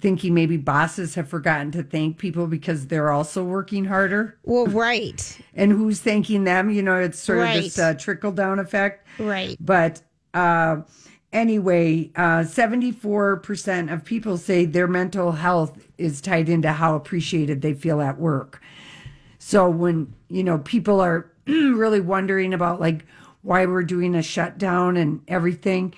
thinking 0.01 0.33
maybe 0.35 0.57
bosses 0.57 1.15
have 1.15 1.29
forgotten 1.29 1.71
to 1.73 1.83
thank 1.83 2.19
people 2.19 2.47
because 2.47 2.87
they're 2.87 3.11
also 3.11 3.45
working 3.45 3.85
harder. 3.85 4.39
Well, 4.45 4.67
right. 4.67 5.39
And 5.55 5.71
who's 5.71 6.01
thanking 6.01 6.45
them? 6.45 6.71
You 6.71 6.83
know, 6.83 6.99
it's 6.99 7.19
sort 7.19 7.39
Right. 7.41 7.57
of 7.59 7.65
this 7.65 7.79
uh, 7.79 7.95
trickle 7.95 8.33
down 8.33 8.59
effect. 8.59 9.07
Right. 9.19 9.57
But 9.61 10.01
uh, 10.33 10.83
anyway, 11.33 12.11
uh, 12.17 12.41
74% 13.11 13.93
of 13.93 14.05
people 14.05 14.39
say 14.39 14.65
their 14.65 14.89
mental 14.89 15.33
health 15.33 15.79
is 15.99 16.21
tied 16.21 16.49
into 16.49 16.73
how 16.73 16.97
appreciated 16.97 17.61
they 17.63 17.75
feel 17.75 18.01
at 18.01 18.19
work. 18.19 18.61
So 19.39 19.69
when, 19.69 20.15
you 20.29 20.43
know, 20.45 20.59
people 20.59 21.01
are 21.01 21.31
really 21.47 22.01
wondering 22.01 22.55
about 22.55 22.81
like 22.81 23.05
why 23.43 23.67
we're 23.67 23.83
doing 23.83 24.15
a 24.15 24.23
shutdown 24.23 24.97
and 24.97 25.21
everything, 25.29 25.95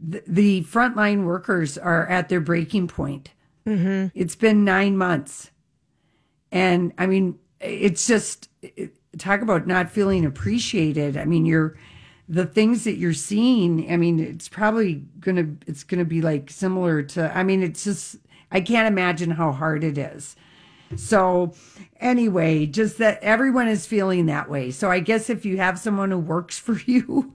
the, 0.00 0.22
the 0.26 0.62
frontline 0.64 1.24
workers 1.24 1.76
are 1.76 2.06
at 2.08 2.28
their 2.28 2.40
breaking 2.40 2.88
point. 2.88 3.30
Mm-hmm. 3.66 4.08
It's 4.18 4.34
been 4.34 4.64
nine 4.64 4.96
months. 4.96 5.50
And 6.50 6.92
I 6.98 7.06
mean, 7.06 7.38
it's 7.60 8.06
just 8.06 8.48
it- 8.62 8.94
talk 9.18 9.42
about 9.42 9.66
not 9.66 9.90
feeling 9.90 10.24
appreciated. 10.24 11.16
I 11.16 11.24
mean, 11.24 11.44
you're 11.44 11.76
the 12.28 12.46
things 12.46 12.84
that 12.84 12.96
you're 12.96 13.12
seeing. 13.12 13.92
I 13.92 13.96
mean, 13.96 14.20
it's 14.20 14.48
probably 14.48 15.04
gonna 15.20 15.48
it's 15.66 15.84
gonna 15.84 16.04
be 16.04 16.22
like 16.22 16.50
similar 16.50 17.02
to. 17.02 17.36
I 17.36 17.42
mean, 17.42 17.62
it's 17.62 17.84
just 17.84 18.16
I 18.50 18.60
can't 18.60 18.88
imagine 18.88 19.30
how 19.32 19.52
hard 19.52 19.84
it 19.84 19.98
is. 19.98 20.36
So 20.96 21.54
anyway, 22.00 22.66
just 22.66 22.98
that 22.98 23.22
everyone 23.22 23.68
is 23.68 23.86
feeling 23.86 24.26
that 24.26 24.50
way. 24.50 24.70
So 24.72 24.90
I 24.90 24.98
guess 25.00 25.30
if 25.30 25.44
you 25.44 25.58
have 25.58 25.78
someone 25.78 26.10
who 26.10 26.18
works 26.18 26.58
for 26.58 26.74
you, 26.86 27.34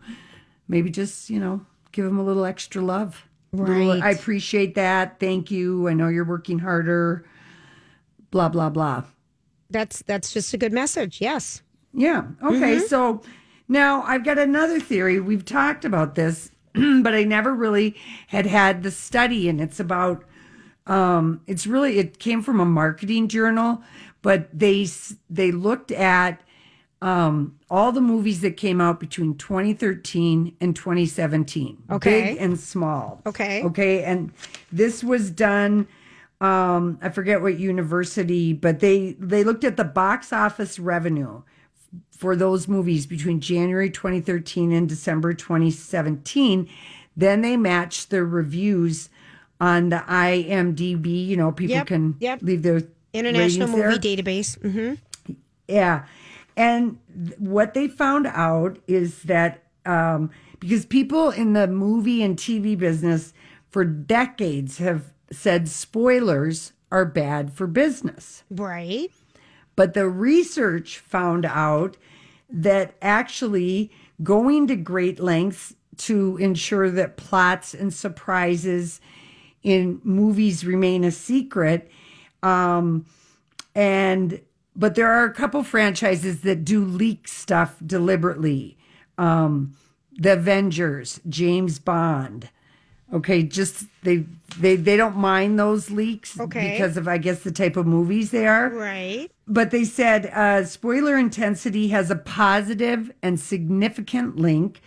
maybe 0.67 0.89
just 0.89 1.29
you 1.29 1.39
know 1.39 1.65
give 1.95 2.05
them 2.05 2.19
a 2.19 2.23
little 2.23 2.45
extra 2.45 2.81
love. 2.81 3.25
Little, 3.53 3.87
Right. 3.89 4.03
I 4.03 4.09
appreciate 4.11 4.75
that. 4.75 5.19
Thank 5.19 5.49
you. 5.49 5.87
I 5.87 5.93
know 5.93 6.09
you're 6.09 6.25
working 6.25 6.59
harder 6.59 7.25
blah 8.35 8.49
blah 8.49 8.69
blah. 8.69 9.01
That's 9.69 10.01
that's 10.03 10.33
just 10.33 10.53
a 10.53 10.57
good 10.57 10.73
message. 10.73 11.21
Yes. 11.21 11.61
Yeah. 11.93 12.23
Okay. 12.43 12.75
Mhm. 12.75 12.81
So 12.81 13.21
now 13.69 14.01
I've 14.03 14.25
got 14.25 14.37
another 14.37 14.81
theory. 14.81 15.21
We've 15.21 15.45
talked 15.45 15.85
about 15.85 16.15
this, 16.15 16.51
but 16.73 17.13
I 17.15 17.23
never 17.23 17.53
really 17.55 17.95
had 18.27 18.45
had 18.45 18.83
the 18.83 18.91
study, 18.91 19.47
and 19.47 19.61
it's 19.61 19.79
about. 19.79 20.25
Um, 20.87 21.41
it's 21.47 21.65
really 21.65 21.97
it 21.97 22.19
came 22.19 22.41
from 22.43 22.59
a 22.59 22.65
marketing 22.65 23.29
journal, 23.29 23.81
but 24.21 24.49
they 24.53 24.85
they 25.29 25.51
looked 25.51 25.91
at 25.91 26.41
um, 27.01 27.59
all 27.69 27.91
the 27.91 28.01
movies 28.01 28.41
that 28.41 28.57
came 28.57 28.79
out 28.81 28.99
between 28.99 29.35
2013 29.35 30.55
and 30.61 30.75
2017, 30.75 31.83
Okay. 31.91 32.33
big 32.33 32.37
and 32.41 32.59
small. 32.59 33.21
Okay. 33.25 33.63
Okay, 33.63 34.03
and 34.03 34.31
this 34.71 35.03
was 35.03 35.29
done. 35.29 35.87
Um, 36.41 36.99
I 37.01 37.09
forget 37.09 37.41
what 37.41 37.59
university, 37.59 38.53
but 38.53 38.79
they 38.79 39.15
they 39.19 39.43
looked 39.43 39.63
at 39.63 39.77
the 39.77 39.83
box 39.83 40.33
office 40.33 40.79
revenue 40.79 41.41
for 42.11 42.35
those 42.35 42.67
movies 42.67 43.05
between 43.05 43.39
January 43.39 43.89
2013 43.89 44.71
and 44.71 44.87
December 44.89 45.33
2017. 45.33 46.67
Then 47.17 47.41
they 47.41 47.55
matched 47.55 48.09
the 48.09 48.23
reviews 48.25 49.09
on 49.61 49.89
the 49.89 50.03
IMDb. 50.07 51.25
You 51.25 51.37
know, 51.37 51.51
people 51.51 51.75
Yep, 51.77 51.87
can 51.87 52.15
yep. 52.19 52.39
leave 52.41 52.63
their 52.63 52.81
International. 53.13 53.67
Movie 53.69 53.97
Database. 53.99 54.57
Mm-hmm. 54.59 55.33
Yeah. 55.69 56.05
And 56.57 56.99
th- 57.13 57.37
what 57.39 57.73
they 57.73 57.87
found 57.87 58.27
out 58.27 58.79
is 58.87 59.23
that 59.23 59.63
um, 59.85 60.31
because 60.59 60.85
people 60.85 61.29
in 61.29 61.53
the 61.53 61.67
movie 61.67 62.23
and 62.23 62.37
TV 62.37 62.77
business 62.77 63.33
for 63.69 63.83
decades 63.83 64.77
have 64.77 65.13
said 65.31 65.67
spoilers 65.67 66.73
are 66.91 67.05
bad 67.05 67.53
for 67.53 67.67
business. 67.67 68.43
Right. 68.49 69.11
But 69.75 69.93
the 69.93 70.07
research 70.07 70.99
found 70.99 71.45
out 71.45 71.97
that 72.49 72.95
actually 73.01 73.91
going 74.23 74.67
to 74.67 74.75
great 74.75 75.19
lengths 75.19 75.75
to 75.97 76.37
ensure 76.37 76.89
that 76.89 77.17
plots 77.17 77.73
and 77.73 77.93
surprises 77.93 79.01
in 79.63 79.99
movies 80.03 80.65
remain 80.65 81.03
a 81.03 81.11
secret. 81.11 81.89
Um, 82.43 83.05
and 83.73 84.39
but 84.75 84.95
there 84.95 85.11
are 85.11 85.23
a 85.23 85.33
couple 85.33 85.63
franchises 85.63 86.41
that 86.41 86.65
do 86.65 86.83
leak 86.83 87.27
stuff 87.27 87.75
deliberately. 87.85 88.77
Um, 89.17 89.75
the 90.17 90.33
Avengers, 90.33 91.19
James 91.27 91.79
Bond. 91.79 92.49
Okay, 93.13 93.43
just 93.43 93.85
they 94.03 94.25
they 94.57 94.75
they 94.75 94.97
don't 94.97 95.15
mind 95.15 95.59
those 95.59 95.91
leaks 95.91 96.39
Okay. 96.39 96.71
because 96.71 96.97
of 96.97 97.07
I 97.07 97.17
guess 97.19 97.43
the 97.43 97.51
type 97.51 97.77
of 97.77 97.85
movies 97.85 98.31
they 98.31 98.47
are. 98.47 98.69
Right. 98.69 99.31
But 99.47 99.71
they 99.71 99.85
said 99.85 100.25
uh, 100.27 100.65
spoiler 100.65 101.15
intensity 101.17 101.89
has 101.89 102.09
a 102.09 102.15
positive 102.15 103.11
and 103.21 103.39
significant 103.39 104.37
link 104.37 104.81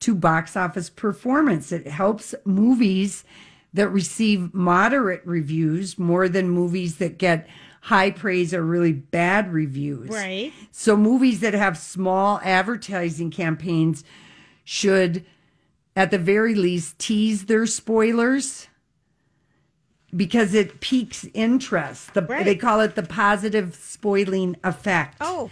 to 0.00 0.14
box 0.14 0.56
office 0.56 0.90
performance. 0.90 1.72
It 1.72 1.86
helps 1.86 2.34
movies 2.44 3.24
that 3.72 3.88
receive 3.88 4.52
moderate 4.52 5.22
reviews 5.24 5.98
more 5.98 6.28
than 6.28 6.50
movies 6.50 6.98
that 6.98 7.16
get 7.16 7.48
high 7.82 8.10
praise 8.12 8.54
or 8.54 8.62
really 8.62 8.92
bad 8.92 9.52
reviews. 9.52 10.08
Right. 10.08 10.52
So 10.70 10.96
movies 10.96 11.40
that 11.40 11.52
have 11.52 11.76
small 11.76 12.40
advertising 12.44 13.30
campaigns 13.30 14.04
should 14.64 15.24
at 15.96 16.12
the 16.12 16.18
very 16.18 16.54
least 16.54 16.98
tease 17.00 17.46
their 17.46 17.66
spoilers 17.66 18.68
because 20.14 20.54
it 20.54 20.80
piques 20.80 21.26
interest. 21.34 22.14
The, 22.14 22.22
Right. 22.22 22.44
They 22.44 22.54
call 22.54 22.80
it 22.80 22.94
the 22.94 23.02
positive 23.02 23.74
spoiling 23.74 24.56
effect. 24.62 25.16
Oh. 25.20 25.50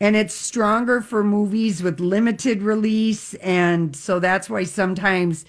And 0.00 0.16
it's 0.16 0.34
stronger 0.34 1.00
for 1.00 1.22
movies 1.22 1.82
with 1.82 2.00
limited 2.00 2.62
release, 2.62 3.34
and 3.34 3.94
so 3.94 4.18
that's 4.18 4.48
why 4.48 4.64
sometimes, 4.64 5.44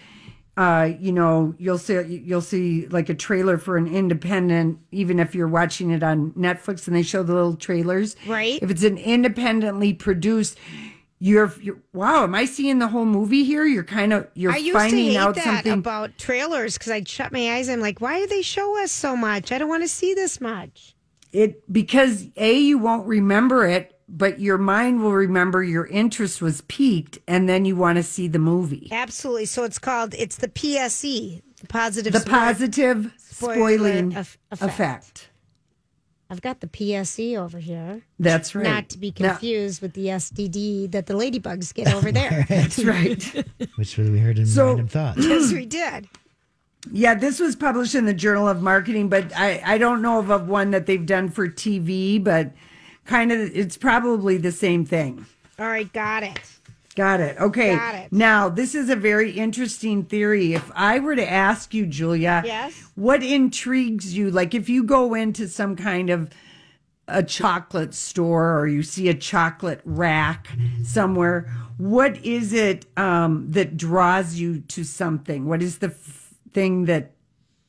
uh, 0.59 0.91
you 0.99 1.13
know, 1.13 1.55
you'll 1.57 1.77
see 1.77 1.93
you'll 2.25 2.41
see 2.41 2.85
like 2.87 3.07
a 3.07 3.13
trailer 3.13 3.57
for 3.57 3.77
an 3.77 3.87
independent, 3.87 4.77
even 4.91 5.17
if 5.17 5.33
you're 5.33 5.47
watching 5.47 5.89
it 5.91 6.03
on 6.03 6.31
Netflix, 6.33 6.85
and 6.85 6.93
they 6.93 7.01
show 7.01 7.23
the 7.23 7.33
little 7.33 7.55
trailers. 7.55 8.17
Right. 8.27 8.59
If 8.61 8.69
it's 8.69 8.83
an 8.83 8.97
independently 8.97 9.93
produced, 9.93 10.57
you're, 11.19 11.53
you're 11.61 11.79
wow, 11.93 12.25
am 12.25 12.35
I 12.35 12.43
seeing 12.43 12.79
the 12.79 12.89
whole 12.89 13.05
movie 13.05 13.45
here? 13.45 13.65
You're 13.65 13.85
kind 13.85 14.11
of 14.11 14.27
you're 14.33 14.51
I 14.51 14.57
used 14.57 14.77
finding 14.77 15.05
to 15.05 15.11
hate 15.11 15.17
out 15.17 15.35
that 15.35 15.43
something. 15.45 15.71
about 15.71 16.17
trailers 16.17 16.77
because 16.77 16.91
I'd 16.91 17.07
shut 17.07 17.31
my 17.31 17.55
eyes. 17.55 17.69
I'm 17.69 17.79
like, 17.79 18.01
why 18.01 18.19
do 18.19 18.27
they 18.27 18.41
show 18.41 18.83
us 18.83 18.91
so 18.91 19.15
much? 19.15 19.53
I 19.53 19.59
don't 19.59 19.69
want 19.69 19.83
to 19.83 19.89
see 19.89 20.13
this 20.13 20.41
much. 20.41 20.93
it 21.31 21.71
because 21.71 22.27
a 22.35 22.59
you 22.59 22.77
won't 22.77 23.07
remember 23.07 23.65
it 23.65 23.95
but 24.11 24.39
your 24.39 24.57
mind 24.57 25.01
will 25.01 25.13
remember 25.13 25.63
your 25.63 25.85
interest 25.87 26.41
was 26.41 26.61
piqued 26.61 27.19
and 27.27 27.47
then 27.47 27.63
you 27.65 27.75
want 27.75 27.97
to 27.97 28.03
see 28.03 28.27
the 28.27 28.39
movie 28.39 28.87
Absolutely. 28.91 29.45
So 29.45 29.63
it's 29.63 29.79
called. 29.79 30.13
It's 30.17 30.37
the 30.37 30.47
PSE, 30.47 31.41
the 31.61 31.67
positive. 31.67 32.13
the 32.13 32.19
spoil- 32.21 32.33
positive 32.39 33.13
spoiling 33.17 34.15
eff- 34.15 34.37
effect. 34.51 35.29
I've 36.31 36.41
got 36.41 36.59
the 36.59 36.67
PSE 36.67 37.37
over 37.37 37.57
here. 37.57 38.01
that's 38.19 38.53
right 38.53 38.63
Not 38.63 38.89
to 38.89 38.97
be 38.99 39.11
Now- 39.19 39.29
confused 39.29 39.81
with 39.81 39.93
the 39.93 40.07
SDD 40.07 40.91
that 40.91 41.07
the 41.07 41.13
ladybugs 41.15 41.73
get 41.73 41.91
over 41.93 42.11
there. 42.11 42.45
that's 42.49 42.83
right 42.83 43.23
Which 43.75 43.97
we 43.97 44.19
heard 44.19 44.37
in 44.37 44.45
So- 44.45 44.67
Random 44.67 44.87
Thoughts. 44.87 45.25
yes, 45.25 45.51
we 45.53 45.65
did. 45.65 46.07
yeah 46.91 47.13
this 47.15 47.39
was 47.39 47.55
published 47.55 47.93
in 47.95 48.05
the 48.05 48.13
journal 48.13 48.47
of 48.47 48.61
marketing 48.61 49.09
but 49.09 49.35
i 49.35 49.61
i 49.65 49.77
don't 49.77 50.01
know 50.01 50.17
of 50.19 50.29
a 50.29 50.37
one 50.37 50.71
that 50.71 50.85
they've 50.85 51.05
done 51.05 51.27
for 51.29 51.45
tv 51.49 52.23
but 52.23 52.51
kind 53.09 53.31
of 53.31 53.39
it's 53.57 53.75
probably 53.77 54.37
the 54.37 54.51
same 54.51 54.85
thing 54.85 55.25
All 55.57 55.65
right, 55.67 55.91
got 55.91 56.21
it. 56.23 56.39
Got 56.95 57.21
it. 57.21 57.37
Okay. 57.39 57.75
Got 57.75 57.95
it. 57.95 58.11
Now, 58.11 58.49
this 58.49 58.75
is 58.75 58.89
a 58.89 58.95
very 58.95 59.31
interesting 59.31 60.03
theory. 60.03 60.53
If 60.53 60.69
I 60.75 60.99
were 60.99 61.15
to 61.15 61.29
ask 61.29 61.73
you, 61.73 61.85
Julia, 61.85 62.41
Yes? 62.45 62.73
what 62.95 63.23
intrigues 63.23 64.15
you? 64.17 64.29
Like 64.31 64.53
if 64.53 64.67
you 64.67 64.83
go 64.83 65.13
into 65.13 65.47
some 65.47 65.75
kind 65.77 66.09
of 66.09 66.29
a 67.07 67.23
chocolate 67.23 67.93
store 67.93 68.59
or 68.59 68.67
you 68.67 68.83
see 68.83 69.07
a 69.07 69.13
chocolate 69.13 69.79
rack 69.85 70.47
somewhere, 70.83 71.49
what 71.77 72.17
is 72.25 72.51
it 72.53 72.85
um, 72.97 73.49
that 73.51 73.77
draws 73.77 74.35
you 74.35 74.59
to 74.61 74.83
something? 74.83 75.45
What 75.45 75.61
is 75.63 75.77
the 75.77 75.87
f- 75.87 76.33
thing 76.53 76.85
that 76.85 77.11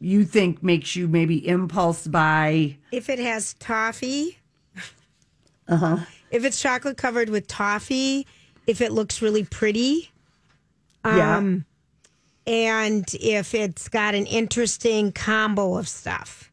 you 0.01 0.25
think 0.25 0.61
makes 0.63 0.97
you 0.97 1.07
maybe 1.07 1.47
impulse 1.47 2.07
buy? 2.09 2.79
If 2.91 3.09
it 3.09 3.21
has 3.21 3.55
toffee, 3.55 4.39
Uh 5.71 5.77
huh. 5.77 5.97
if 6.31 6.45
it's 6.45 6.61
chocolate 6.61 6.97
covered 6.99 7.29
with 7.31 7.47
toffee, 7.47 8.27
if 8.67 8.81
it 8.81 8.93
looks 8.93 9.23
really 9.23 9.45
pretty, 9.45 10.11
Yeah. 11.05 11.37
um, 11.39 11.65
and 12.47 13.07
if 13.21 13.55
it's 13.55 13.89
got 13.89 14.15
an 14.15 14.27
interesting 14.27 15.13
combo 15.13 15.77
of 15.79 15.89
stuff. 15.89 16.51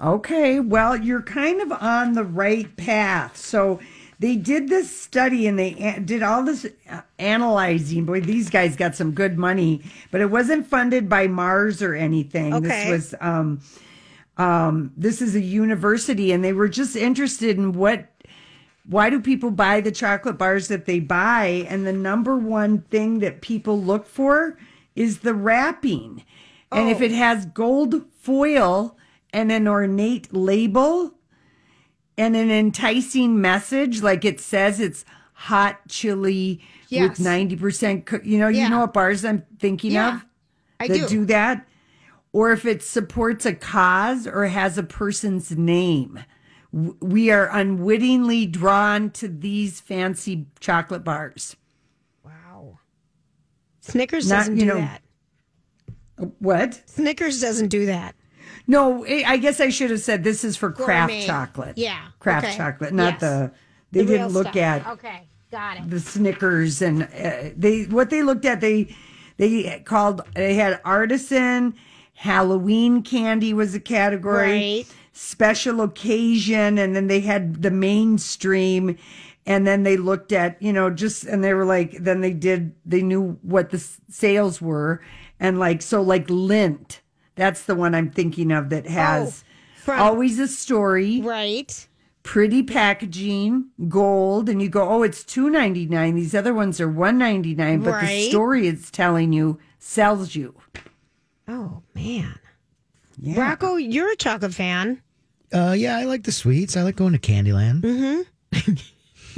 Okay, 0.00 0.58
well, 0.58 0.96
you're 0.96 1.22
kind 1.22 1.60
of 1.60 1.70
on 1.70 2.14
the 2.14 2.24
right 2.24 2.76
path. 2.76 3.36
So 3.36 3.78
they 4.18 4.34
did 4.34 4.68
this 4.68 4.90
study 4.94 5.46
and 5.46 5.56
they 5.58 6.00
did 6.04 6.22
all 6.24 6.42
this 6.42 6.66
uh, 6.90 7.02
analyzing. 7.20 8.04
Boy, 8.04 8.20
these 8.20 8.50
guys 8.50 8.74
got 8.74 8.96
some 8.96 9.12
good 9.12 9.38
money, 9.38 9.82
but 10.10 10.20
it 10.20 10.30
wasn't 10.30 10.66
funded 10.66 11.08
by 11.08 11.28
Mars 11.28 11.82
or 11.82 11.94
anything. 11.94 12.52
Okay. 12.54 12.68
This 12.68 12.90
was 13.12 13.14
um 13.20 13.60
um 14.38 14.92
this 14.96 15.20
is 15.22 15.36
a 15.36 15.40
university 15.40 16.32
and 16.32 16.42
they 16.42 16.52
were 16.54 16.68
just 16.68 16.96
interested 16.96 17.58
in 17.58 17.72
what 17.72 18.11
why 18.84 19.10
do 19.10 19.20
people 19.20 19.50
buy 19.50 19.80
the 19.80 19.92
chocolate 19.92 20.38
bars 20.38 20.68
that 20.68 20.86
they 20.86 20.98
buy? 21.00 21.66
And 21.68 21.86
the 21.86 21.92
number 21.92 22.36
one 22.36 22.82
thing 22.82 23.20
that 23.20 23.40
people 23.42 23.80
look 23.80 24.06
for 24.06 24.58
is 24.96 25.20
the 25.20 25.34
wrapping. 25.34 26.24
And 26.70 26.88
if 26.88 27.00
Oh. 27.00 27.04
it 27.04 27.12
has 27.12 27.46
gold 27.46 28.06
foil 28.20 28.96
and 29.32 29.52
an 29.52 29.68
ornate 29.68 30.32
label 30.34 31.14
and 32.18 32.34
an 32.36 32.50
enticing 32.50 33.40
message, 33.40 34.02
like 34.02 34.24
it 34.24 34.40
says 34.40 34.80
it's 34.80 35.04
hot 35.34 35.80
chili 35.88 36.60
Yes. 36.88 37.18
with 37.18 37.26
90% 37.26 38.04
cook, 38.04 38.22
you 38.24 38.38
know, 38.38 38.48
you 38.48 38.68
know 38.68 38.80
what 38.80 38.92
bars 38.92 39.24
I'm 39.24 39.44
thinking 39.58 39.92
Yeah, 39.92 40.16
of 40.16 40.26
I 40.80 40.88
that 40.88 41.08
do. 41.08 41.24
that? 41.26 41.66
Or 42.32 42.52
if 42.52 42.64
it 42.64 42.82
supports 42.82 43.44
a 43.46 43.54
cause 43.54 44.26
or 44.26 44.46
has 44.46 44.76
a 44.78 44.82
person's 44.82 45.50
name. 45.52 46.18
W- 46.74 46.96
We 47.00 47.30
are 47.30 47.48
unwittingly 47.50 48.46
drawn 48.46 49.10
to 49.10 49.28
these 49.28 49.80
fancy 49.80 50.46
chocolate 50.60 51.04
bars. 51.04 51.56
Wow. 52.24 52.78
Snickers 53.80 54.28
Not, 54.28 54.38
doesn't 54.38 54.56
you 54.56 54.62
do 54.62 54.66
know- 54.68 54.74
that. 54.76 55.02
What? 56.38 56.82
Snickers 56.86 57.40
doesn't 57.40 57.68
do 57.68 57.86
that. 57.86 58.14
No, 58.66 59.04
I 59.04 59.24
I 59.26 59.36
guess 59.38 59.60
I 59.60 59.70
should 59.70 59.90
have 59.90 60.00
said 60.00 60.22
this 60.22 60.44
is 60.44 60.56
for 60.56 60.70
craft 60.70 61.10
Gourmet. 61.10 61.26
chocolate. 61.26 61.78
Yeah, 61.78 61.98
Craft 62.20 62.46
okay. 62.46 62.56
chocolate, 62.56 62.92
not 62.94 63.14
Yes. 63.14 63.20
the. 63.20 63.52
They 63.90 64.00
The 64.04 64.06
didn't 64.12 64.28
look 64.28 64.44
stuff. 64.48 64.56
at 64.56 64.86
Okay, 64.86 65.26
got 65.50 65.78
it. 65.78 65.90
the 65.90 65.98
Snickers 66.00 66.80
and 66.80 67.02
uh, 67.02 67.50
they 67.56 67.84
what 67.84 68.10
they 68.10 68.22
looked 68.22 68.44
at 68.44 68.60
they 68.60 68.94
they 69.36 69.82
called 69.84 70.20
they 70.34 70.54
had 70.54 70.80
artisan 70.84 71.74
Halloween 72.14 73.02
candy 73.02 73.52
was 73.52 73.74
a 73.74 73.80
category. 73.80 74.52
Right. 74.52 74.86
Special 75.12 75.82
occasion, 75.82 76.78
and 76.78 76.96
then 76.96 77.06
they 77.06 77.20
had 77.20 77.62
the 77.62 77.70
mainstream, 77.70 78.96
and 79.44 79.66
then 79.66 79.82
they 79.82 79.96
looked 79.96 80.32
at 80.32 80.60
you 80.62 80.72
know 80.72 80.88
just 80.88 81.24
and 81.24 81.44
they 81.44 81.52
were 81.52 81.64
like 81.64 81.98
then 81.98 82.20
they 82.22 82.32
did 82.32 82.74
they 82.86 83.02
knew 83.02 83.38
what 83.42 83.70
the 83.70 83.86
sales 84.08 84.60
were, 84.62 85.02
and 85.38 85.58
like 85.58 85.82
so 85.82 86.00
like 86.00 86.28
Lindt, 86.28 87.00
that's 87.34 87.64
the 87.64 87.74
one 87.74 87.94
I'm 87.94 88.10
thinking 88.10 88.50
of 88.52 88.70
that 88.70 88.86
oh, 88.86 88.90
has 88.90 89.44
from- 89.76 90.00
always 90.00 90.38
a 90.38 90.48
story, 90.48 91.20
right? 91.20 91.88
Pretty 92.22 92.62
packaging, 92.62 93.66
gold, 93.88 94.48
and 94.48 94.62
you 94.62 94.68
go, 94.68 94.88
oh, 94.88 95.02
it's 95.02 95.24
two 95.24 95.50
ninety 95.50 95.86
nine. 95.86 96.14
These 96.14 96.34
other 96.34 96.54
ones 96.54 96.80
are 96.80 96.88
one 96.88 97.18
ninety 97.18 97.54
nine, 97.54 97.80
but 97.80 98.00
the 98.00 98.28
story 98.30 98.68
it's 98.68 98.90
telling 98.90 99.32
you 99.32 99.58
sells 99.78 100.34
you. 100.36 100.54
Oh 101.48 101.82
man, 101.94 102.38
Yeah. 103.24 103.40
Rocco, 103.40 103.76
you're 103.76 104.10
a 104.10 104.16
chocolate 104.16 104.52
fan. 104.52 105.00
Uh, 105.54 105.74
yeah, 105.78 105.96
I 105.96 106.04
like 106.04 106.24
the 106.24 106.32
sweets. 106.32 106.76
I 106.76 106.82
like 106.82 106.96
going 106.96 107.12
to 107.12 107.18
Candyland. 107.20 107.82
Mm-hmm. 107.82 108.72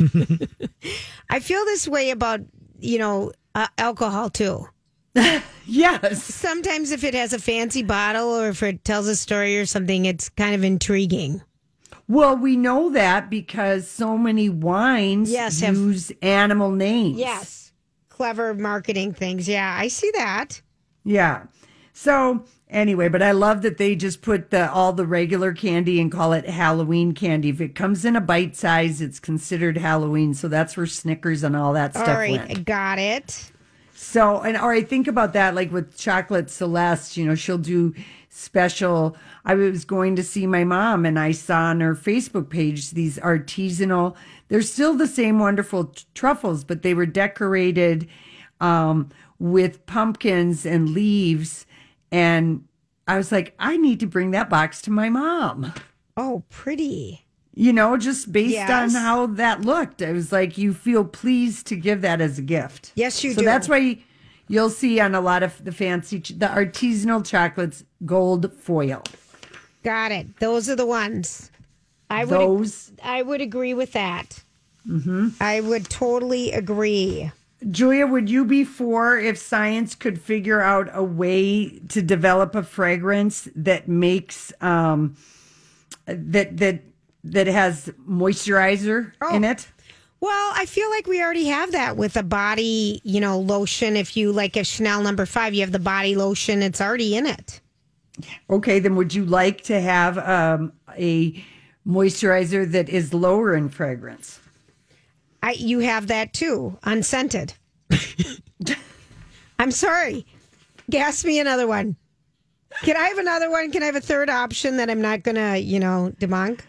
I 1.30 1.40
feel 1.40 1.64
this 1.66 1.86
way 1.86 2.10
about 2.10 2.40
you 2.80 2.98
know 2.98 3.32
uh, 3.54 3.66
alcohol 3.78 4.30
too. 4.30 4.66
yes. 5.66 6.24
Sometimes 6.24 6.90
if 6.92 7.04
it 7.04 7.14
has 7.14 7.32
a 7.32 7.38
fancy 7.38 7.82
bottle 7.82 8.28
or 8.30 8.48
if 8.48 8.62
it 8.62 8.84
tells 8.84 9.06
a 9.06 9.14
story 9.14 9.58
or 9.58 9.66
something, 9.66 10.06
it's 10.06 10.28
kind 10.30 10.54
of 10.54 10.64
intriguing. 10.64 11.42
Well, 12.08 12.36
we 12.36 12.56
know 12.56 12.90
that 12.90 13.30
because 13.30 13.88
so 13.88 14.18
many 14.18 14.48
wines 14.48 15.30
Yes, 15.30 15.60
have- 15.60 15.76
use 15.76 16.10
animal 16.22 16.70
names. 16.70 17.18
Yes, 17.18 17.72
clever 18.08 18.54
marketing 18.54 19.12
things. 19.14 19.46
Yeah, 19.48 19.76
I 19.78 19.88
see 19.88 20.10
that. 20.14 20.60
Yeah. 21.04 21.44
So 21.92 22.44
anyway, 22.68 23.08
but 23.08 23.22
I 23.22 23.32
love 23.32 23.62
that 23.62 23.78
they 23.78 23.94
just 23.96 24.22
put 24.22 24.50
the 24.50 24.70
all 24.70 24.92
the 24.92 25.06
regular 25.06 25.52
candy 25.52 26.00
and 26.00 26.10
call 26.10 26.32
it 26.32 26.48
Halloween 26.48 27.12
candy. 27.12 27.48
If 27.48 27.60
it 27.60 27.74
comes 27.74 28.04
in 28.04 28.16
a 28.16 28.20
bite 28.20 28.56
size, 28.56 29.00
it's 29.00 29.20
considered 29.20 29.78
Halloween. 29.78 30.34
So 30.34 30.48
that's 30.48 30.76
where 30.76 30.86
Snickers 30.86 31.42
and 31.42 31.56
all 31.56 31.72
that 31.74 31.94
stuff 31.94 32.08
All 32.08 32.14
right, 32.14 32.32
went. 32.32 32.50
I 32.50 32.54
got 32.54 32.98
it. 32.98 33.50
So, 33.94 34.40
and 34.40 34.56
or 34.56 34.72
I 34.72 34.82
think 34.82 35.06
about 35.06 35.32
that 35.32 35.54
like 35.54 35.72
with 35.72 35.96
chocolate 35.96 36.50
Celeste, 36.50 37.16
you 37.16 37.24
know, 37.24 37.34
she'll 37.34 37.58
do 37.58 37.94
special. 38.28 39.16
I 39.44 39.54
was 39.54 39.84
going 39.84 40.16
to 40.16 40.22
see 40.22 40.46
my 40.46 40.64
mom 40.64 41.06
and 41.06 41.18
I 41.18 41.30
saw 41.30 41.66
on 41.66 41.80
her 41.80 41.94
Facebook 41.94 42.50
page 42.50 42.90
these 42.90 43.16
artisanal, 43.18 44.16
they're 44.48 44.62
still 44.62 44.94
the 44.94 45.06
same 45.06 45.38
wonderful 45.38 45.84
t- 45.84 46.04
truffles, 46.14 46.64
but 46.64 46.82
they 46.82 46.94
were 46.94 47.06
decorated 47.06 48.08
um, 48.60 49.10
with 49.38 49.86
pumpkins 49.86 50.66
and 50.66 50.90
leaves. 50.90 51.64
And 52.12 52.66
I 53.06 53.16
was 53.16 53.32
like, 53.32 53.54
I 53.58 53.76
need 53.76 54.00
to 54.00 54.06
bring 54.06 54.30
that 54.32 54.48
box 54.48 54.80
to 54.82 54.90
my 54.90 55.08
mom. 55.08 55.72
Oh, 56.16 56.44
pretty. 56.48 57.26
You 57.54 57.72
know, 57.72 57.96
just 57.96 58.32
based 58.32 58.70
on 58.70 58.90
how 58.90 59.26
that 59.26 59.60
looked. 59.60 60.02
I 60.02 60.12
was 60.12 60.32
like, 60.32 60.58
you 60.58 60.74
feel 60.74 61.04
pleased 61.04 61.66
to 61.68 61.76
give 61.76 62.00
that 62.02 62.20
as 62.20 62.38
a 62.38 62.42
gift. 62.42 62.92
Yes, 62.96 63.22
you 63.22 63.32
so 63.32 63.40
do. 63.40 63.44
that's 63.44 63.68
why 63.68 63.98
you'll 64.48 64.70
see 64.70 64.98
on 65.00 65.14
a 65.14 65.20
lot 65.20 65.42
of 65.42 65.64
the 65.64 65.70
fancy, 65.70 66.18
the 66.18 66.46
artisanal 66.46 67.24
chocolates, 67.24 67.84
gold 68.04 68.52
foil. 68.54 69.02
Got 69.84 70.12
it. 70.12 70.38
Those 70.40 70.68
are 70.68 70.76
the 70.76 70.86
ones. 70.86 71.50
I 72.10 72.24
would. 72.24 72.30
Those. 72.32 72.92
I 73.02 73.22
would 73.22 73.40
agree 73.40 73.74
with 73.74 73.92
that. 73.92 74.42
hmm 74.84 75.28
I 75.40 75.60
would 75.60 75.88
totally 75.88 76.52
agree. 76.52 77.30
Julia, 77.70 78.06
would 78.06 78.28
you 78.28 78.44
be 78.44 78.64
for 78.64 79.18
if 79.18 79.38
science 79.38 79.94
could 79.94 80.20
figure 80.20 80.60
out 80.60 80.88
a 80.92 81.02
way 81.02 81.78
to 81.88 82.02
develop 82.02 82.54
a 82.54 82.62
fragrance 82.62 83.48
that 83.56 83.88
makes 83.88 84.52
um 84.60 85.16
that 86.06 86.56
that 86.58 86.82
that 87.24 87.46
has 87.46 87.90
moisturizer 88.08 89.12
Oh. 89.22 89.34
in 89.34 89.44
it? 89.44 89.68
Well, 90.20 90.52
I 90.54 90.64
feel 90.66 90.88
like 90.90 91.06
we 91.06 91.22
already 91.22 91.46
have 91.46 91.72
that 91.72 91.96
with 91.98 92.16
a 92.16 92.22
body, 92.22 93.00
you 93.04 93.20
know, 93.20 93.38
lotion. 93.38 93.94
If 93.96 94.16
you 94.16 94.32
like 94.32 94.56
a 94.56 94.64
Chanel 94.64 95.02
number 95.02 95.26
five, 95.26 95.52
you 95.54 95.60
have 95.60 95.72
the 95.72 95.78
body 95.78 96.16
lotion. 96.16 96.62
It's 96.62 96.80
already 96.80 97.14
in 97.16 97.26
it. 97.26 97.60
Okay, 98.48 98.78
then 98.78 98.96
would 98.96 99.12
you 99.12 99.24
like 99.26 99.62
to 99.64 99.80
have 99.80 100.16
um, 100.18 100.72
a 100.96 101.44
moisturizer 101.86 102.70
that 102.72 102.88
is 102.88 103.12
lower 103.12 103.54
in 103.54 103.68
fragrance? 103.68 104.40
I 105.44 105.50
you 105.52 105.80
have 105.80 106.06
that 106.06 106.32
too, 106.32 106.78
unscented. 106.84 107.52
I'm 109.58 109.70
sorry. 109.70 110.24
Gas 110.88 111.22
me 111.22 111.38
another 111.38 111.66
one. 111.66 111.96
Can 112.80 112.96
I 112.96 113.08
have 113.08 113.18
another 113.18 113.50
one? 113.50 113.70
Can 113.70 113.82
I 113.82 113.86
have 113.86 113.94
a 113.94 114.00
third 114.00 114.30
option 114.30 114.78
that 114.78 114.88
I'm 114.88 115.02
not 115.02 115.22
gonna, 115.22 115.58
you 115.58 115.78
know, 115.78 116.14
debunk? 116.18 116.62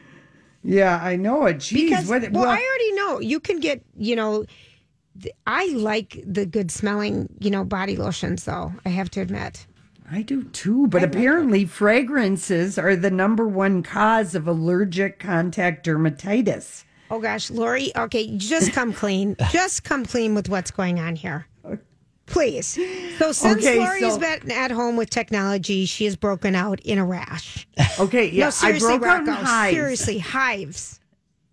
Yeah, 0.61 0.99
I 1.01 1.15
know 1.15 1.45
it. 1.45 1.57
Jeez, 1.59 1.73
because 1.73 2.09
what, 2.09 2.29
well, 2.33 2.49
I 2.49 2.57
already 2.57 2.91
know 2.95 3.21
you 3.21 3.39
can 3.39 3.61
get, 3.61 3.81
you 3.95 4.13
know, 4.13 4.43
th- 5.21 5.33
I 5.47 5.67
like 5.67 6.21
the 6.27 6.45
good 6.45 6.69
smelling, 6.69 7.29
you 7.39 7.51
know, 7.51 7.63
body 7.63 7.95
lotions 7.95 8.43
though. 8.43 8.73
I 8.85 8.89
have 8.89 9.09
to 9.11 9.21
admit. 9.21 9.67
I 10.11 10.21
do 10.21 10.43
too, 10.43 10.88
but 10.88 11.01
apparently 11.01 11.63
fragrances 11.63 12.77
are 12.77 12.97
the 12.97 13.09
number 13.09 13.47
one 13.47 13.83
cause 13.83 14.35
of 14.35 14.49
allergic 14.49 15.17
contact 15.17 15.85
dermatitis. 15.85 16.83
Oh 17.12 17.20
gosh, 17.20 17.52
Lori. 17.52 17.91
Okay, 17.96 18.36
just 18.38 18.74
come 18.74 18.91
clean. 18.94 19.36
just 19.52 19.84
come 19.84 20.06
clean 20.06 20.34
with 20.36 20.50
what's 20.50 20.72
going 20.72 21.00
on 21.00 21.15
here, 21.15 21.48
please. 22.26 22.80
So 23.18 23.32
since 23.32 23.63
Okay, 23.65 23.80
Lori's 23.80 24.13
so- 24.13 24.20
been 24.20 24.52
at 24.52 24.72
home 24.72 24.98
with 24.98 25.10
technology, 25.10 25.86
she 25.86 26.06
has 26.06 26.15
broken 26.15 26.56
out 26.56 26.80
in 26.82 26.98
a 26.98 27.06
rash. 27.06 27.68
Okay, 28.00 28.30
yeah, 28.30 28.46
no, 28.46 28.50
seriously, 28.50 28.94
I 28.94 28.98
broke 28.98 29.10
out 29.12 29.20
in 29.28 29.28
hives 29.46 29.76
Seriously, 29.76 30.18
hives. 30.20 31.00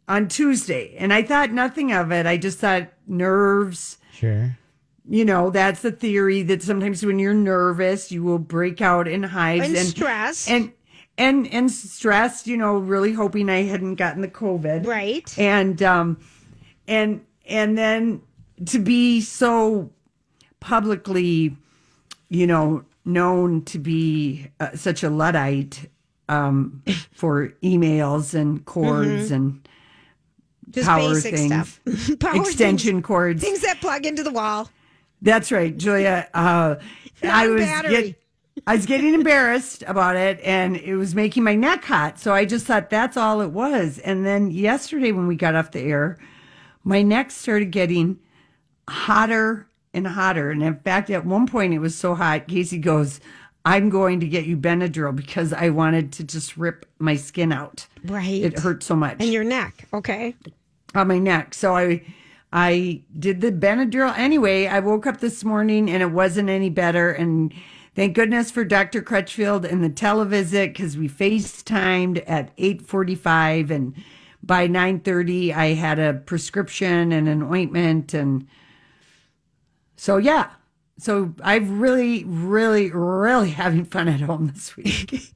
on 0.09 0.29
Tuesday, 0.29 0.95
and 0.99 1.13
I 1.13 1.23
thought 1.23 1.53
nothing 1.53 1.93
of 1.93 2.11
it. 2.13 2.27
I 2.27 2.37
just 2.37 2.59
thought 2.59 2.89
nerves. 3.07 3.99
Sure. 4.13 4.57
You 5.09 5.25
know, 5.25 5.51
that's 5.51 5.83
the 5.83 5.91
theory 5.93 6.43
that 6.45 6.63
sometimes 6.63 7.05
when 7.05 7.19
you're 7.19 7.35
nervous, 7.35 8.13
you 8.13 8.23
will 8.23 8.39
break 8.39 8.81
out 8.81 9.09
in 9.09 9.25
hives 9.25 9.69
And 9.69 9.77
stress. 9.89 10.49
and 10.49 10.73
and 11.19 11.47
and 11.53 11.71
stressed. 11.71 12.47
You 12.47 12.57
know, 12.57 12.77
really 12.79 13.13
hoping 13.13 13.49
I 13.51 13.63
hadn't 13.63 13.97
gotten 13.97 14.23
the 14.23 14.29
COVID, 14.29 14.87
right? 14.87 15.39
And 15.39 15.83
um, 15.83 16.21
and 16.89 17.25
and 17.47 17.77
then 17.79 18.23
to 18.67 18.79
be 18.79 19.21
so 19.21 19.91
publicly, 20.61 21.57
you 22.29 22.47
know, 22.47 22.85
known 23.05 23.63
to 23.65 23.79
be 23.79 24.47
uh, 24.61 24.75
such 24.77 25.03
a 25.03 25.11
luddite 25.11 25.91
um, 26.29 26.83
for 27.13 27.49
emails 27.63 28.35
and 28.35 28.65
cords 28.65 29.31
Mhm. 29.31 29.35
and 29.35 29.69
Just 30.71 30.89
power 30.89 31.01
basic 31.15 31.35
things, 31.35 31.53
stuff. 31.53 32.19
Power 32.21 32.37
extension 32.41 32.93
things, 32.97 33.05
cords. 33.07 33.43
Things 33.43 33.61
that 33.63 33.81
plug 33.81 34.07
into 34.07 34.23
the 34.23 34.31
wall. 34.31 34.71
That's 35.21 35.53
right, 35.53 35.77
Julia. 35.77 36.29
Uh, 36.33 36.77
I 37.23 37.47
was 37.49 37.65
battery. 37.65 37.91
get, 37.91 38.22
I 38.67 38.77
was 38.77 38.87
getting 38.87 39.13
embarrassed 39.15 39.83
about 39.87 40.17
it, 40.17 40.41
and 40.45 40.77
it 40.77 40.97
was 40.97 41.15
making 41.15 41.43
my 41.43 41.55
neck 41.57 41.85
hot. 41.85 42.21
So 42.21 42.33
I 42.33 42.45
just 42.45 42.67
thought 42.67 42.91
that's 42.91 43.17
all 43.17 43.41
it 43.41 43.51
was. 43.51 43.99
And 43.99 44.25
then 44.25 44.51
yesterday, 44.51 45.11
when 45.13 45.27
we 45.27 45.35
got 45.35 45.55
off 45.57 45.73
the 45.73 45.81
air, 45.81 46.19
my 46.85 47.03
neck 47.03 47.31
started 47.33 47.71
getting 47.73 48.19
hotter 48.89 49.67
and 49.93 50.07
hotter. 50.07 50.51
And 50.51 50.63
in 50.63 50.77
fact, 50.77 51.11
at 51.11 51.27
one 51.27 51.47
point, 51.47 51.75
it 51.75 51.81
was 51.81 51.97
so 51.97 52.15
hot. 52.15 52.47
Casey 52.47 52.79
goes, 52.79 53.21
"I'm 53.65 53.91
going 53.91 54.21
to 54.21 54.29
get 54.29 54.47
you 54.47 54.57
Benadryl 54.57 55.15
because 55.15 55.53
I 55.53 55.71
wanted 55.71 56.13
to 56.13 56.25
just 56.25 56.57
rip 56.57 56.87
my 56.99 57.17
skin 57.17 57.53
out. 57.53 57.87
Right. 58.05 58.43
It 58.43 58.61
hurt 58.61 58.83
so 58.85 58.95
much." 58.95 59.17
And 59.21 59.33
your 59.33 59.45
neck. 59.45 59.89
Okay. 59.93 60.37
on 60.95 61.09
my 61.09 61.19
neck. 61.19 61.55
So 61.55 61.75
I 61.75 62.03
I 62.53 63.03
did 63.19 63.41
the 63.41 63.51
Benadryl 63.51 64.17
anyway. 64.17 64.67
I 64.67 64.79
woke 64.81 65.07
up 65.07 65.21
this 65.21 65.43
morning 65.43 65.91
and 65.91 66.03
it 66.03 66.13
wasn't 66.13 66.49
any 66.51 66.71
better. 66.71 67.11
And 67.11 67.53
thank 67.95 68.15
goodness 68.15 68.51
for 68.51 68.65
Dr. 68.65 69.03
Crutchfield 69.03 69.65
and 69.65 69.83
the 69.83 69.91
televisit 69.91 70.69
because 70.69 70.97
we 70.97 71.09
FaceTimed 71.09 72.23
at 72.27 72.51
845 72.59 73.71
and 73.71 73.95
by 74.43 74.67
930 74.67 75.53
I 75.55 75.75
had 75.75 75.99
a 75.99 76.15
prescription 76.15 77.13
and 77.13 77.29
an 77.29 77.43
ointment 77.43 78.13
and 78.15 78.47
so 79.97 80.17
yeah. 80.17 80.51
So 80.99 81.35
I've 81.43 81.69
really, 81.71 82.23
really, 82.25 82.91
really 82.93 83.51
having 83.63 83.85
fun 83.85 84.09
at 84.09 84.21
home 84.21 84.49
this 84.49 84.77
week. 84.77 85.21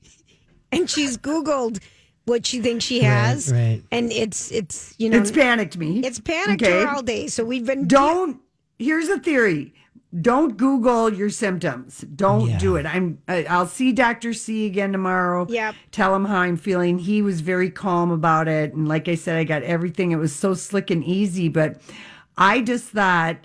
And 0.72 0.90
she's 0.90 1.16
Googled 1.16 1.80
what 2.24 2.44
she 2.44 2.60
thinks 2.60 2.84
she 2.84 3.00
Right, 3.00 3.06
has. 3.06 3.52
right. 3.52 3.82
And 3.92 4.10
it's 4.10 4.50
it's 4.50 4.94
you 4.98 5.08
know 5.08 5.16
it's 5.16 5.30
panicked 5.30 5.78
me. 5.78 6.00
It's 6.00 6.18
panicked 6.18 6.60
Okay. 6.62 6.82
her 6.82 6.88
all 6.88 7.02
day. 7.02 7.28
So 7.28 7.44
we've 7.44 7.64
been 7.64 7.86
don't 7.86 8.40
here's 8.78 9.08
a 9.08 9.18
theory 9.20 9.72
don't 10.20 10.56
google 10.56 11.12
your 11.12 11.28
symptoms. 11.30 12.00
Don't 12.14 12.56
do 12.58 12.76
it. 12.76 12.86
I'm 12.86 13.18
I- 13.28 13.44
i'll 13.50 13.66
see 13.66 13.92
dr 13.92 14.32
c 14.32 14.66
again 14.66 14.92
tomorrow. 14.92 15.46
Yep. 15.48 15.74
tell 15.90 16.14
him 16.14 16.24
how 16.24 16.38
i'm 16.40 16.56
feeling. 16.56 16.98
He 16.98 17.22
was 17.22 17.40
very 17.40 17.70
calm 17.70 18.10
about 18.10 18.48
it. 18.48 18.72
And 18.72 18.88
like 18.88 19.08
i 19.08 19.14
said 19.14 19.36
i 19.36 19.44
got 19.44 19.62
everything. 19.62 20.12
It 20.12 20.16
was 20.16 20.34
so 20.34 20.54
slick 20.54 20.90
and 20.90 21.04
easy. 21.04 21.48
But 21.48 21.80
i 22.38 22.60
just 22.60 22.90
thought 22.90 23.36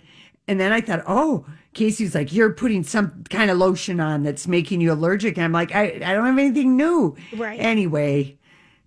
and 0.48 0.60
then 0.60 0.72
i 0.72 0.82
thought 0.82 1.04
oh 1.08 1.46
Casey's 1.74 2.14
like 2.14 2.34
you're 2.34 2.52
putting 2.52 2.84
some 2.84 3.24
kind 3.30 3.50
of 3.50 3.58
lotion 3.58 4.00
on 4.00 4.24
that's 4.24 4.48
making 4.48 4.82
you 4.82 4.92
allergic. 4.94 5.38
And 5.38 5.46
i'm 5.46 5.52
like 5.52 5.74
i, 5.74 5.84
I 5.84 6.14
don't 6.14 6.26
have 6.26 6.38
anything 6.38 6.78
new. 6.78 7.16
Right. 7.36 7.60
anyway 7.60 8.38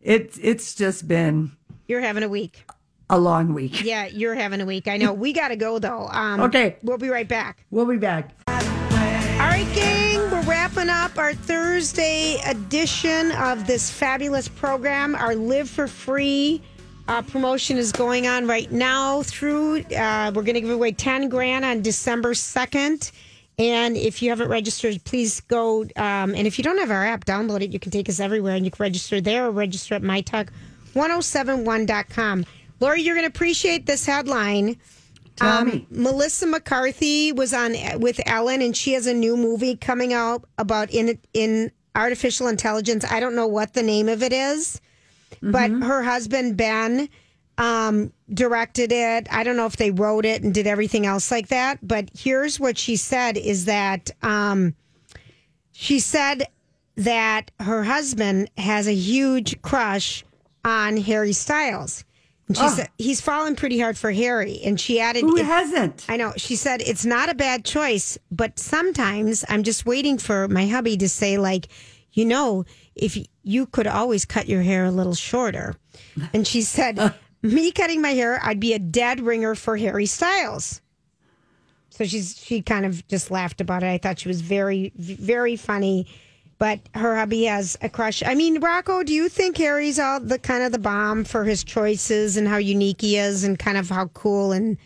It's 0.01 0.39
it's 0.43 0.75
just 0.75 1.09
been 1.09 1.53
You're 1.89 2.01
having 2.03 2.23
a 2.23 2.29
week. 2.29 2.65
A 3.11 3.19
long 3.19 3.55
week. 3.55 3.85
Yeah, 3.85 4.07
you're 4.07 4.35
having 4.35 4.61
a 4.61 4.67
week. 4.67 4.89
I 4.89 4.97
know. 4.97 5.13
We 5.13 5.33
got 5.33 5.49
to 5.49 5.57
go 5.57 5.79
though. 5.79 6.09
Um, 6.09 6.41
Okay. 6.41 6.77
We'll 6.83 6.99
be 6.99 7.09
right 7.09 7.29
back. 7.29 7.65
We'll 7.71 7.87
be 7.87 7.97
back. 7.99 8.31
All 8.49 9.51
right, 9.51 9.67
gang, 9.75 10.19
we're 10.31 10.43
wrapping 10.43 10.89
up 10.89 11.19
our 11.19 11.35
Thursday 11.35 12.41
edition 12.47 13.33
of 13.33 13.67
this 13.67 13.91
fabulous 13.91 14.49
program. 14.49 15.15
Our 15.15 15.35
Live 15.35 15.69
for 15.69 15.87
Free 15.89 16.63
uh, 17.09 17.21
promotion 17.23 17.77
is 17.77 17.93
going 17.93 18.27
on 18.27 18.47
right 18.47 18.71
now 18.73 19.23
through, 19.23 19.81
uh, 19.83 20.33
we're 20.35 20.43
going 20.43 20.55
to 20.55 20.61
give 20.61 20.71
away 20.71 20.93
10 20.93 21.29
grand 21.29 21.65
on 21.65 21.83
December 21.83 22.33
2nd. 22.33 23.13
And 23.59 23.97
if 23.97 24.23
you 24.23 24.31
haven't 24.31 24.49
registered, 24.49 25.03
please 25.05 25.41
go. 25.41 25.83
Um, 25.97 26.35
and 26.35 26.47
if 26.47 26.59
you 26.59 26.65
don't 26.65 26.79
have 26.79 26.91
our 26.91 27.05
app, 27.05 27.25
download 27.25 27.61
it. 27.61 27.73
You 27.73 27.79
can 27.79 27.93
take 27.93 28.09
us 28.09 28.19
everywhere 28.21 28.55
and 28.57 28.65
you 28.65 28.71
can 28.71 28.83
register 28.83 29.21
there 29.21 29.47
or 29.47 29.51
register 29.51 29.95
at 29.97 30.03
mytalk1071.com. 30.03 32.47
Lori, 32.81 33.03
you're 33.03 33.15
going 33.15 33.25
to 33.25 33.35
appreciate 33.35 33.87
this 33.87 34.07
headline. 34.07 34.77
Me. 35.65 35.87
Melissa 35.91 36.47
McCarthy 36.47 37.33
was 37.33 37.53
on 37.53 37.75
with 37.99 38.21
Ellen, 38.27 38.63
and 38.63 38.77
she 38.77 38.93
has 38.93 39.07
a 39.07 39.15
new 39.15 39.37
movie 39.37 39.77
coming 39.77 40.13
out 40.13 40.45
about 40.59 40.91
in 40.93 41.19
in 41.33 41.73
artificial 41.95 42.47
intelligence. 42.47 43.05
I 43.09 43.21
don't 43.21 43.35
know 43.35 43.47
what 43.47 43.75
the 43.75 43.83
name 43.83 44.09
of 44.09 44.23
it 44.23 44.33
is, 44.33 44.81
but 45.43 45.71
her 45.71 46.03
husband 46.05 46.57
Ben 46.57 47.09
um, 47.59 48.13
directed 48.33 48.93
it. 48.93 49.27
I 49.31 49.43
don't 49.43 49.57
know 49.57 49.67
if 49.67 49.77
they 49.77 49.91
wrote 49.91 50.25
it 50.25 50.43
and 50.43 50.55
did 50.55 50.67
everything 50.67 51.07
else 51.07 51.31
like 51.31 51.49
that. 51.49 51.79
But 51.83 52.11
here's 52.17 52.61
what 52.61 52.79
she 52.79 52.95
said: 52.95 53.37
is 53.37 53.65
that 53.65 54.13
um, 54.23 54.77
she 55.73 55.99
said 55.99 56.45
that 56.97 57.51
her 57.59 57.83
husband 57.83 58.51
has 58.57 58.87
a 58.87 58.95
huge 58.95 59.61
crush 59.63 60.25
on 60.65 60.97
Harry 60.97 61.33
Styles. 61.33 62.05
And 62.47 62.57
she 62.57 62.63
Oh. 62.63 62.75
said 62.75 62.89
he's 62.99 63.21
fallen 63.23 63.57
pretty 63.57 63.79
hard 63.81 63.97
for 63.97 64.11
Harry. 64.13 64.61
And 64.65 64.79
she 64.79 65.01
added, 65.01 65.23
Who 65.23 65.37
"It- 65.39 65.47
hasn't? 65.47 66.05
I 66.09 66.17
know. 66.17 66.33
She 66.37 66.57
said 66.57 66.83
it's 66.83 67.05
not 67.07 67.29
a 67.31 67.35
bad 67.35 67.65
choice, 67.65 68.19
but 68.31 68.59
sometimes 68.59 69.45
I'm 69.49 69.63
just 69.63 69.87
waiting 69.87 70.19
for 70.19 70.47
my 70.49 70.67
hubby 70.67 70.97
to 70.99 71.09
say, 71.09 71.39
like, 71.39 71.69
you 72.13 72.25
know, 72.27 72.65
if 72.95 73.17
you 73.43 73.67
could 73.67 73.87
always 73.87 74.25
cut 74.25 74.49
your 74.49 74.63
hair 74.63 74.85
a 74.85 74.91
little 74.91 75.15
shorter. 75.15 75.75
And 76.33 76.47
she 76.47 76.61
said, 76.63 76.99
uh. 76.99 77.13
me 77.43 77.73
cutting 77.73 78.01
my 78.03 78.11
hair, 78.11 78.39
I'd 78.43 78.61
be 78.61 78.75
a 78.75 78.79
dead 78.79 79.21
ringer 79.21 79.55
for 79.55 79.77
Harry 79.79 80.07
Styles. 80.07 80.81
So 81.91 82.05
she's 82.05 82.37
she 82.37 82.61
kind 82.61 82.85
of 82.85 83.07
just 83.09 83.31
laughed 83.31 83.61
about 83.61 83.83
it. 83.85 83.87
I 83.87 83.99
thought 83.99 84.19
she 84.19 84.29
was 84.29 84.41
very 84.41 84.93
very 84.97 85.55
funny. 85.57 86.07
But 86.59 86.81
her 86.95 87.17
hubby 87.17 87.45
has 87.45 87.77
a 87.83 87.89
crush. 87.89 88.23
I 88.23 88.35
mean, 88.35 88.61
Rocco, 88.61 89.03
do 89.03 89.13
you 89.13 89.29
think 89.29 89.57
Harry's 89.59 89.99
all 89.99 90.21
the 90.21 90.39
kind 90.39 90.63
of 90.63 90.73
the 90.73 90.79
bomb 90.79 91.25
for 91.25 91.45
his 91.45 91.65
choices 91.65 92.37
and 92.37 92.47
how 92.47 92.59
unique 92.59 93.01
he 93.01 93.17
is 93.17 93.45
and 93.45 93.59
kind 93.59 93.77
of 93.77 93.89
how 93.89 94.07
cool 94.09 94.53
and 94.53 94.79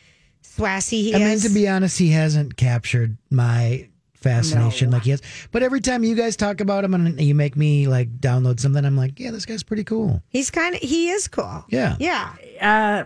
swassy 0.59 1.03
he 1.03 1.11
is. 1.11 1.15
I 1.15 1.19
mean, 1.19 1.39
to 1.41 1.49
be 1.51 1.69
honest, 1.69 1.99
he 1.99 2.11
hasn't 2.11 2.57
captured 2.57 3.17
my 3.31 3.89
fascination 4.15 4.91
like 4.91 5.05
he 5.05 5.11
has. 5.11 5.23
But 5.53 5.63
every 5.63 5.81
time 5.81 6.03
you 6.05 6.15
guys 6.15 6.37
talk 6.37 6.61
about 6.61 6.85
him 6.85 6.95
and 6.95 7.21
you 7.21 7.35
make 7.35 7.57
me 7.57 7.87
like 7.87 8.19
download 8.19 8.61
something, 8.61 8.85
I'm 8.85 8.97
like, 8.97 9.19
yeah, 9.21 9.31
this 9.31 9.47
guy's 9.47 9.63
pretty 9.63 9.85
cool. 9.85 10.23
He's 10.29 10.51
kind 10.51 10.75
of 10.75 10.81
he 10.81 11.11
is 11.11 11.29
cool. 11.29 11.65
Yeah. 11.69 11.97
Yeah. 11.99 12.35
Uh, 12.61 13.05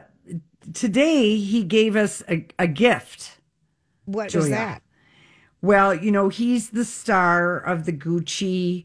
today 0.73 1.37
he 1.37 1.65
gave 1.65 1.97
us 1.97 2.23
a, 2.29 2.47
a 2.59 2.67
gift. 2.67 3.39
What 4.05 4.35
was 4.35 4.49
that? 4.49 4.83
Well, 5.63 5.95
you 5.95 6.11
know, 6.11 6.29
he's 6.29 6.71
the 6.71 6.85
star 6.85 7.57
of 7.57 7.87
the 7.87 7.93
Gucci 7.93 8.85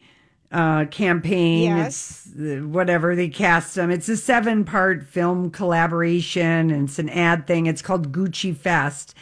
uh, 0.52 0.86
campaign. 0.86 1.76
Yes. 1.76 2.30
It's, 2.36 2.66
whatever 2.66 3.16
they 3.16 3.30
cast 3.30 3.78
him. 3.78 3.92
It's 3.92 4.08
a 4.08 4.16
seven 4.18 4.64
part 4.64 5.04
film 5.04 5.50
collaboration 5.50 6.72
and 6.72 6.88
it's 6.88 7.00
an 7.00 7.10
ad 7.10 7.48
thing. 7.48 7.66
It's 7.66 7.82
called 7.82 8.12
Gucci 8.12 8.56
Fest. 8.56 9.16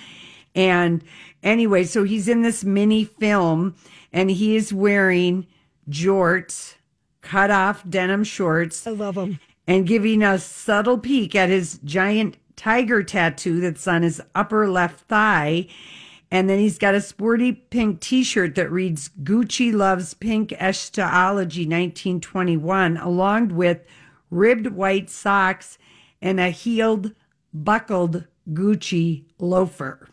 And 0.53 1.03
anyway, 1.43 1.85
so 1.85 2.03
he's 2.03 2.27
in 2.27 2.41
this 2.41 2.63
mini 2.63 3.05
film 3.05 3.75
and 4.13 4.29
he 4.29 4.55
is 4.55 4.71
wearing 4.71 5.47
jorts, 5.89 6.75
cut 7.21 7.51
off 7.51 7.87
denim 7.89 8.23
shorts. 8.23 8.85
I 8.85 8.91
love 8.91 9.17
him. 9.17 9.39
And 9.67 9.87
giving 9.87 10.21
a 10.21 10.37
subtle 10.37 10.99
peek 10.99 11.35
at 11.35 11.49
his 11.49 11.79
giant 11.83 12.37
tiger 12.55 13.01
tattoo 13.01 13.59
that's 13.59 13.87
on 13.87 14.03
his 14.03 14.21
upper 14.35 14.69
left 14.69 15.07
thigh. 15.07 15.67
And 16.31 16.49
then 16.49 16.59
he's 16.59 16.77
got 16.77 16.95
a 16.95 17.01
sporty 17.01 17.51
pink 17.51 18.01
t 18.01 18.23
shirt 18.23 18.55
that 18.55 18.71
reads 18.71 19.09
Gucci 19.23 19.73
Loves 19.73 20.13
Pink 20.13 20.53
Eschatology 20.53 21.61
1921, 21.61 22.97
along 22.97 23.49
with 23.49 23.81
ribbed 24.29 24.67
white 24.67 25.09
socks 25.09 25.77
and 26.21 26.39
a 26.39 26.49
heeled, 26.49 27.13
buckled 27.53 28.25
Gucci 28.51 29.25
loafer. 29.39 30.09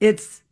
It's, 0.00 0.42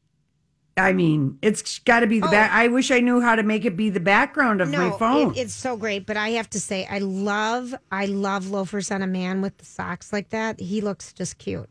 I 0.77 0.93
mean, 0.93 1.39
it's 1.43 1.79
got 1.81 2.01
to 2.01 2.07
be 2.07 2.21
the 2.21 2.29
oh. 2.29 2.31
back. 2.31 2.51
I 2.53 2.69
wish 2.69 2.91
I 2.91 3.01
knew 3.01 3.21
how 3.21 3.35
to 3.35 3.43
make 3.43 3.65
it 3.65 3.77
be 3.77 3.91
the 3.91 4.01
background 4.01 4.61
of 4.61 4.71
my 4.71 4.91
phone. 4.99 5.33
It, 5.33 5.41
it's 5.41 5.55
so 5.55 5.77
great, 5.77 6.07
but 6.07 6.17
I 6.17 6.31
have 6.31 6.49
to 6.51 6.61
say, 6.61 6.87
I 6.91 6.99
love, 6.99 7.75
I 7.91 8.07
love 8.07 8.51
loafers 8.51 8.91
on 8.91 9.03
a 9.03 9.07
man 9.07 9.43
with 9.43 9.59
the 9.59 9.65
socks 9.65 10.13
like 10.13 10.31
that. 10.31 10.61
He 10.61 10.81
looks 10.81 11.13
just 11.13 11.39
cute. 11.39 11.69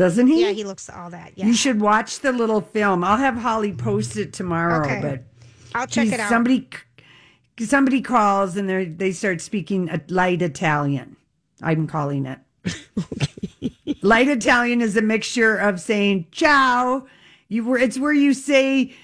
Doesn't 0.00 0.28
he? 0.28 0.40
Yeah, 0.40 0.52
he 0.52 0.64
looks 0.64 0.88
all 0.88 1.10
that. 1.10 1.32
Yeah, 1.36 1.44
You 1.44 1.52
should 1.52 1.78
watch 1.78 2.20
the 2.20 2.32
little 2.32 2.62
film. 2.62 3.04
I'll 3.04 3.18
have 3.18 3.36
Holly 3.36 3.74
post 3.74 4.16
it 4.16 4.32
tomorrow. 4.32 4.82
Okay. 4.82 4.98
But 5.02 5.24
I'll 5.74 5.86
check 5.86 6.08
it 6.08 6.18
out. 6.18 6.30
Somebody, 6.30 6.66
somebody 7.58 8.00
calls 8.00 8.56
and 8.56 8.66
they 8.66 8.86
they 8.86 9.12
start 9.12 9.42
speaking 9.42 9.90
a 9.90 10.00
light 10.08 10.40
Italian. 10.40 11.16
I'm 11.60 11.86
calling 11.86 12.24
it. 12.24 12.38
light 14.02 14.28
Italian 14.28 14.80
is 14.80 14.96
a 14.96 15.02
mixture 15.02 15.58
of 15.58 15.78
saying 15.78 16.28
"ciao." 16.32 17.06
You 17.48 17.64
were 17.66 17.76
it's 17.76 17.98
where 17.98 18.14
you 18.14 18.32
say 18.32 18.94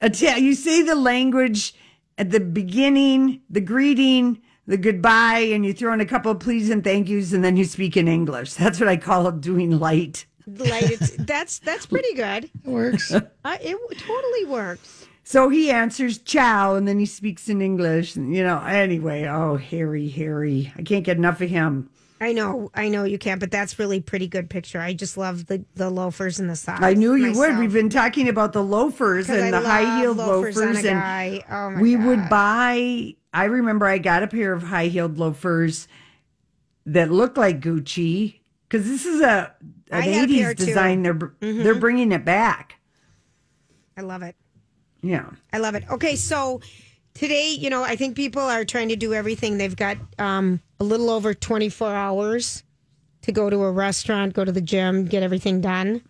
you 0.00 0.54
say 0.54 0.82
the 0.82 0.94
language 0.94 1.74
at 2.18 2.30
the 2.30 2.38
beginning, 2.38 3.40
the 3.50 3.60
greeting, 3.60 4.42
the 4.70 4.78
goodbye, 4.78 5.50
and 5.52 5.66
you 5.66 5.72
throw 5.72 5.92
in 5.92 6.00
a 6.00 6.06
couple 6.06 6.30
of 6.30 6.38
please 6.38 6.70
and 6.70 6.84
thank 6.84 7.08
yous, 7.08 7.32
and 7.32 7.44
then 7.44 7.56
you 7.56 7.64
speak 7.64 7.96
in 7.96 8.06
English. 8.06 8.54
That's 8.54 8.78
what 8.78 8.88
I 8.88 8.96
call 8.96 9.30
doing 9.32 9.78
light. 9.78 10.26
Like 10.46 10.84
it's, 10.84 11.10
that's 11.16 11.58
that's 11.58 11.86
pretty 11.86 12.14
good. 12.14 12.50
It 12.64 12.70
works. 12.70 13.12
Uh, 13.12 13.20
it 13.44 13.76
totally 13.98 14.44
works. 14.46 15.06
So 15.24 15.48
he 15.48 15.70
answers 15.70 16.18
ciao 16.18 16.74
and 16.74 16.88
then 16.88 16.98
he 16.98 17.06
speaks 17.06 17.48
in 17.48 17.62
English. 17.62 18.16
And, 18.16 18.34
you 18.34 18.42
know, 18.42 18.60
anyway, 18.60 19.26
oh, 19.26 19.56
Harry, 19.56 20.08
Harry. 20.08 20.72
I 20.76 20.82
can't 20.82 21.04
get 21.04 21.16
enough 21.18 21.40
of 21.40 21.48
him. 21.48 21.88
I 22.20 22.32
know, 22.32 22.70
I 22.74 22.88
know 22.88 23.04
you 23.04 23.16
can't, 23.16 23.38
but 23.38 23.50
that's 23.50 23.78
really 23.78 24.00
pretty 24.00 24.28
good 24.28 24.50
picture. 24.50 24.80
I 24.80 24.92
just 24.92 25.16
love 25.16 25.46
the 25.46 25.64
the 25.74 25.88
loafers 25.88 26.38
and 26.38 26.50
the 26.50 26.56
socks. 26.56 26.82
I 26.82 26.94
knew 26.94 27.14
you 27.14 27.32
would. 27.32 27.58
We've 27.58 27.72
been 27.72 27.90
talking 27.90 28.28
about 28.28 28.52
the 28.52 28.62
loafers 28.62 29.30
and 29.30 29.54
I 29.54 29.60
the 29.60 29.66
high 29.66 29.82
love 29.82 30.00
heeled 30.00 30.16
loafers 30.18 30.56
loafers. 30.56 30.78
on 30.78 30.86
a 30.86 30.90
and. 30.90 31.44
Oh, 31.50 31.70
my 31.70 31.80
we 31.80 31.96
would 31.96 32.28
buy, 32.28 33.14
I 33.32 33.44
remember 33.44 33.86
I 33.86 33.98
got 33.98 34.22
a 34.22 34.26
pair 34.26 34.52
of 34.52 34.64
high 34.64 34.86
heeled 34.86 35.18
loafers 35.18 35.86
that 36.86 37.10
look 37.10 37.36
like 37.36 37.60
Gucci 37.60 38.40
because 38.68 38.86
this 38.86 39.06
is 39.06 39.20
a 39.20 39.54
an 39.90 40.02
had 40.02 40.30
a 40.30 40.32
80s 40.32 40.56
too. 40.58 40.66
design. 40.66 41.02
They're, 41.02 41.14
Mhm. 41.14 41.62
they're 41.62 41.74
bringing 41.74 42.12
it 42.12 42.24
back. 42.24 42.76
I 43.96 44.02
love 44.02 44.22
it. 44.22 44.36
Yeah. 45.02 45.30
I 45.52 45.58
love 45.58 45.74
it. 45.74 45.84
Okay, 45.90 46.14
so 46.16 46.60
today, 47.14 47.50
you 47.50 47.70
know, 47.70 47.82
I 47.82 47.96
think 47.96 48.16
people 48.16 48.42
are 48.42 48.64
trying 48.64 48.88
to 48.90 48.96
do 48.96 49.14
everything. 49.14 49.58
They've 49.58 49.74
got 49.76 49.96
um, 50.18 50.60
a 50.78 50.84
little 50.84 51.10
over 51.10 51.34
24 51.34 51.94
hours 51.94 52.62
to 53.22 53.32
go 53.32 53.50
to 53.50 53.62
a 53.62 53.70
restaurant, 53.72 54.32
go 54.34 54.44
to 54.44 54.52
the 54.52 54.60
gym, 54.60 55.06
get 55.06 55.22
everything 55.22 55.60
done. 55.60 56.02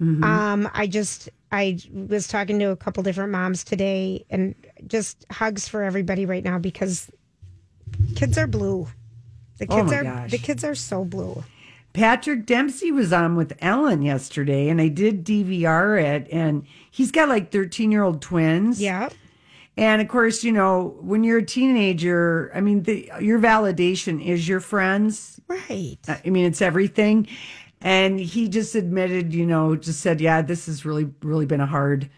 Mm-hmm. 0.00 0.22
Um, 0.24 0.70
I 0.74 0.86
just, 0.86 1.28
I 1.50 1.78
was 1.92 2.28
talking 2.28 2.58
to 2.60 2.66
a 2.70 2.76
couple 2.76 3.02
different 3.02 3.32
moms 3.32 3.64
today 3.64 4.24
and 4.30 4.54
just 4.86 5.24
hugs 5.30 5.66
for 5.66 5.82
everybody 5.82 6.24
right 6.26 6.44
now 6.44 6.58
because 6.58 7.10
kids 8.14 8.38
are 8.38 8.46
blue. 8.46 8.86
The 9.58 9.66
Oh 9.70 9.76
kids 9.76 9.90
my 9.90 9.96
are 9.98 10.04
gosh. 10.04 10.30
the 10.30 10.38
kids 10.38 10.62
are 10.62 10.74
so 10.74 11.04
blue. 11.04 11.42
Patrick 11.94 12.46
Dempsey 12.46 12.92
was 12.92 13.12
on 13.12 13.34
with 13.34 13.56
Ellen 13.60 14.02
yesterday, 14.02 14.68
and 14.68 14.80
I 14.80 14.86
did 14.88 15.24
DVR 15.24 16.00
it, 16.00 16.28
and 16.30 16.64
he's 16.90 17.10
got 17.10 17.28
like 17.28 17.50
13 17.50 17.90
year 17.90 18.04
old 18.04 18.22
twins. 18.22 18.80
Yeah. 18.80 19.08
And 19.76 20.02
of 20.02 20.08
course, 20.08 20.44
you 20.44 20.52
know, 20.52 20.96
when 21.00 21.24
you're 21.24 21.38
a 21.38 21.44
teenager, 21.44 22.50
I 22.54 22.60
mean, 22.60 22.82
the, 22.82 23.10
your 23.20 23.38
validation 23.38 24.24
is 24.24 24.46
your 24.48 24.60
friends. 24.60 25.40
Right. 25.48 25.98
I 26.08 26.28
mean, 26.30 26.46
it's 26.46 26.60
everything. 26.60 27.26
And 27.80 28.18
he 28.18 28.48
just 28.48 28.74
admitted, 28.74 29.32
you 29.32 29.46
know, 29.46 29.76
just 29.76 30.00
said, 30.00 30.20
yeah, 30.20 30.42
this 30.42 30.66
has 30.66 30.84
really, 30.84 31.10
really 31.22 31.46
been 31.46 31.60
a 31.60 31.66
hard, 31.66 32.10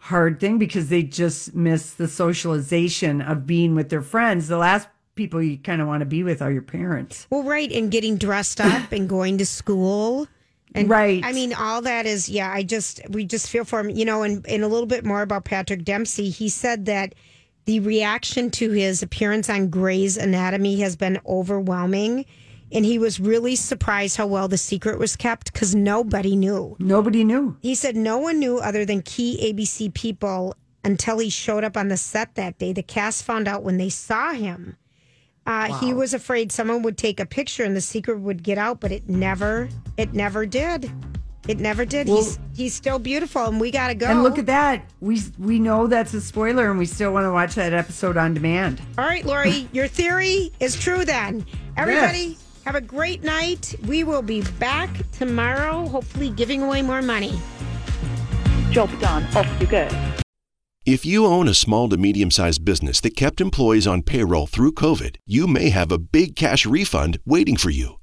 hard 0.00 0.40
thing 0.40 0.58
because 0.58 0.88
they 0.88 1.02
just 1.02 1.54
miss 1.54 1.92
the 1.92 2.08
socialization 2.08 3.22
of 3.22 3.46
being 3.46 3.74
with 3.74 3.88
their 3.88 4.02
friends. 4.02 4.48
The 4.48 4.58
last 4.58 4.88
people 5.14 5.42
you 5.42 5.58
kind 5.58 5.80
of 5.80 5.88
want 5.88 6.00
to 6.00 6.06
be 6.06 6.22
with 6.22 6.42
are 6.42 6.50
your 6.50 6.62
parents. 6.62 7.26
Well, 7.30 7.42
right, 7.42 7.70
and 7.70 7.90
getting 7.90 8.16
dressed 8.16 8.60
up 8.60 8.92
and 8.92 9.08
going 9.08 9.38
to 9.38 9.46
school. 9.46 10.26
And 10.74 10.90
Right. 10.90 11.24
I 11.24 11.32
mean, 11.32 11.54
all 11.54 11.80
that 11.82 12.04
is, 12.04 12.28
yeah, 12.28 12.52
I 12.52 12.62
just, 12.62 13.00
we 13.08 13.24
just 13.24 13.48
feel 13.48 13.64
for 13.64 13.80
him, 13.80 13.90
you 13.90 14.04
know, 14.04 14.22
and, 14.22 14.46
and 14.46 14.62
a 14.62 14.68
little 14.68 14.86
bit 14.86 15.04
more 15.04 15.22
about 15.22 15.44
Patrick 15.44 15.84
Dempsey. 15.84 16.28
He 16.28 16.48
said 16.48 16.84
that 16.86 17.14
the 17.64 17.80
reaction 17.80 18.50
to 18.52 18.70
his 18.70 19.02
appearance 19.02 19.48
on 19.48 19.70
Grey's 19.70 20.16
Anatomy 20.16 20.80
has 20.80 20.96
been 20.96 21.18
overwhelming. 21.26 22.26
And 22.72 22.84
he 22.84 22.98
was 22.98 23.20
really 23.20 23.54
surprised 23.56 24.16
how 24.16 24.26
well 24.26 24.48
the 24.48 24.58
secret 24.58 24.98
was 24.98 25.14
kept 25.16 25.52
because 25.52 25.74
nobody 25.74 26.34
knew. 26.34 26.76
Nobody 26.80 27.22
knew. 27.24 27.56
He 27.62 27.74
said 27.74 27.94
no 27.96 28.18
one 28.18 28.38
knew 28.40 28.58
other 28.58 28.84
than 28.84 29.02
key 29.02 29.38
ABC 29.52 29.94
people 29.94 30.54
until 30.84 31.18
he 31.18 31.30
showed 31.30 31.62
up 31.64 31.76
on 31.76 31.88
the 31.88 31.96
set 31.96 32.34
that 32.34 32.58
day. 32.58 32.72
The 32.72 32.82
cast 32.82 33.22
found 33.24 33.46
out 33.48 33.62
when 33.62 33.76
they 33.76 33.88
saw 33.88 34.32
him. 34.32 34.76
Uh, 35.46 35.78
He 35.78 35.94
was 35.94 36.12
afraid 36.12 36.50
someone 36.50 36.82
would 36.82 36.98
take 36.98 37.20
a 37.20 37.26
picture 37.26 37.62
and 37.62 37.76
the 37.76 37.80
secret 37.80 38.18
would 38.20 38.42
get 38.42 38.58
out, 38.58 38.80
but 38.80 38.90
it 38.90 39.08
never, 39.08 39.68
it 39.96 40.12
never 40.12 40.44
did. 40.44 40.90
It 41.46 41.60
never 41.60 41.84
did. 41.84 42.08
Well- 42.08 42.16
he's 42.16 42.38
he's 42.56 42.74
still 42.74 42.98
beautiful, 42.98 43.44
and 43.44 43.60
we 43.60 43.70
gotta 43.70 43.94
go. 43.94 44.06
And 44.06 44.24
look 44.24 44.36
at 44.38 44.46
that. 44.46 44.82
We 45.00 45.22
we 45.38 45.60
know 45.60 45.86
that's 45.86 46.12
a 46.14 46.20
spoiler, 46.20 46.68
and 46.68 46.76
we 46.80 46.86
still 46.86 47.12
want 47.12 47.24
to 47.26 47.30
watch 47.32 47.54
that 47.54 47.72
episode 47.72 48.16
on 48.16 48.34
demand. 48.34 48.82
All 48.98 49.04
right, 49.04 49.24
Lori, 49.24 49.68
your 49.72 49.86
theory 49.86 50.50
is 50.58 50.74
true 50.74 51.04
then. 51.04 51.46
Everybody, 51.76 52.36
have 52.66 52.74
a 52.74 52.80
great 52.80 53.22
night. 53.22 53.74
We 53.86 54.04
will 54.04 54.22
be 54.22 54.42
back 54.58 54.90
tomorrow, 55.12 55.86
hopefully 55.86 56.30
giving 56.30 56.62
away 56.62 56.82
more 56.82 57.00
money. 57.00 57.40
Job 58.70 58.90
done. 59.00 59.24
Off 59.36 59.60
you 59.60 59.66
go. 59.66 59.88
If 60.84 61.04
you 61.04 61.26
own 61.26 61.48
a 61.48 61.54
small 61.54 61.88
to 61.88 61.96
medium 61.96 62.30
sized 62.30 62.64
business 62.64 63.00
that 63.00 63.16
kept 63.16 63.40
employees 63.40 63.86
on 63.86 64.02
payroll 64.02 64.46
through 64.46 64.72
COVID, 64.72 65.16
you 65.26 65.46
may 65.46 65.70
have 65.70 65.90
a 65.90 65.98
big 65.98 66.36
cash 66.36 66.66
refund 66.66 67.18
waiting 67.24 67.56
for 67.56 67.70
you. 67.70 67.94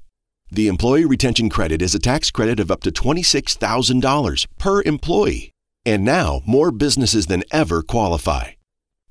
The 0.51 0.67
Employee 0.67 1.05
Retention 1.05 1.49
Credit 1.49 1.81
is 1.81 1.95
a 1.95 1.99
tax 1.99 2.29
credit 2.29 2.59
of 2.59 2.69
up 2.69 2.81
to 2.81 2.91
$26,000 2.91 4.47
per 4.59 4.81
employee. 4.83 5.51
And 5.85 6.03
now 6.03 6.41
more 6.45 6.71
businesses 6.71 7.27
than 7.27 7.43
ever 7.51 7.81
qualify. 7.81 8.51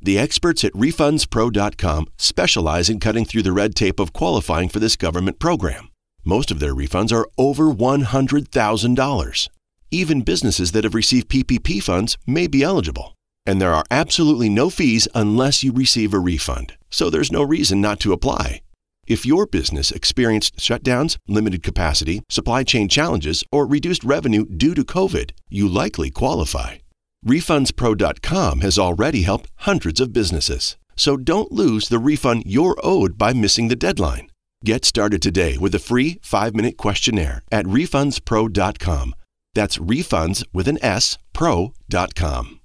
The 0.05 0.19
experts 0.19 0.65
at 0.65 0.73
RefundsPro.com 0.73 2.07
specialize 2.19 2.91
in 2.91 2.99
cutting 2.99 3.25
through 3.25 3.43
the 3.43 3.53
red 3.53 3.77
tape 3.77 4.01
of 4.01 4.13
qualifying 4.13 4.69
for 4.69 4.81
this 4.81 4.97
government 4.97 5.39
program. 5.39 5.91
Most 6.25 6.51
of 6.51 6.59
their 6.59 6.75
refunds 6.75 7.13
are 7.13 7.29
over 7.39 7.67
$100,000. 7.67 9.49
Even 9.93 10.21
businesses 10.23 10.73
that 10.73 10.83
have 10.83 10.95
received 10.95 11.29
PPP 11.29 11.81
funds 11.81 12.19
may 12.27 12.49
be 12.49 12.65
eligible. 12.65 13.17
And 13.47 13.61
there 13.61 13.73
are 13.73 13.85
absolutely 13.93 14.49
no 14.49 14.71
fees 14.71 15.07
unless 15.15 15.63
you 15.63 15.73
receive 15.73 16.13
a 16.13 16.19
refund. 16.19 16.77
So 16.91 17.09
there's 17.09 17.31
no 17.31 17.45
reason 17.45 17.81
not 17.81 18.01
to 18.01 18.13
apply. 18.13 18.63
If 19.07 19.25
your 19.25 19.47
business 19.47 19.93
experienced 19.93 20.57
shutdowns, 20.57 21.17
limited 21.29 21.63
capacity, 21.63 22.23
supply 22.29 22.65
chain 22.65 22.89
challenges, 22.89 23.45
or 23.53 23.67
reduced 23.67 24.03
revenue 24.03 24.47
due 24.47 24.75
to 24.75 24.83
COVID, 24.83 25.31
you 25.49 25.69
likely 25.69 26.11
qualify. 26.11 26.82
RefundsPro.com 27.27 28.61
has 28.61 28.79
already 28.79 29.23
helped 29.23 29.51
hundreds 29.57 30.01
of 30.01 30.13
businesses. 30.13 30.77
So 30.97 31.17
don't 31.17 31.53
lose 31.53 31.89
the 31.89 31.99
refund 31.99 32.45
you're 32.47 32.79
owed 32.83 33.17
by 33.19 33.33
missing 33.33 33.69
the 33.69 33.77
deadline. 33.77 34.29
Get 34.65 34.85
started 34.85 35.21
today 35.23 35.59
with 35.59 35.75
a 35.75 35.81
free 35.81 36.21
5-minute 36.23 36.77
questionnaire 36.77 37.43
at 37.51 37.65
RefundsPro.com. 37.67 39.15
That's 39.55 39.79
refunds 39.79 40.45
with 40.53 40.69
an 40.69 40.79
S, 40.83 41.19
pro.com. 41.33 42.61